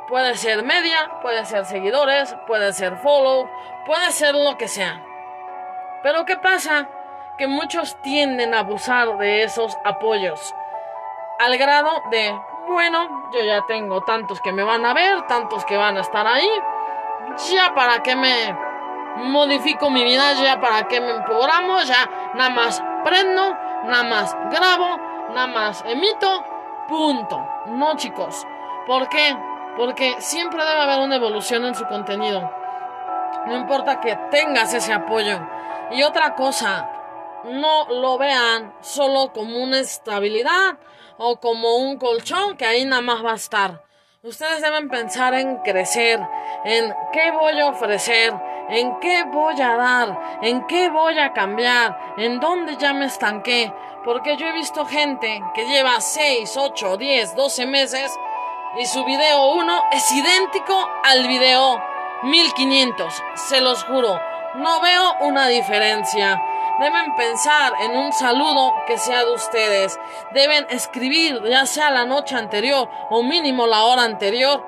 Puede 0.09 0.36
ser 0.36 0.62
media, 0.64 1.20
puede 1.22 1.47
ser 1.47 1.64
seguidores, 1.64 2.36
puede 2.47 2.74
ser 2.74 2.97
follow, 2.97 3.49
puede 3.86 4.11
ser 4.11 4.34
lo 4.34 4.59
que 4.59 4.68
sea. 4.68 5.01
Pero 6.03 6.26
¿qué 6.26 6.36
pasa? 6.36 6.89
Que 7.39 7.47
muchos 7.47 7.97
tienden 8.03 8.53
a 8.53 8.61
abusar 8.61 9.16
de 9.16 9.45
esos 9.45 9.78
apoyos 9.84 10.55
al 11.39 11.57
grado 11.57 12.03
de 12.11 12.36
bueno, 12.66 13.30
yo 13.32 13.41
ya 13.41 13.64
tengo 13.66 14.03
tantos 14.03 14.41
que 14.41 14.53
me 14.53 14.62
van 14.62 14.84
a 14.84 14.93
ver, 14.93 15.22
tantos 15.26 15.64
que 15.64 15.76
van 15.76 15.97
a 15.97 16.01
estar 16.01 16.26
ahí. 16.26 16.51
Ya 17.51 17.74
para 17.74 18.03
que 18.03 18.14
me 18.14 18.55
modifico 19.16 19.89
mi 19.89 20.05
vida, 20.05 20.34
ya 20.34 20.61
para 20.61 20.86
que 20.86 21.01
me 21.01 21.20
programo, 21.22 21.80
ya 21.82 22.09
nada 22.34 22.51
más 22.51 22.82
prendo, 23.05 23.55
nada 23.84 24.03
más 24.03 24.36
grabo, 24.51 24.99
nada 25.30 25.47
más 25.47 25.82
emito, 25.86 26.45
punto. 26.89 27.47
No, 27.66 27.97
chicos. 27.97 28.47
¿Por 28.86 29.09
qué? 29.09 29.36
Porque 29.76 30.16
siempre 30.20 30.64
debe 30.64 30.80
haber 30.80 31.01
una 31.01 31.16
evolución 31.16 31.64
en 31.64 31.74
su 31.74 31.86
contenido. 31.86 32.51
No 33.47 33.57
importa 33.57 34.01
que 34.01 34.16
tengas 34.30 34.74
ese 34.74 34.93
apoyo. 34.93 35.39
Y 35.93 36.03
otra 36.03 36.34
cosa, 36.34 36.91
no 37.45 37.86
lo 37.89 38.18
vean 38.18 38.74
solo 38.80 39.32
como 39.32 39.62
una 39.62 39.78
estabilidad 39.78 40.78
o 41.18 41.36
como 41.36 41.76
un 41.76 41.99
colchón 41.99 42.57
que 42.57 42.66
ahí 42.66 42.84
nada 42.84 43.03
más 43.03 43.24
va 43.24 43.32
a 43.32 43.36
estar. 43.36 43.82
Ustedes 44.22 44.61
deben 44.61 44.89
pensar 44.89 45.32
en 45.34 45.59
crecer, 45.59 46.20
en 46.64 46.93
qué 47.12 47.30
voy 47.30 47.61
a 47.61 47.68
ofrecer, 47.68 48.34
en 48.68 48.99
qué 48.99 49.22
voy 49.24 49.61
a 49.61 49.76
dar, 49.76 50.39
en 50.43 50.66
qué 50.66 50.89
voy 50.89 51.18
a 51.18 51.32
cambiar, 51.32 52.14
en 52.16 52.41
dónde 52.41 52.76
ya 52.76 52.93
me 52.93 53.07
estanqué. 53.07 53.72
Porque 54.09 54.39
yo 54.39 54.47
he 54.47 54.53
visto 54.53 54.87
gente 54.87 55.43
que 55.53 55.67
lleva 55.67 56.01
6, 56.01 56.57
8, 56.57 56.97
10, 56.97 57.37
12 57.37 57.67
meses 57.67 58.11
y 58.79 58.87
su 58.87 59.05
video 59.05 59.53
1 59.53 59.83
es 59.93 60.11
idéntico 60.13 60.89
al 61.05 61.29
video 61.29 61.79
1500. 62.23 63.23
Se 63.35 63.61
los 63.61 63.85
juro, 63.85 64.19
no 64.55 64.81
veo 64.81 65.15
una 65.21 65.47
diferencia. 65.49 66.43
Deben 66.81 67.15
pensar 67.17 67.75
en 67.83 67.99
un 67.99 68.11
saludo 68.15 68.73
que 68.87 68.97
sea 68.97 69.27
de 69.27 69.35
ustedes. 69.35 70.01
Deben 70.33 70.67
escribir, 70.71 71.43
ya 71.45 71.67
sea 71.67 71.91
la 71.91 72.07
noche 72.07 72.35
anterior 72.35 72.89
o 73.11 73.23
mínimo 73.23 73.67
la 73.67 73.83
hora 73.83 74.05
anterior. 74.05 74.65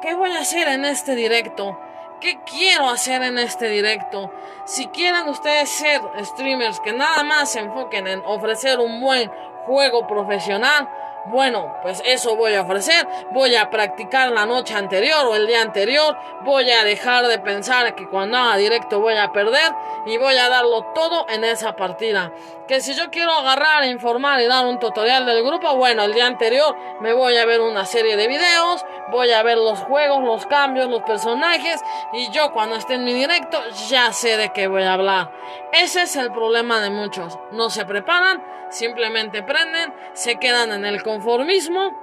¿Qué 0.00 0.14
voy 0.14 0.32
a 0.32 0.40
hacer 0.40 0.66
en 0.66 0.86
este 0.86 1.14
directo? 1.14 1.78
¿Qué 2.20 2.40
quiero 2.44 2.88
hacer 2.88 3.22
en 3.22 3.38
este 3.38 3.68
directo? 3.68 4.32
Si 4.64 4.88
quieren 4.88 5.28
ustedes 5.28 5.70
ser 5.70 6.00
streamers 6.24 6.80
que 6.80 6.92
nada 6.92 7.22
más 7.22 7.52
se 7.52 7.60
enfoquen 7.60 8.08
en 8.08 8.22
ofrecer 8.26 8.80
un 8.80 9.00
buen 9.00 9.30
juego 9.66 10.04
profesional, 10.08 10.88
bueno, 11.26 11.76
pues 11.82 12.02
eso 12.04 12.36
voy 12.36 12.54
a 12.54 12.62
ofrecer. 12.62 13.06
Voy 13.32 13.54
a 13.54 13.70
practicar 13.70 14.32
la 14.32 14.46
noche 14.46 14.74
anterior 14.74 15.26
o 15.26 15.36
el 15.36 15.46
día 15.46 15.62
anterior. 15.62 16.16
Voy 16.42 16.70
a 16.70 16.84
dejar 16.84 17.26
de 17.26 17.38
pensar 17.38 17.94
que 17.94 18.08
cuando 18.08 18.36
haga 18.36 18.56
directo 18.56 19.00
voy 19.00 19.16
a 19.16 19.30
perder 19.30 19.74
y 20.06 20.16
voy 20.16 20.36
a 20.38 20.48
darlo 20.48 20.84
todo 20.94 21.26
en 21.28 21.44
esa 21.44 21.76
partida. 21.76 22.32
Que 22.68 22.82
si 22.82 22.92
yo 22.92 23.10
quiero 23.10 23.32
agarrar, 23.32 23.82
informar 23.84 24.42
y 24.42 24.46
dar 24.46 24.66
un 24.66 24.78
tutorial 24.78 25.24
del 25.24 25.42
grupo, 25.42 25.74
bueno, 25.76 26.02
el 26.02 26.12
día 26.12 26.26
anterior 26.26 26.76
me 27.00 27.14
voy 27.14 27.34
a 27.38 27.46
ver 27.46 27.62
una 27.62 27.86
serie 27.86 28.14
de 28.18 28.28
videos, 28.28 28.84
voy 29.10 29.32
a 29.32 29.42
ver 29.42 29.56
los 29.56 29.78
juegos, 29.78 30.22
los 30.22 30.44
cambios, 30.44 30.86
los 30.90 31.02
personajes 31.02 31.82
y 32.12 32.30
yo 32.30 32.52
cuando 32.52 32.76
esté 32.76 32.94
en 32.94 33.04
mi 33.04 33.14
directo 33.14 33.58
ya 33.88 34.12
sé 34.12 34.36
de 34.36 34.50
qué 34.50 34.68
voy 34.68 34.82
a 34.82 34.92
hablar. 34.92 35.32
Ese 35.72 36.02
es 36.02 36.14
el 36.16 36.30
problema 36.30 36.82
de 36.82 36.90
muchos. 36.90 37.38
No 37.52 37.70
se 37.70 37.86
preparan, 37.86 38.44
simplemente 38.68 39.42
prenden, 39.42 39.94
se 40.12 40.36
quedan 40.36 40.70
en 40.70 40.84
el 40.84 41.02
conformismo, 41.02 41.98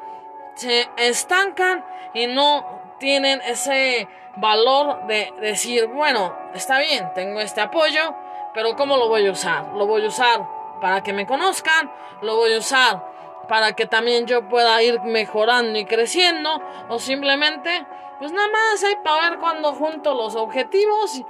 se 0.56 0.90
estancan 0.98 1.86
y 2.16 2.26
no 2.26 2.96
tienen 2.98 3.40
ese 3.42 4.08
valor 4.38 5.06
de 5.06 5.32
decir, 5.42 5.86
bueno, 5.86 6.36
está 6.56 6.80
bien, 6.80 7.12
tengo 7.14 7.40
este 7.40 7.62
apoyo, 7.62 8.16
pero 8.56 8.76
¿cómo 8.76 8.98
lo 8.98 9.10
voy 9.10 9.28
a 9.28 9.32
usar? 9.32 9.68
Lo 9.76 9.86
voy 9.86 10.04
a 10.04 10.08
usar 10.08 10.55
para 10.80 11.02
que 11.02 11.14
me 11.14 11.26
conozcan, 11.26 11.92
lo 12.22 12.36
voy 12.36 12.54
a 12.54 12.60
usar 12.60 13.16
para 13.48 13.74
que 13.74 13.86
también 13.86 14.26
yo 14.26 14.48
pueda 14.48 14.82
ir 14.82 15.02
mejorando 15.02 15.78
y 15.78 15.86
creciendo, 15.86 16.62
o 16.90 17.00
simplemente, 17.00 17.86
pues 18.20 18.32
nada 18.32 18.48
más 18.48 18.84
hay 18.84 18.96
para 18.98 19.30
ver 19.30 19.40
cuando 19.40 19.74
junto 19.74 20.14
los 20.14 20.36
objetivos 20.36 21.22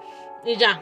y, 0.43 0.55
ya. 0.55 0.81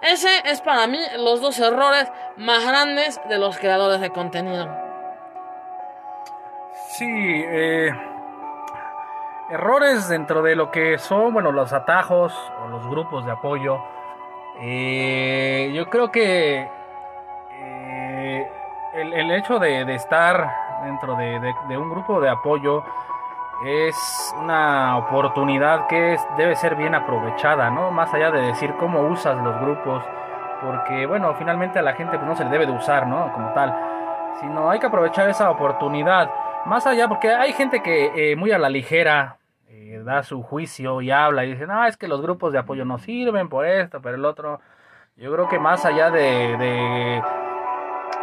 Ese 0.00 0.28
es 0.46 0.60
para 0.60 0.86
mí 0.88 0.98
los 1.18 1.40
dos 1.40 1.58
errores 1.60 2.10
más 2.36 2.66
grandes 2.66 3.20
de 3.28 3.38
los 3.38 3.56
creadores 3.58 4.00
de 4.00 4.10
contenido. 4.10 4.68
Sí, 6.88 7.06
eh, 7.08 7.92
errores 9.50 10.08
dentro 10.08 10.42
de 10.42 10.56
lo 10.56 10.72
que 10.72 10.98
son, 10.98 11.32
bueno, 11.32 11.52
los 11.52 11.72
atajos 11.72 12.34
o 12.64 12.68
los 12.68 12.84
grupos 12.88 13.24
de 13.24 13.30
apoyo. 13.30 13.78
Eh, 14.60 15.70
yo 15.72 15.88
creo 15.88 16.10
que 16.10 16.68
eh, 18.22 18.48
el, 18.94 19.30
hecho 19.32 19.58
de, 19.58 19.82
estar 19.94 20.48
dentro 20.84 21.16
de, 21.16 21.76
un 21.76 21.90
grupo 21.90 22.20
de 22.20 22.28
apoyo 22.28 22.84
es 23.64 24.34
una 24.38 24.96
oportunidad 24.96 25.88
que 25.88 26.16
debe 26.36 26.54
ser 26.54 26.76
bien 26.76 26.94
aprovechada, 26.94 27.70
¿no? 27.70 27.90
Más 27.90 28.14
allá 28.14 28.30
de 28.30 28.42
decir 28.42 28.74
cómo 28.78 29.00
usas 29.08 29.36
los 29.42 29.60
grupos, 29.60 30.04
porque 30.60 31.06
bueno, 31.06 31.34
finalmente 31.34 31.80
a 31.80 31.82
la 31.82 31.94
gente 31.94 32.16
pues, 32.16 32.28
no 32.28 32.36
se 32.36 32.44
le 32.44 32.50
debe 32.50 32.66
de 32.66 32.72
usar, 32.72 33.08
¿no? 33.08 33.32
Como 33.32 33.52
tal, 33.54 33.74
sino 34.40 34.70
hay 34.70 34.78
que 34.78 34.86
aprovechar 34.86 35.28
esa 35.28 35.50
oportunidad. 35.50 36.30
Más 36.64 36.86
allá, 36.86 37.08
porque 37.08 37.32
hay 37.32 37.52
gente 37.52 37.82
que 37.82 38.32
eh, 38.32 38.36
muy 38.36 38.52
a 38.52 38.58
la 38.58 38.68
ligera 38.68 39.38
eh, 39.68 40.00
da 40.04 40.22
su 40.22 40.42
juicio 40.42 41.00
y 41.00 41.10
habla 41.10 41.44
y 41.44 41.52
dice, 41.52 41.66
no, 41.66 41.84
es 41.86 41.96
que 41.96 42.06
los 42.06 42.22
grupos 42.22 42.52
de 42.52 42.60
apoyo 42.60 42.84
no 42.84 42.98
sirven 42.98 43.48
por 43.48 43.66
esto, 43.66 44.00
pero 44.00 44.14
el 44.14 44.24
otro. 44.24 44.60
Yo 45.16 45.30
creo 45.30 45.48
que 45.48 45.58
más 45.58 45.84
allá 45.84 46.10
de 46.10 47.22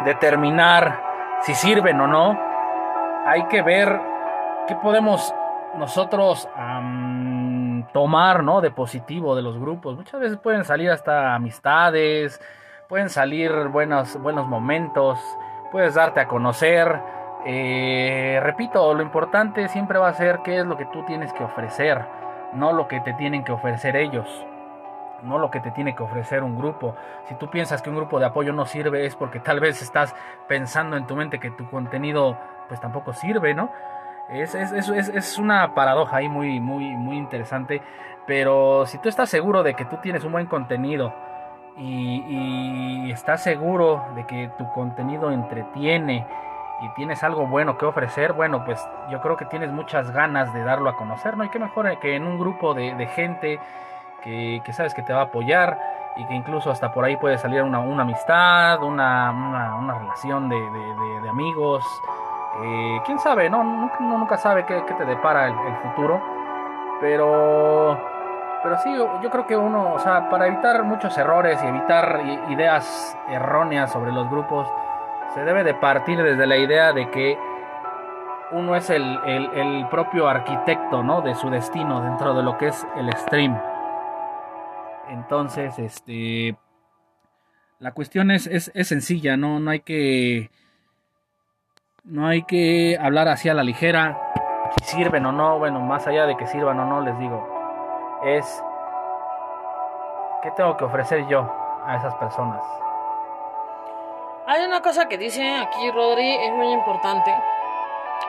determinar 0.04 1.02
si 1.42 1.54
sirven 1.54 2.00
o 2.00 2.06
no, 2.06 2.38
hay 3.26 3.44
que 3.44 3.62
ver 3.62 4.00
qué 4.66 4.74
podemos 4.76 5.34
nosotros 5.76 6.48
tomar 7.92 8.42
¿no? 8.42 8.60
de 8.60 8.70
positivo 8.70 9.34
de 9.34 9.42
los 9.42 9.58
grupos. 9.58 9.96
Muchas 9.96 10.20
veces 10.20 10.38
pueden 10.38 10.64
salir 10.64 10.90
hasta 10.90 11.34
amistades, 11.34 12.40
pueden 12.88 13.08
salir 13.08 13.52
buenos, 13.68 14.20
buenos 14.20 14.46
momentos, 14.46 15.18
puedes 15.72 15.94
darte 15.94 16.20
a 16.20 16.28
conocer. 16.28 17.00
Eh, 17.46 18.38
repito, 18.42 18.92
lo 18.94 19.02
importante 19.02 19.68
siempre 19.68 19.98
va 19.98 20.08
a 20.08 20.14
ser 20.14 20.40
qué 20.44 20.58
es 20.58 20.66
lo 20.66 20.76
que 20.76 20.86
tú 20.86 21.04
tienes 21.06 21.32
que 21.32 21.44
ofrecer, 21.44 22.04
no 22.52 22.72
lo 22.72 22.86
que 22.86 23.00
te 23.00 23.14
tienen 23.14 23.44
que 23.44 23.52
ofrecer 23.52 23.96
ellos 23.96 24.46
no 25.22 25.38
lo 25.38 25.50
que 25.50 25.60
te 25.60 25.70
tiene 25.70 25.94
que 25.94 26.02
ofrecer 26.02 26.42
un 26.42 26.56
grupo. 26.56 26.96
Si 27.26 27.34
tú 27.34 27.48
piensas 27.50 27.82
que 27.82 27.90
un 27.90 27.96
grupo 27.96 28.18
de 28.18 28.26
apoyo 28.26 28.52
no 28.52 28.66
sirve 28.66 29.06
es 29.06 29.16
porque 29.16 29.40
tal 29.40 29.60
vez 29.60 29.82
estás 29.82 30.14
pensando 30.48 30.96
en 30.96 31.06
tu 31.06 31.16
mente 31.16 31.38
que 31.38 31.50
tu 31.50 31.68
contenido 31.70 32.38
pues 32.68 32.80
tampoco 32.80 33.12
sirve, 33.12 33.54
¿no? 33.54 33.70
Es, 34.30 34.54
es, 34.54 34.72
es, 34.72 35.08
es 35.08 35.38
una 35.38 35.74
paradoja 35.74 36.18
ahí 36.18 36.28
muy, 36.28 36.60
muy, 36.60 36.84
muy 36.96 37.16
interesante. 37.16 37.82
Pero 38.26 38.86
si 38.86 38.98
tú 38.98 39.08
estás 39.08 39.28
seguro 39.28 39.64
de 39.64 39.74
que 39.74 39.84
tú 39.84 39.96
tienes 39.96 40.22
un 40.22 40.30
buen 40.30 40.46
contenido 40.46 41.12
y, 41.76 43.10
estás 43.10 43.42
seguro 43.42 44.04
de 44.14 44.24
que 44.24 44.48
tu 44.56 44.70
contenido 44.72 45.32
entretiene 45.32 46.24
y 46.80 46.88
tienes 46.94 47.24
algo 47.24 47.48
bueno 47.48 47.76
que 47.76 47.86
ofrecer, 47.86 48.32
bueno, 48.32 48.64
pues 48.64 48.80
yo 49.10 49.20
creo 49.20 49.36
que 49.36 49.46
tienes 49.46 49.72
muchas 49.72 50.12
ganas 50.12 50.54
de 50.54 50.62
darlo 50.62 50.90
a 50.90 50.96
conocer, 50.96 51.36
¿no? 51.36 51.42
Y 51.42 51.48
qué 51.48 51.58
mejor 51.58 51.98
que 51.98 52.14
en 52.14 52.24
un 52.24 52.38
grupo 52.38 52.72
de 52.72 53.06
gente 53.08 53.58
que, 54.20 54.62
sabes 54.72 54.94
que 54.94 55.02
te 55.02 55.12
va 55.12 55.20
a 55.20 55.24
apoyar 55.24 55.78
y 56.16 56.24
que 56.24 56.34
incluso 56.34 56.70
hasta 56.70 56.92
por 56.92 57.04
ahí 57.04 57.16
puede 57.16 57.38
salir 57.38 57.62
una, 57.62 57.80
una 57.80 58.02
amistad, 58.02 58.82
una, 58.82 59.30
una, 59.30 59.98
relación 59.98 60.48
de, 60.48 60.56
de, 60.56 61.28
amigos. 61.28 61.84
Eh, 62.62 63.00
quién 63.06 63.18
sabe, 63.18 63.48
¿no? 63.48 63.62
Nunca, 63.62 64.00
nunca 64.00 64.36
sabe 64.36 64.64
qué, 64.66 64.82
qué 64.86 64.94
te 64.94 65.04
depara 65.04 65.46
el, 65.46 65.76
futuro. 65.76 66.20
Pero, 67.00 67.98
pero 68.62 68.78
sí, 68.78 68.92
yo 68.94 69.30
creo 69.30 69.46
que 69.46 69.56
uno, 69.56 69.94
o 69.94 69.98
sea, 70.00 70.28
para 70.28 70.46
evitar 70.48 70.82
muchos 70.82 71.16
errores 71.16 71.62
y 71.62 71.66
evitar 71.66 72.20
ideas 72.48 73.16
erróneas 73.28 73.92
sobre 73.92 74.12
los 74.12 74.28
grupos, 74.28 74.68
se 75.34 75.44
debe 75.44 75.64
de 75.64 75.74
partir 75.74 76.22
desde 76.22 76.46
la 76.46 76.56
idea 76.56 76.92
de 76.92 77.08
que 77.10 77.38
uno 78.52 78.74
es 78.74 78.90
el, 78.90 79.20
el, 79.24 79.50
el 79.54 79.86
propio 79.88 80.28
arquitecto, 80.28 81.02
¿no? 81.02 81.22
De 81.22 81.34
su 81.34 81.50
destino 81.50 82.02
dentro 82.02 82.34
de 82.34 82.42
lo 82.42 82.58
que 82.58 82.68
es 82.68 82.86
el 82.96 83.12
stream. 83.12 83.69
Entonces, 85.10 85.78
este. 85.78 86.56
La 87.80 87.92
cuestión 87.92 88.30
es, 88.30 88.46
es, 88.46 88.88
sencilla, 88.88 89.36
¿no? 89.36 89.58
No 89.58 89.70
hay 89.70 89.80
que. 89.80 90.50
No 92.04 92.26
hay 92.26 92.44
que 92.44 92.96
hablar 93.00 93.28
así 93.28 93.48
a 93.48 93.54
la 93.54 93.64
ligera. 93.64 94.18
Si 94.76 94.96
sirven 94.96 95.26
o 95.26 95.32
no, 95.32 95.58
bueno, 95.58 95.80
más 95.80 96.06
allá 96.06 96.26
de 96.26 96.36
que 96.36 96.46
sirvan 96.46 96.78
o 96.78 96.84
no, 96.84 97.00
les 97.00 97.18
digo. 97.18 98.20
Es. 98.24 98.62
¿Qué 100.42 100.50
tengo 100.52 100.76
que 100.76 100.84
ofrecer 100.84 101.26
yo 101.26 101.40
a 101.84 101.96
esas 101.96 102.14
personas? 102.14 102.62
Hay 104.46 104.64
una 104.64 104.80
cosa 104.80 105.06
que 105.06 105.18
dice 105.18 105.56
aquí 105.56 105.90
Rodri, 105.90 106.36
es 106.36 106.52
muy 106.52 106.72
importante. 106.72 107.34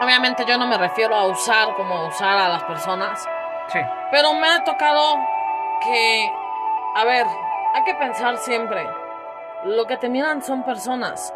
Obviamente 0.01 0.45
yo 0.45 0.57
no 0.57 0.67
me 0.67 0.77
refiero 0.77 1.15
a 1.15 1.27
usar 1.27 1.73
como 1.75 2.07
usar 2.07 2.37
a 2.37 2.49
las 2.49 2.63
personas. 2.63 3.23
Sí. 3.67 3.79
Pero 4.11 4.33
me 4.33 4.47
ha 4.47 4.63
tocado 4.63 5.17
que 5.81 6.40
a 6.95 7.05
ver, 7.05 7.25
hay 7.73 7.83
que 7.83 7.95
pensar 7.95 8.37
siempre. 8.37 8.85
Lo 9.63 9.87
que 9.87 9.97
te 9.97 10.09
miran 10.09 10.41
son 10.41 10.63
personas. 10.63 11.33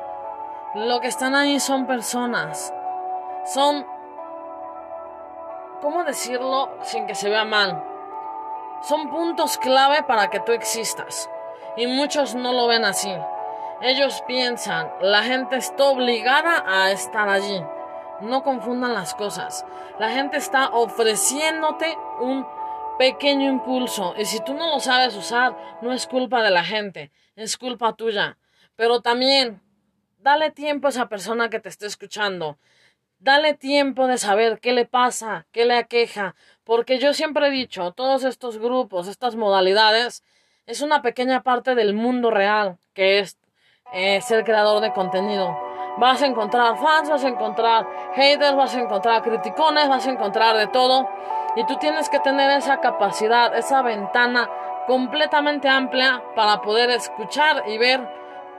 Lo 0.74 1.00
que 1.00 1.08
están 1.08 1.36
ahí 1.36 1.60
son 1.60 1.86
personas. 1.86 2.74
Son... 3.46 3.86
¿Cómo 5.82 6.04
decirlo 6.04 6.70
sin 6.82 7.08
que 7.08 7.16
se 7.16 7.30
vea 7.30 7.46
mal? 7.46 7.84
Son 8.82 9.10
puntos 9.10 9.58
clave 9.58 10.04
para 10.04 10.30
que 10.30 10.40
tú 10.42 10.52
existas. 10.52 11.30
Y 11.78 11.88
muchos 11.88 12.36
no 12.36 12.52
lo 12.52 12.68
ven 12.68 12.84
así. 12.84 13.14
Ellos 13.82 14.24
piensan, 14.28 14.92
la 15.02 15.24
gente 15.24 15.58
está 15.58 15.86
obligada 15.86 16.64
a 16.68 16.92
estar 16.92 17.30
allí. 17.30 17.64
No 18.22 18.44
confundan 18.44 18.94
las 18.94 19.14
cosas. 19.14 19.66
La 20.00 20.10
gente 20.10 20.38
está 20.38 20.70
ofreciéndote 20.70 21.98
un 22.20 22.48
pequeño 22.98 23.50
impulso. 23.50 24.14
Y 24.18 24.26
si 24.26 24.40
tú 24.44 24.54
no 24.54 24.68
lo 24.74 24.80
sabes 24.80 25.16
usar, 25.16 25.56
no 25.82 25.94
es 25.94 26.08
culpa 26.08 26.42
de 26.42 26.52
la 26.52 26.64
gente, 26.64 27.12
es 27.36 27.58
culpa 27.58 27.94
tuya. 27.94 28.38
Pero 28.76 29.02
también, 29.02 29.62
dale 30.20 30.52
tiempo 30.52 30.88
a 30.88 30.90
esa 30.90 31.08
persona 31.08 31.50
que 31.50 31.60
te 31.60 31.70
esté 31.70 31.86
escuchando. 31.86 32.58
Dale 33.20 33.54
tiempo 33.54 34.08
de 34.08 34.18
saber 34.18 34.60
qué 34.60 34.74
le 34.74 34.86
pasa, 34.86 35.48
qué 35.52 35.66
le 35.66 35.78
aqueja. 35.78 36.36
Porque 36.64 37.00
yo 37.00 37.14
siempre 37.14 37.48
he 37.48 37.52
dicho, 37.52 37.92
todos 37.92 38.24
estos 38.24 38.58
grupos, 38.58 39.08
estas 39.08 39.36
modalidades, 39.36 40.24
es 40.66 40.82
una 40.82 41.02
pequeña 41.02 41.44
parte 41.44 41.76
del 41.76 41.94
mundo 41.94 42.32
real, 42.32 42.78
que 42.94 43.20
es 43.20 43.38
eh, 43.94 44.22
ser 44.22 44.44
creador 44.44 44.82
de 44.82 44.94
contenido. 44.94 45.65
Vas 45.98 46.22
a 46.22 46.26
encontrar 46.26 46.78
fans, 46.78 47.10
vas 47.10 47.24
a 47.24 47.30
encontrar 47.30 47.88
haters, 48.16 48.56
vas 48.56 48.76
a 48.76 48.82
encontrar 48.82 49.22
criticones, 49.22 49.88
vas 49.88 50.06
a 50.06 50.12
encontrar 50.12 50.58
de 50.58 50.68
todo. 50.68 51.08
Y 51.56 51.66
tú 51.66 51.78
tienes 51.78 52.10
que 52.10 52.20
tener 52.20 52.52
esa 52.52 52.82
capacidad, 52.82 53.56
esa 53.56 53.82
ventana 53.82 54.50
completamente 54.88 55.70
amplia 55.70 56.22
para 56.36 56.62
poder 56.62 56.90
escuchar 56.90 57.64
y 57.68 57.78
ver 57.78 58.08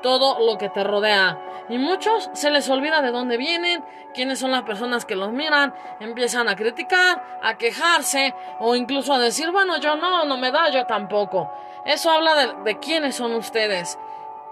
todo 0.03 0.39
lo 0.45 0.59
que 0.59 0.69
te 0.69 0.83
rodea. 0.83 1.39
Y 1.69 1.79
muchos 1.79 2.31
se 2.33 2.51
les 2.51 2.69
olvida 2.71 3.03
de 3.03 3.11
dónde 3.11 3.37
vienen, 3.37 3.85
quiénes 4.15 4.39
son 4.39 4.53
las 4.53 4.63
personas 4.63 5.05
que 5.05 5.17
los 5.17 5.33
miran, 5.33 5.75
empiezan 6.01 6.49
a 6.49 6.57
criticar, 6.57 7.23
a 7.43 7.57
quejarse 7.59 8.35
o 8.61 8.75
incluso 8.77 9.13
a 9.13 9.19
decir, 9.19 9.51
bueno, 9.51 9.77
yo 9.79 9.97
no, 9.97 10.25
no 10.25 10.37
me 10.37 10.53
da, 10.53 10.71
yo 10.71 10.87
tampoco. 10.87 11.51
Eso 11.85 12.11
habla 12.11 12.35
de, 12.35 12.63
de 12.65 12.79
quiénes 12.79 13.17
son 13.17 13.35
ustedes. 13.35 13.99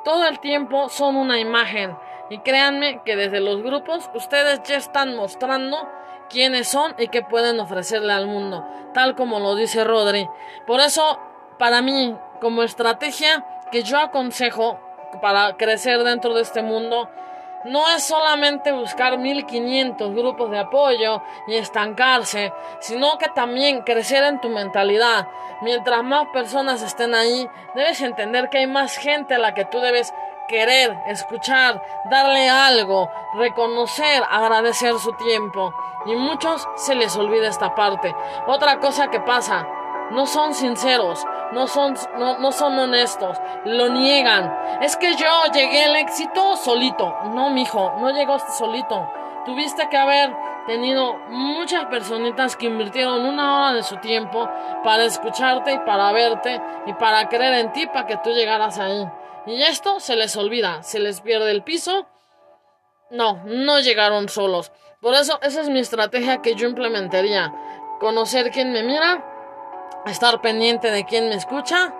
Todo 0.04 0.26
el 0.26 0.40
tiempo 0.40 0.88
son 0.88 1.16
una 1.16 1.38
imagen. 1.38 1.96
Y 2.30 2.38
créanme 2.38 3.02
que 3.04 3.16
desde 3.16 3.40
los 3.40 3.62
grupos 3.62 4.10
ustedes 4.14 4.62
ya 4.64 4.76
están 4.76 5.14
mostrando 5.14 5.88
quiénes 6.28 6.68
son 6.68 6.94
y 6.98 7.08
qué 7.08 7.22
pueden 7.22 7.60
ofrecerle 7.60 8.12
al 8.12 8.26
mundo, 8.26 8.66
tal 8.94 9.14
como 9.14 9.40
lo 9.40 9.54
dice 9.54 9.84
Rodri. 9.84 10.28
Por 10.66 10.80
eso, 10.80 11.18
para 11.58 11.82
mí, 11.82 12.16
como 12.40 12.62
estrategia 12.62 13.44
que 13.70 13.82
yo 13.82 13.98
aconsejo 13.98 14.78
para 15.20 15.56
crecer 15.56 16.02
dentro 16.02 16.34
de 16.34 16.42
este 16.42 16.62
mundo, 16.62 17.08
no 17.64 17.88
es 17.88 18.04
solamente 18.04 18.72
buscar 18.72 19.16
1500 19.16 20.14
grupos 20.14 20.50
de 20.50 20.58
apoyo 20.58 21.22
y 21.46 21.54
estancarse, 21.54 22.52
sino 22.80 23.16
que 23.16 23.28
también 23.28 23.82
crecer 23.82 24.22
en 24.24 24.40
tu 24.40 24.50
mentalidad. 24.50 25.28
Mientras 25.62 26.04
más 26.04 26.26
personas 26.28 26.82
estén 26.82 27.14
ahí, 27.14 27.48
debes 27.74 28.02
entender 28.02 28.50
que 28.50 28.58
hay 28.58 28.66
más 28.66 28.96
gente 28.96 29.34
a 29.34 29.38
la 29.38 29.54
que 29.54 29.64
tú 29.64 29.80
debes 29.80 30.12
querer, 30.46 31.02
escuchar, 31.06 31.82
darle 32.10 32.48
algo, 32.48 33.10
reconocer, 33.34 34.22
agradecer 34.30 34.98
su 34.98 35.12
tiempo. 35.12 35.72
Y 36.06 36.16
muchos 36.16 36.66
se 36.76 36.94
les 36.94 37.16
olvida 37.16 37.48
esta 37.48 37.74
parte. 37.74 38.14
Otra 38.46 38.78
cosa 38.78 39.10
que 39.10 39.20
pasa, 39.20 39.66
no 40.10 40.26
son 40.26 40.54
sinceros, 40.54 41.24
no 41.52 41.66
son, 41.66 41.94
no, 42.18 42.38
no 42.38 42.52
son 42.52 42.78
honestos, 42.78 43.40
lo 43.64 43.88
niegan. 43.88 44.54
Es 44.82 44.96
que 44.96 45.14
yo 45.14 45.44
llegué 45.52 45.84
al 45.84 45.96
éxito 45.96 46.56
solito. 46.56 47.16
No, 47.32 47.50
mijo, 47.50 47.94
no 47.98 48.10
llegaste 48.10 48.52
solito. 48.52 49.10
Tuviste 49.44 49.88
que 49.88 49.96
haber 49.96 50.34
tenido 50.66 51.18
muchas 51.28 51.86
personitas 51.86 52.56
que 52.56 52.66
invirtieron 52.66 53.24
una 53.24 53.58
hora 53.58 53.72
de 53.74 53.82
su 53.82 53.96
tiempo 53.98 54.48
para 54.82 55.04
escucharte 55.04 55.72
y 55.74 55.78
para 55.80 56.12
verte 56.12 56.60
y 56.86 56.92
para 56.94 57.28
creer 57.28 57.54
en 57.54 57.72
ti 57.72 57.86
para 57.86 58.06
que 58.06 58.16
tú 58.18 58.30
llegaras 58.30 58.78
ahí. 58.78 59.06
Y 59.46 59.62
esto 59.62 60.00
se 60.00 60.16
les 60.16 60.36
olvida, 60.36 60.82
se 60.82 60.98
les 60.98 61.20
pierde 61.20 61.50
el 61.50 61.62
piso. 61.62 62.06
No, 63.10 63.42
no 63.44 63.80
llegaron 63.80 64.28
solos. 64.28 64.72
Por 65.00 65.14
eso 65.14 65.38
esa 65.42 65.60
es 65.60 65.68
mi 65.68 65.80
estrategia 65.80 66.40
que 66.40 66.54
yo 66.54 66.66
implementaría. 66.66 67.54
Conocer 68.00 68.50
quién 68.50 68.72
me 68.72 68.82
mira, 68.82 69.24
estar 70.06 70.40
pendiente 70.40 70.90
de 70.90 71.04
quién 71.04 71.28
me 71.28 71.34
escucha 71.34 71.94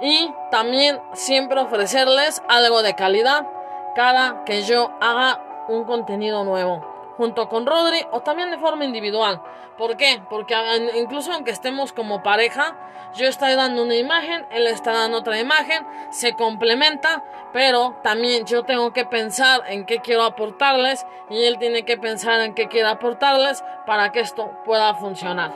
y 0.00 0.32
también 0.50 1.00
siempre 1.14 1.60
ofrecerles 1.60 2.42
algo 2.48 2.82
de 2.82 2.94
calidad 2.94 3.46
cada 3.94 4.44
que 4.44 4.62
yo 4.62 4.90
haga 5.00 5.66
un 5.68 5.84
contenido 5.84 6.44
nuevo 6.44 6.89
junto 7.20 7.50
con 7.50 7.66
Rodri 7.66 7.98
o 8.12 8.20
también 8.20 8.50
de 8.50 8.56
forma 8.56 8.86
individual. 8.86 9.42
¿Por 9.76 9.98
qué? 9.98 10.22
Porque 10.30 10.54
incluso 10.98 11.30
aunque 11.34 11.50
estemos 11.50 11.92
como 11.92 12.22
pareja, 12.22 12.78
yo 13.14 13.26
estoy 13.26 13.56
dando 13.56 13.82
una 13.82 13.96
imagen, 13.96 14.46
él 14.50 14.66
está 14.66 14.94
dando 14.94 15.18
otra 15.18 15.38
imagen, 15.38 15.86
se 16.08 16.32
complementa, 16.32 17.22
pero 17.52 17.96
también 18.02 18.46
yo 18.46 18.62
tengo 18.62 18.94
que 18.94 19.04
pensar 19.04 19.64
en 19.66 19.84
qué 19.84 19.98
quiero 19.98 20.22
aportarles 20.22 21.06
y 21.28 21.44
él 21.44 21.58
tiene 21.58 21.84
que 21.84 21.98
pensar 21.98 22.40
en 22.40 22.54
qué 22.54 22.68
quiere 22.68 22.88
aportarles 22.88 23.62
para 23.84 24.12
que 24.12 24.20
esto 24.20 24.50
pueda 24.64 24.94
funcionar. 24.94 25.52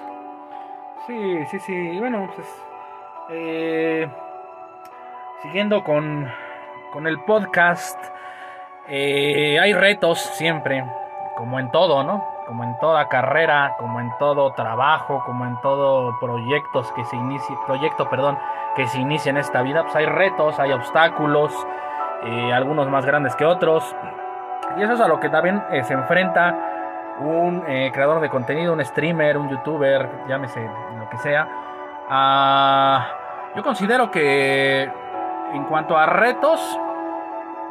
Sí, 1.07 1.47
sí, 1.51 1.59
sí. 1.61 1.99
Bueno, 1.99 2.31
pues 2.37 2.47
eh, 3.31 4.07
siguiendo 5.41 5.83
con, 5.83 6.31
con 6.93 7.07
el 7.07 7.21
podcast, 7.21 7.99
eh, 8.87 9.59
hay 9.59 9.73
retos 9.73 10.19
siempre, 10.21 10.85
como 11.37 11.59
en 11.59 11.70
todo, 11.70 12.03
¿no? 12.05 12.24
Como 12.47 12.64
en 12.64 12.78
toda 12.78 13.09
carrera, 13.09 13.74
como 13.78 14.01
en 14.01 14.11
todo 14.18 14.53
trabajo, 14.53 15.22
como 15.24 15.47
en 15.47 15.61
todo 15.61 16.18
proyectos 16.20 16.91
que 16.93 17.05
se 17.05 17.16
inicie, 17.16 17.57
proyecto, 17.66 18.09
perdón, 18.09 18.39
que 18.76 18.87
se 18.89 18.99
inicia 18.99 19.30
en 19.30 19.39
esta 19.39 19.62
vida, 19.62 19.82
pues 19.82 19.97
hay 19.97 20.07
retos, 20.07 20.59
hay 20.59 20.72
obstáculos, 20.72 21.53
eh, 22.24 22.53
algunos 22.53 22.89
más 22.89 23.07
grandes 23.07 23.35
que 23.37 23.45
otros. 23.45 23.95
Y 24.76 24.82
eso 24.82 24.95
es 24.95 25.01
a 25.01 25.09
lo 25.09 25.20
que 25.20 25.28
también 25.28 25.62
se 25.85 25.95
enfrenta 25.95 26.55
un 27.18 27.62
eh, 27.66 27.91
creador 27.93 28.20
de 28.20 28.28
contenido, 28.28 28.72
un 28.72 28.85
streamer, 28.85 29.39
un 29.39 29.49
youtuber, 29.49 30.09
llámese 30.28 30.68
lo 30.99 31.09
que 31.09 31.18
sea. 31.18 31.49
Ah, 32.09 33.07
yo 33.55 33.62
considero 33.62 34.11
que 34.11 34.82
en 35.53 35.64
cuanto 35.64 35.97
a 35.97 36.07
retos, 36.07 36.78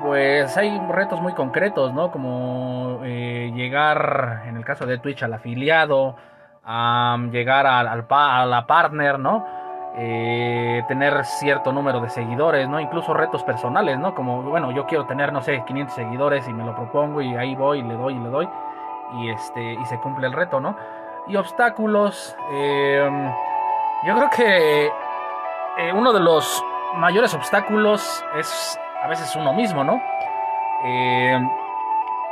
pues 0.01 0.55
hay 0.57 0.79
retos 0.89 1.21
muy 1.21 1.33
concretos, 1.33 1.93
¿no? 1.93 2.11
Como 2.11 2.99
eh, 3.03 3.51
llegar, 3.55 4.43
en 4.47 4.57
el 4.57 4.65
caso 4.65 4.85
de 4.85 4.97
Twitch, 4.97 5.23
al 5.23 5.33
afiliado, 5.33 6.15
a 6.65 7.17
llegar 7.31 7.67
al, 7.67 8.05
a 8.09 8.45
la 8.45 8.65
partner, 8.65 9.19
¿no? 9.19 9.45
Eh, 9.95 10.83
tener 10.87 11.23
cierto 11.23 11.71
número 11.71 11.99
de 12.01 12.09
seguidores, 12.09 12.67
¿no? 12.67 12.79
Incluso 12.79 13.13
retos 13.13 13.43
personales, 13.43 13.99
¿no? 13.99 14.15
Como, 14.15 14.41
bueno, 14.41 14.71
yo 14.71 14.87
quiero 14.87 15.05
tener, 15.05 15.31
no 15.31 15.41
sé, 15.41 15.63
500 15.65 15.93
seguidores 15.93 16.47
y 16.47 16.53
me 16.53 16.65
lo 16.65 16.75
propongo 16.75 17.21
y 17.21 17.35
ahí 17.35 17.55
voy, 17.55 17.79
y 17.79 17.83
le 17.83 17.93
doy 17.95 18.15
y 18.15 18.19
le 18.19 18.29
doy 18.29 18.49
y, 19.13 19.29
este, 19.29 19.73
y 19.73 19.85
se 19.85 19.99
cumple 19.99 20.27
el 20.27 20.33
reto, 20.33 20.59
¿no? 20.59 20.75
Y 21.27 21.35
obstáculos, 21.35 22.35
em, 22.51 23.31
yo 24.03 24.15
creo 24.15 24.29
que 24.31 24.87
eh, 25.77 25.93
uno 25.93 26.11
de 26.11 26.19
los 26.19 26.63
mayores 26.95 27.33
obstáculos 27.33 28.25
es 28.35 28.79
a 29.03 29.07
veces 29.07 29.35
uno 29.35 29.53
mismo, 29.53 29.83
¿no? 29.83 30.01
Em, 30.83 31.49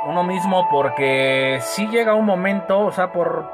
uno 0.06 0.24
mismo 0.24 0.68
porque 0.70 1.58
si 1.60 1.86
llega 1.88 2.14
un 2.14 2.24
momento, 2.24 2.80
o 2.80 2.92
sea, 2.92 3.12
por, 3.12 3.50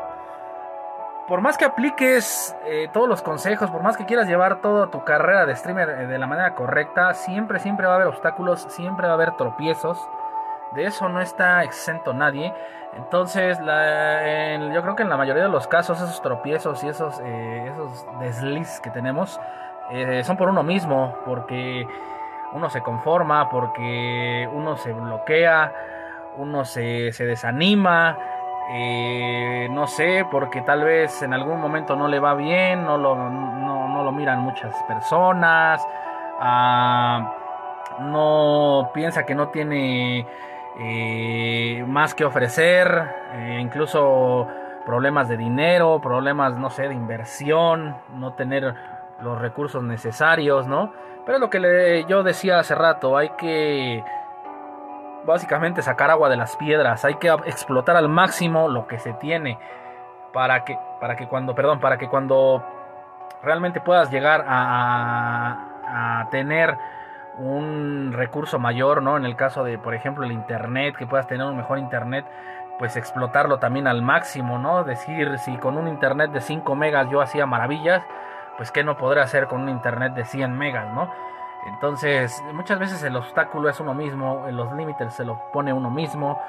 por 1.27 1.41
más 1.41 1.59
que 1.59 1.64
apliques 1.64 2.57
eh, 2.64 2.89
todos 2.93 3.09
los 3.09 3.21
consejos, 3.23 3.71
por 3.71 3.83
más 3.83 3.97
que 3.97 4.07
quieras 4.07 4.29
llevar 4.29 4.61
toda 4.61 4.87
tu 4.87 5.05
carrera 5.05 5.47
de 5.47 5.57
streamer 5.57 5.91
eh, 5.91 6.07
de 6.07 6.19
la 6.19 6.27
manera 6.27 6.55
correcta, 6.55 7.12
siempre, 7.14 7.59
siempre 7.59 7.87
va 7.87 7.95
a 7.95 7.97
haber 7.97 8.09
obstáculos, 8.09 8.66
siempre 8.71 9.07
va 9.07 9.12
a 9.12 9.14
haber 9.14 9.33
tropiezos. 9.33 10.09
De 10.73 10.85
eso 10.85 11.09
no 11.09 11.21
está 11.21 11.64
exento 11.64 12.14
nadie. 12.14 12.55
Entonces, 12.95 13.59
yo 13.59 14.83
creo 14.83 14.97
que 14.97 15.03
en 15.03 15.09
la 15.09 15.16
mayoría 15.16 15.45
de 15.45 15.49
los 15.49 15.66
casos 15.66 16.01
esos 16.01 16.23
tropiezos 16.23 16.83
y 16.85 16.89
esos, 16.89 17.21
eh, 17.21 17.71
esos 17.73 18.07
desliz 18.19 18.81
que 18.81 18.91
tenemos 18.91 19.41
eh, 19.91 20.23
son 20.25 20.37
por 20.37 20.49
uno 20.49 20.62
mismo, 20.62 21.16
porque 21.25 21.87
uno 22.53 22.70
se 22.70 22.82
conforma, 22.82 23.49
porque 23.49 24.49
uno 24.53 24.76
se 24.76 24.92
bloquea, 24.92 25.72
uno 26.36 26.64
se, 26.64 27.12
desanima, 27.18 28.16
eh, 28.70 29.68
no 29.70 29.86
sé, 29.86 30.26
porque 30.30 30.62
tal 30.62 30.84
vez 30.84 31.22
en 31.22 31.34
algún 31.34 31.61
momento 31.61 31.96
no 31.96 32.09
le 32.09 32.20
va 32.20 32.34
bien, 32.34 32.84
no 32.84 32.96
lo, 32.99 33.16
no, 33.16 34.03
lo 34.03 34.12
miran 34.12 34.40
muchas 34.40 34.74
personas, 34.84 35.86
ah, 36.40 37.34
no 38.01 38.90
piensa 38.94 39.26
que 39.26 39.34
no 39.34 39.49
tiene 39.49 40.26
eh, 40.78 41.84
más 41.86 42.14
que 42.14 42.24
ofrecer, 42.24 43.16
eh, 43.32 43.59
incluso 43.61 44.46
problemas 44.86 45.28
de 45.28 45.36
dinero, 45.36 46.01
problemas, 46.01 46.57
no 46.57 46.70
sé, 46.70 46.88
de 46.88 46.94
inversión, 46.94 47.96
no 48.14 48.32
tener 48.34 48.74
los 49.23 49.41
recursos 49.41 49.83
necesarios, 49.83 50.66
¿no? 50.66 50.93
Pero 51.27 51.39
lo 51.39 51.51
que 51.51 52.05
yo 52.09 52.23
decía 52.23 52.59
hace 52.59 52.75
rato, 52.75 53.16
hay 53.16 53.31
que 53.31 54.03
básicamente 55.25 55.83
sacar 55.83 56.11
agua 56.11 56.29
de 56.29 56.37
las 56.37 56.57
piedras, 56.57 57.05
hay 57.05 57.16
que 57.16 57.29
explotar 57.29 57.97
al 57.97 58.09
máximo 58.09 58.69
lo 58.69 58.87
que 58.87 58.99
se 58.99 59.12
tiene 59.14 59.59
para 60.33 60.64
que, 60.64 60.79
para 61.01 61.16
que 61.16 61.27
cuando, 61.27 61.55
perdón, 61.55 61.81
para 61.81 61.99
que 61.99 62.09
cuando 62.09 62.64
realmente 63.43 63.81
puedas 63.81 64.11
llegar 64.11 64.45
a, 64.49 66.21
a 66.23 66.31
tener 66.31 66.77
un 67.39 68.12
recurso 68.12 68.59
mayor, 68.59 69.03
¿no? 69.03 69.16
En 69.16 69.25
el 69.25 69.37
caso 69.37 69.64
de, 69.64 69.79
por 69.79 69.95
ejemplo, 69.95 70.25
el 70.25 70.33
Internet, 70.33 70.97
que 70.97 71.07
puedas 71.07 71.27
tener 71.27 71.47
un 71.47 71.57
mejor 71.57 71.79
Internet, 71.79 72.25
pues 72.79 72.97
explotarlo 72.97 73.59
también 73.59 73.87
al 73.87 74.03
máximo, 74.03 74.59
¿no? 74.59 74.85
Decir, 74.85 75.39
si 75.39 75.57
con 75.57 75.77
un 75.77 75.89
Internet 75.89 76.31
de 76.31 76.41
5 76.41 76.75
megas 76.75 77.09
yo 77.11 77.21
hacía 77.21 77.47
maravillas, 77.47 78.03
pues 78.59 78.73
qué 78.73 78.85
no 78.85 78.97
podré 78.97 79.23
hacer 79.23 79.47
con 79.47 79.63
un 79.63 79.69
Internet 79.71 80.13
de 80.13 80.25
100 80.25 80.53
megas, 80.53 80.93
¿no? 80.93 81.09
Entonces, 81.67 82.43
muchas 82.53 82.79
veces 82.79 83.03
el 83.05 83.17
obstáculo 83.17 83.69
es 83.69 83.79
uno 83.79 83.95
mismo, 83.95 84.47
los 84.51 84.73
límites 84.73 85.15
se 85.15 85.25
lo 85.25 85.39
pone 85.53 85.73
uno 85.73 85.91
mismo. 85.91 86.41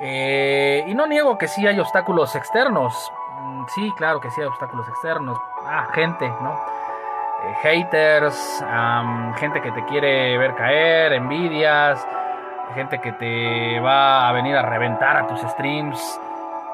Eh, 0.00 0.84
y 0.86 0.94
no 0.94 1.06
niego 1.06 1.36
que 1.36 1.48
sí 1.48 1.66
hay 1.66 1.78
obstáculos 1.78 2.34
externos. 2.34 3.12
Mm, 3.42 3.64
sí, 3.74 3.92
claro 3.96 4.20
que 4.20 4.30
sí 4.30 4.40
hay 4.40 4.46
obstáculos 4.46 4.88
externos. 4.88 5.38
Ah, 5.66 5.88
gente, 5.92 6.28
¿no? 6.40 6.54
Eh, 7.44 7.54
haters, 7.62 8.64
gente 9.36 9.60
que 9.60 9.70
te 9.72 9.84
quiere 9.84 10.38
ver 10.38 10.54
caer, 10.54 11.12
envidias, 11.12 12.06
gente 12.74 13.00
que 13.00 13.12
te 13.12 13.80
va 13.80 14.28
a 14.28 14.32
venir 14.32 14.56
a 14.56 14.62
reventar 14.62 15.16
a 15.16 15.26
tus 15.26 15.40
streams. 15.40 16.20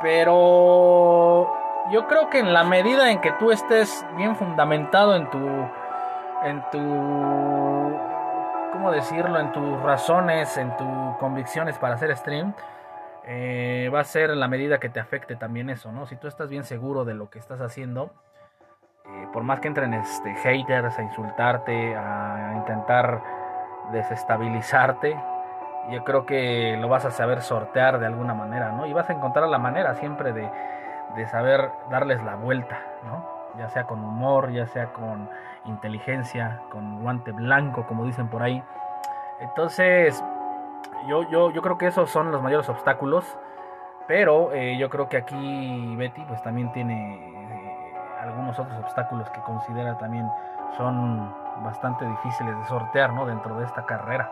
Pero 0.01 1.66
yo 1.91 2.07
creo 2.09 2.31
que 2.31 2.39
en 2.39 2.53
la 2.53 2.65
medida 2.65 3.11
en 3.11 3.21
que 3.21 3.33
tú 3.33 3.51
estés 3.51 4.05
bien 4.17 4.37
fundamentado 4.37 5.15
en 5.15 5.31
tu 5.31 5.39
en 6.43 6.63
tu 6.71 6.79
cómo 8.73 8.93
decirlo, 8.93 9.39
en 9.41 9.53
tus 9.53 9.81
razones, 9.83 10.57
en 10.59 10.77
tus 10.77 11.17
convicciones 11.19 11.79
para 11.79 11.95
hacer 11.95 12.15
stream, 12.17 12.55
eh, 13.25 13.91
va 13.93 14.01
a 14.01 14.05
ser 14.05 14.31
en 14.31 14.41
la 14.41 14.49
medida 14.49 14.79
que 14.79 14.89
te 14.89 15.01
afecte 15.01 15.37
también 15.37 15.71
eso, 15.71 15.93
¿no? 15.93 16.07
Si 16.07 16.17
tú 16.17 16.29
estás 16.29 16.51
bien 16.51 16.65
seguro 16.65 17.05
de 17.05 17.15
lo 17.15 17.31
que 17.31 17.39
estás 17.39 17.61
haciendo, 17.61 18.13
eh, 19.07 19.29
por 19.33 19.43
más 19.45 19.61
que 19.61 19.69
entren 19.69 19.95
este, 19.95 20.35
haters 20.35 20.99
a 20.99 21.03
insultarte, 21.03 21.97
a 21.97 22.53
intentar 22.57 23.23
desestabilizarte, 23.93 25.17
yo 25.91 26.05
creo 26.05 26.27
que 26.27 26.77
lo 26.81 26.89
vas 26.89 27.05
a 27.05 27.11
saber 27.11 27.43
sortear 27.43 27.99
de 27.99 28.07
alguna 28.07 28.35
manera, 28.35 28.73
¿no? 28.73 28.87
Y 28.87 28.93
vas 28.93 29.09
a 29.09 29.13
encontrar 29.13 29.49
la 29.49 29.59
manera 29.59 29.95
siempre 29.95 30.33
de, 30.33 30.51
de 31.15 31.27
saber 31.27 31.71
darles 31.91 32.23
la 32.23 32.37
vuelta, 32.37 32.81
¿no? 33.05 33.25
Ya 33.59 33.69
sea 33.69 33.85
con 33.85 34.03
humor, 34.05 34.53
ya 34.53 34.67
sea 34.67 34.93
con 34.93 35.31
inteligencia, 35.65 36.61
con 36.71 37.03
guante 37.03 37.33
blanco, 37.33 37.87
como 37.87 38.05
dicen 38.05 38.29
por 38.29 38.43
ahí. 38.43 38.63
Entonces, 39.41 40.23
yo, 41.09 41.23
yo, 41.31 41.51
yo 41.51 41.63
creo 41.63 41.79
que 41.79 41.87
esos 41.87 42.11
son 42.11 42.31
los 42.33 42.43
mayores 42.43 42.69
obstáculos. 42.69 43.39
Pero 44.07 44.53
eh, 44.53 44.77
yo 44.79 44.89
creo 44.89 45.09
que 45.09 45.17
aquí 45.17 45.97
Betty 45.97 46.23
pues 46.23 46.41
también 46.43 46.71
tiene 46.73 47.35
algunos 48.21 48.59
otros 48.59 48.79
obstáculos 48.79 49.29
que 49.31 49.41
considera 49.41 49.99
también 49.99 50.31
son 50.77 51.35
bastante 51.65 52.05
difíciles 52.07 52.57
de 52.57 52.65
sortear 52.67 53.13
¿no? 53.13 53.27
dentro 53.27 53.57
de 53.57 53.65
esta 53.65 53.85
carrera. 53.85 54.31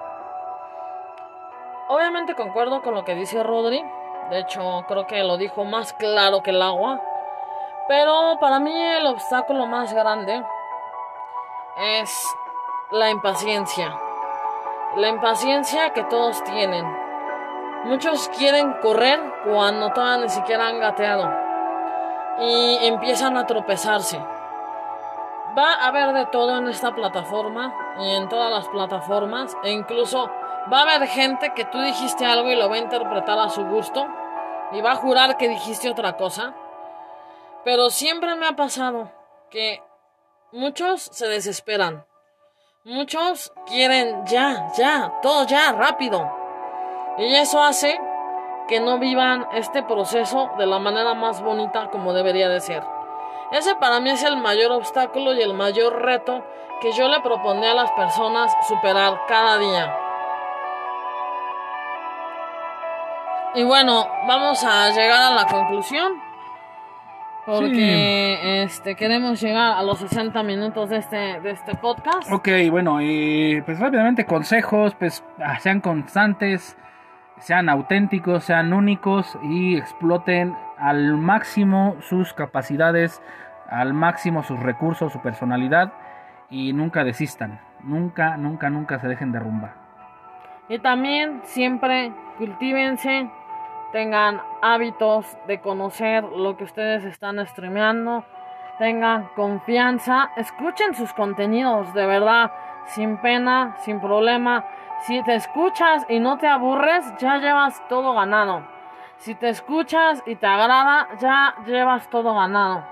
Obviamente 1.89 2.35
concuerdo 2.35 2.83
con 2.83 2.95
lo 2.95 3.05
que 3.05 3.15
dice 3.15 3.43
Rodri, 3.43 3.85
de 4.31 4.41
hecho 4.41 4.85
creo 4.89 5.07
que 5.07 5.23
lo 5.23 5.37
dijo 5.37 5.65
más 5.65 5.93
claro 5.93 6.43
que 6.43 6.51
el 6.51 6.63
agua, 6.63 7.01
Pero 7.87 8.39
para 8.41 8.61
mí 8.61 8.73
el 8.75 9.07
obstáculo 9.07 9.67
más 9.67 9.93
grande 9.93 10.43
es 11.77 12.37
la 12.91 13.11
impaciencia. 13.11 13.95
La 14.97 15.09
impaciencia 15.09 15.91
que 15.91 16.05
todos 16.05 16.43
tienen. 16.45 16.87
Muchos 17.85 18.31
quieren 18.31 18.73
correr 18.81 19.21
cuando 19.45 19.91
todavía 19.91 20.25
ni 20.25 20.31
siquiera 20.31 20.69
han 20.69 20.81
gateado. 20.81 21.31
Y 22.41 22.87
empiezan 22.87 23.37
a 23.37 23.47
tropezarse. 23.47 24.19
Va 25.57 25.75
a 25.75 25.89
haber 25.89 26.15
de 26.15 26.27
todo 26.27 26.57
en 26.57 26.69
esta 26.69 26.95
plataforma 26.95 27.75
y 27.99 28.15
en 28.15 28.29
todas 28.31 28.51
las 28.51 28.69
plataformas. 28.69 29.55
E 29.63 29.73
incluso 29.73 30.31
va 30.73 30.79
a 30.79 30.83
haber 30.83 31.09
gente 31.09 31.53
que 31.55 31.65
tú 31.65 31.81
dijiste 31.81 32.25
algo 32.25 32.51
y 32.51 32.57
lo 32.57 32.69
va 32.69 32.77
a 32.77 32.79
interpretar 32.79 33.39
a 33.39 33.49
su 33.49 33.65
gusto. 33.65 34.07
Y 34.73 34.81
va 34.81 34.93
a 34.93 34.97
jurar 34.97 35.37
que 35.37 35.49
dijiste 35.49 35.91
otra 35.91 36.17
cosa. 36.17 36.55
Pero 37.65 37.91
siempre 37.91 38.35
me 38.35 38.47
ha 38.47 38.57
pasado 38.57 39.11
que 39.51 39.83
muchos 40.53 41.03
se 41.03 41.29
desesperan. 41.29 42.05
Muchos 42.85 43.53
quieren 43.67 44.27
ya, 44.27 44.69
ya, 44.77 45.21
todo 45.23 45.47
ya, 45.47 45.73
rápido. 45.73 46.31
Y 47.17 47.35
eso 47.35 47.63
hace 47.63 47.99
que 48.69 48.81
no 48.81 48.99
vivan 48.99 49.47
este 49.53 49.83
proceso 49.83 50.51
de 50.59 50.67
la 50.67 50.79
manera 50.79 51.15
más 51.15 51.43
bonita 51.43 51.89
como 51.91 52.13
debería 52.13 52.49
de 52.49 52.61
ser. 52.61 52.83
Ese 53.53 53.75
para 53.77 54.01
mí 54.01 54.11
es 54.11 54.23
el 54.23 54.37
mayor 54.37 54.73
obstáculo 54.73 55.33
y 55.35 55.43
el 55.43 55.55
mayor 55.55 56.03
reto 56.03 56.45
que 56.81 56.93
yo 56.93 57.09
le 57.09 57.21
propondré 57.21 57.69
a 57.69 57.75
las 57.75 57.93
personas 57.93 58.53
superar 58.67 59.21
cada 59.29 59.59
día. 59.59 60.04
Y 63.55 63.63
bueno, 63.63 64.09
vamos 64.27 64.65
a 64.65 64.91
llegar 64.91 65.33
a 65.33 65.35
la 65.35 65.47
conclusión. 65.47 66.13
Porque 67.47 68.63
este, 68.63 68.97
queremos 68.97 69.41
llegar 69.41 69.75
a 69.77 69.83
los 69.83 69.99
60 69.99 70.43
minutos 70.43 70.89
de 70.89 70.97
este, 70.97 71.41
de 71.41 71.51
este 71.51 71.75
podcast. 71.75 72.33
Ok, 72.33 72.49
bueno, 72.71 73.01
y 73.03 73.61
pues 73.67 73.79
rápidamente 73.79 74.25
consejos, 74.25 74.95
pues 74.95 75.23
ah, 75.39 75.59
sean 75.61 75.81
constantes, 75.81 76.77
sean 77.39 77.69
auténticos, 77.69 78.45
sean 78.45 78.73
únicos 78.73 79.39
y 79.43 79.77
exploten 79.77 80.57
al 80.79 81.17
máximo 81.19 81.97
sus 82.01 82.33
capacidades, 82.33 83.23
al 83.69 83.93
máximo 83.93 84.43
sus 84.43 84.59
recursos, 84.59 85.13
su 85.13 85.21
personalidad 85.21 85.93
y 86.49 86.73
nunca 86.73 87.05
desistan, 87.05 87.61
nunca, 87.83 88.37
nunca, 88.39 88.71
nunca 88.71 88.99
se 88.99 89.07
dejen 89.07 89.33
derrumbar. 89.33 89.75
Y 90.69 90.79
también 90.79 91.43
siempre 91.45 92.11
cultívense 92.39 93.29
tengan 93.95 94.43
hábitos 94.61 95.39
de 95.47 95.61
conocer 95.61 96.25
lo 96.25 96.57
que 96.57 96.65
ustedes 96.65 97.05
están 97.05 97.39
streameando, 97.47 98.25
tengan 98.77 99.29
confianza, 99.37 100.33
escuchen 100.37 100.95
sus 100.95 101.13
contenidos 101.13 101.95
de 101.95 102.05
verdad, 102.05 102.51
sin 102.87 103.19
pena, 103.19 103.77
sin 103.85 104.01
problema. 104.01 104.65
Si 105.03 105.23
te 105.23 105.37
escuchas 105.37 106.05
y 106.09 106.19
no 106.19 106.39
te 106.39 106.49
aburres, 106.49 107.05
ya 107.19 107.37
llevas 107.37 107.87
todo 107.89 108.15
ganado. 108.15 108.67
Si 109.19 109.37
te 109.37 109.49
escuchas 109.49 110.25
y 110.27 110.35
te 110.35 110.47
agrada, 110.49 111.11
ya 111.21 111.55
llevas 111.65 112.11
todo 112.11 112.35
ganado. 112.35 112.83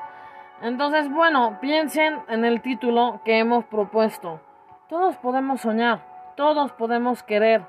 Entonces, 0.60 1.10
bueno, 1.10 1.58
piensen 1.60 2.22
en 2.28 2.44
el 2.44 2.62
título 2.62 3.22
que 3.24 3.40
hemos 3.40 3.64
propuesto. 3.64 4.40
Todos 4.88 5.16
podemos 5.16 5.62
soñar, 5.62 5.98
todos 6.36 6.70
podemos 6.70 7.24
querer, 7.24 7.66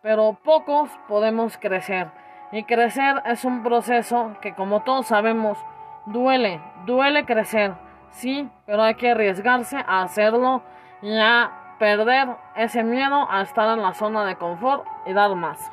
pero 0.00 0.38
pocos 0.42 0.88
podemos 1.08 1.58
crecer. 1.58 2.08
Y 2.52 2.64
crecer 2.64 3.22
es 3.26 3.44
un 3.44 3.62
proceso 3.62 4.32
que 4.40 4.54
como 4.54 4.80
todos 4.80 5.06
sabemos 5.06 5.58
duele, 6.06 6.60
duele 6.84 7.24
crecer, 7.24 7.74
sí, 8.10 8.48
pero 8.66 8.82
hay 8.82 8.94
que 8.94 9.12
arriesgarse 9.12 9.76
a 9.76 10.02
hacerlo 10.02 10.62
y 11.00 11.16
a 11.16 11.50
perder 11.78 12.28
ese 12.56 12.82
miedo 12.82 13.26
a 13.30 13.42
estar 13.42 13.76
en 13.76 13.82
la 13.82 13.94
zona 13.94 14.24
de 14.26 14.36
confort 14.36 14.84
y 15.06 15.12
dar 15.12 15.34
más. 15.36 15.70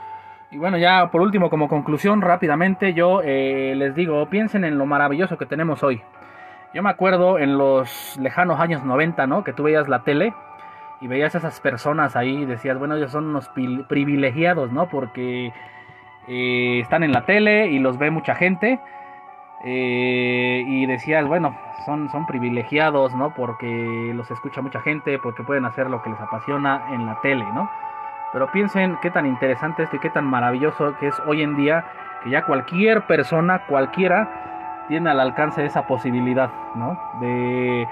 Y 0.52 0.58
bueno, 0.58 0.78
ya 0.78 1.10
por 1.12 1.22
último, 1.22 1.50
como 1.50 1.68
conclusión, 1.68 2.22
rápidamente, 2.22 2.94
yo 2.94 3.22
eh, 3.24 3.74
les 3.76 3.96
digo, 3.96 4.28
piensen 4.28 4.64
en 4.64 4.78
lo 4.78 4.86
maravilloso 4.86 5.38
que 5.38 5.46
tenemos 5.46 5.84
hoy. 5.84 6.02
Yo 6.74 6.84
me 6.84 6.90
acuerdo 6.90 7.40
en 7.40 7.58
los 7.58 8.18
lejanos 8.18 8.60
años 8.60 8.84
90, 8.84 9.28
¿no? 9.28 9.44
Que 9.44 9.52
tú 9.52 9.64
veías 9.64 9.90
la 9.90 10.04
tele 10.04 10.34
y 11.02 11.08
veías 11.08 11.36
a 11.36 11.40
esas 11.40 11.60
personas 11.60 12.16
ahí 12.16 12.44
y 12.44 12.46
decías, 12.46 12.78
bueno, 12.78 12.96
ellos 12.96 13.12
son 13.12 13.26
unos 13.26 13.50
privilegiados, 13.90 14.72
¿no? 14.72 14.88
Porque 14.88 15.52
eh, 16.28 16.80
están 16.82 17.04
en 17.04 17.12
la 17.12 17.26
tele 17.26 17.68
y 17.68 17.80
los 17.80 17.98
ve 17.98 18.12
mucha 18.12 18.36
gente. 18.36 18.80
Eh, 19.64 20.64
y 20.68 20.86
decías, 20.86 21.26
bueno, 21.26 21.58
son, 21.86 22.10
son 22.12 22.26
privilegiados, 22.28 23.16
¿no? 23.16 23.34
Porque 23.34 24.12
los 24.14 24.30
escucha 24.30 24.62
mucha 24.62 24.82
gente, 24.82 25.18
porque 25.20 25.44
pueden 25.44 25.66
hacer 25.66 25.90
lo 25.90 26.02
que 26.04 26.10
les 26.10 26.20
apasiona 26.20 26.84
en 26.92 27.06
la 27.06 27.20
tele, 27.22 27.46
¿no? 27.54 27.70
Pero 28.34 28.52
piensen 28.52 28.98
qué 29.02 29.10
tan 29.10 29.26
interesante 29.26 29.84
esto 29.84 29.96
y 29.96 30.00
qué 30.00 30.10
tan 30.10 30.26
maravilloso 30.26 30.96
que 31.00 31.08
es 31.08 31.20
hoy 31.26 31.42
en 31.42 31.56
día 31.56 31.86
que 32.24 32.30
ya 32.30 32.44
cualquier 32.44 33.08
persona, 33.08 33.60
cualquiera, 33.66 34.86
tiene 34.88 35.10
al 35.10 35.20
alcance 35.20 35.66
esa 35.66 35.88
posibilidad, 35.88 36.50
¿no? 36.76 37.00
De 37.20 37.88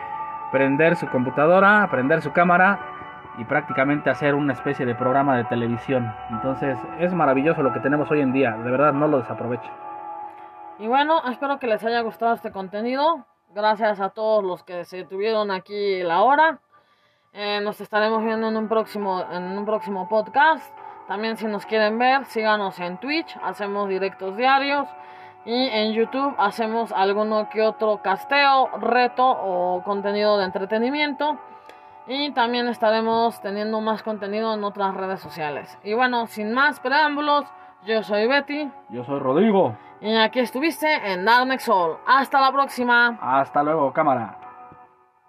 prender 0.52 0.96
su 0.96 1.08
computadora, 1.08 1.88
prender 1.90 2.22
su 2.22 2.32
cámara 2.32 2.80
y 3.38 3.46
prácticamente 3.46 4.10
hacer 4.10 4.36
una 4.36 4.54
especie 4.54 4.86
de 4.86 4.96
programa 4.96 5.38
de 5.38 5.44
televisión. 5.46 6.14
Entonces 6.30 6.78
es 7.00 7.14
maravilloso 7.14 7.64
lo 7.64 7.74
que 7.74 7.80
tenemos 7.80 8.10
hoy 8.12 8.22
en 8.22 8.32
día, 8.32 8.52
de 8.52 8.72
verdad 8.72 8.94
no 8.94 9.08
lo 9.08 9.20
desaprovechen. 9.20 9.72
Y 10.80 10.88
bueno, 10.88 11.22
espero 11.30 11.58
que 11.60 11.68
les 11.68 11.84
haya 11.84 12.02
gustado 12.02 12.34
este 12.34 12.52
contenido. 12.52 13.26
Gracias 13.54 14.02
a 14.02 14.10
todos 14.10 14.44
los 14.44 14.64
que 14.64 14.84
se 14.84 15.06
tuvieron 15.06 15.50
aquí 15.52 16.04
la 16.04 16.22
hora. 16.22 16.60
Eh, 17.32 17.62
nos 17.62 17.80
estaremos 17.80 18.24
viendo 18.24 18.50
en 18.50 18.58
un 18.58 18.68
próximo 18.68 19.24
en 19.32 19.58
un 19.58 19.66
próximo 19.66 20.10
podcast. 20.10 20.74
También 21.08 21.38
si 21.38 21.46
nos 21.46 21.66
quieren 21.66 21.98
ver, 21.98 22.26
síganos 22.26 22.80
en 22.80 22.98
Twitch, 22.98 23.38
hacemos 23.44 23.88
directos 23.88 24.36
diarios 24.36 24.88
y 25.46 25.68
en 25.68 25.94
YouTube 25.94 26.34
hacemos 26.38 26.92
alguno 26.92 27.48
que 27.50 27.62
otro 27.62 28.02
casteo, 28.02 28.70
reto 28.80 29.24
o 29.24 29.84
contenido 29.84 30.38
de 30.40 30.46
entretenimiento. 30.46 31.38
Y 32.08 32.32
también 32.32 32.68
estaremos 32.68 33.42
teniendo 33.42 33.82
más 33.82 34.04
contenido 34.04 34.54
en 34.54 34.64
otras 34.64 34.94
redes 34.94 35.20
sociales. 35.20 35.78
Y 35.84 35.94
bueno, 35.94 36.28
sin 36.28 36.54
más 36.54 36.80
preámbulos, 36.80 37.46
yo 37.86 38.04
soy 38.04 38.28
Betty. 38.28 38.70
Yo 38.90 39.04
soy 39.04 39.20
Rodrigo. 39.20 39.76
Y 40.02 40.16
aquí 40.16 40.40
estuviste 40.40 40.88
en 41.12 41.26
Dark 41.26 41.60
Soul. 41.62 41.98
Hasta 42.06 42.40
la 42.40 42.52
próxima. 42.52 43.18
Hasta 43.22 43.64
luego, 43.64 43.92
cámara. 43.92 44.45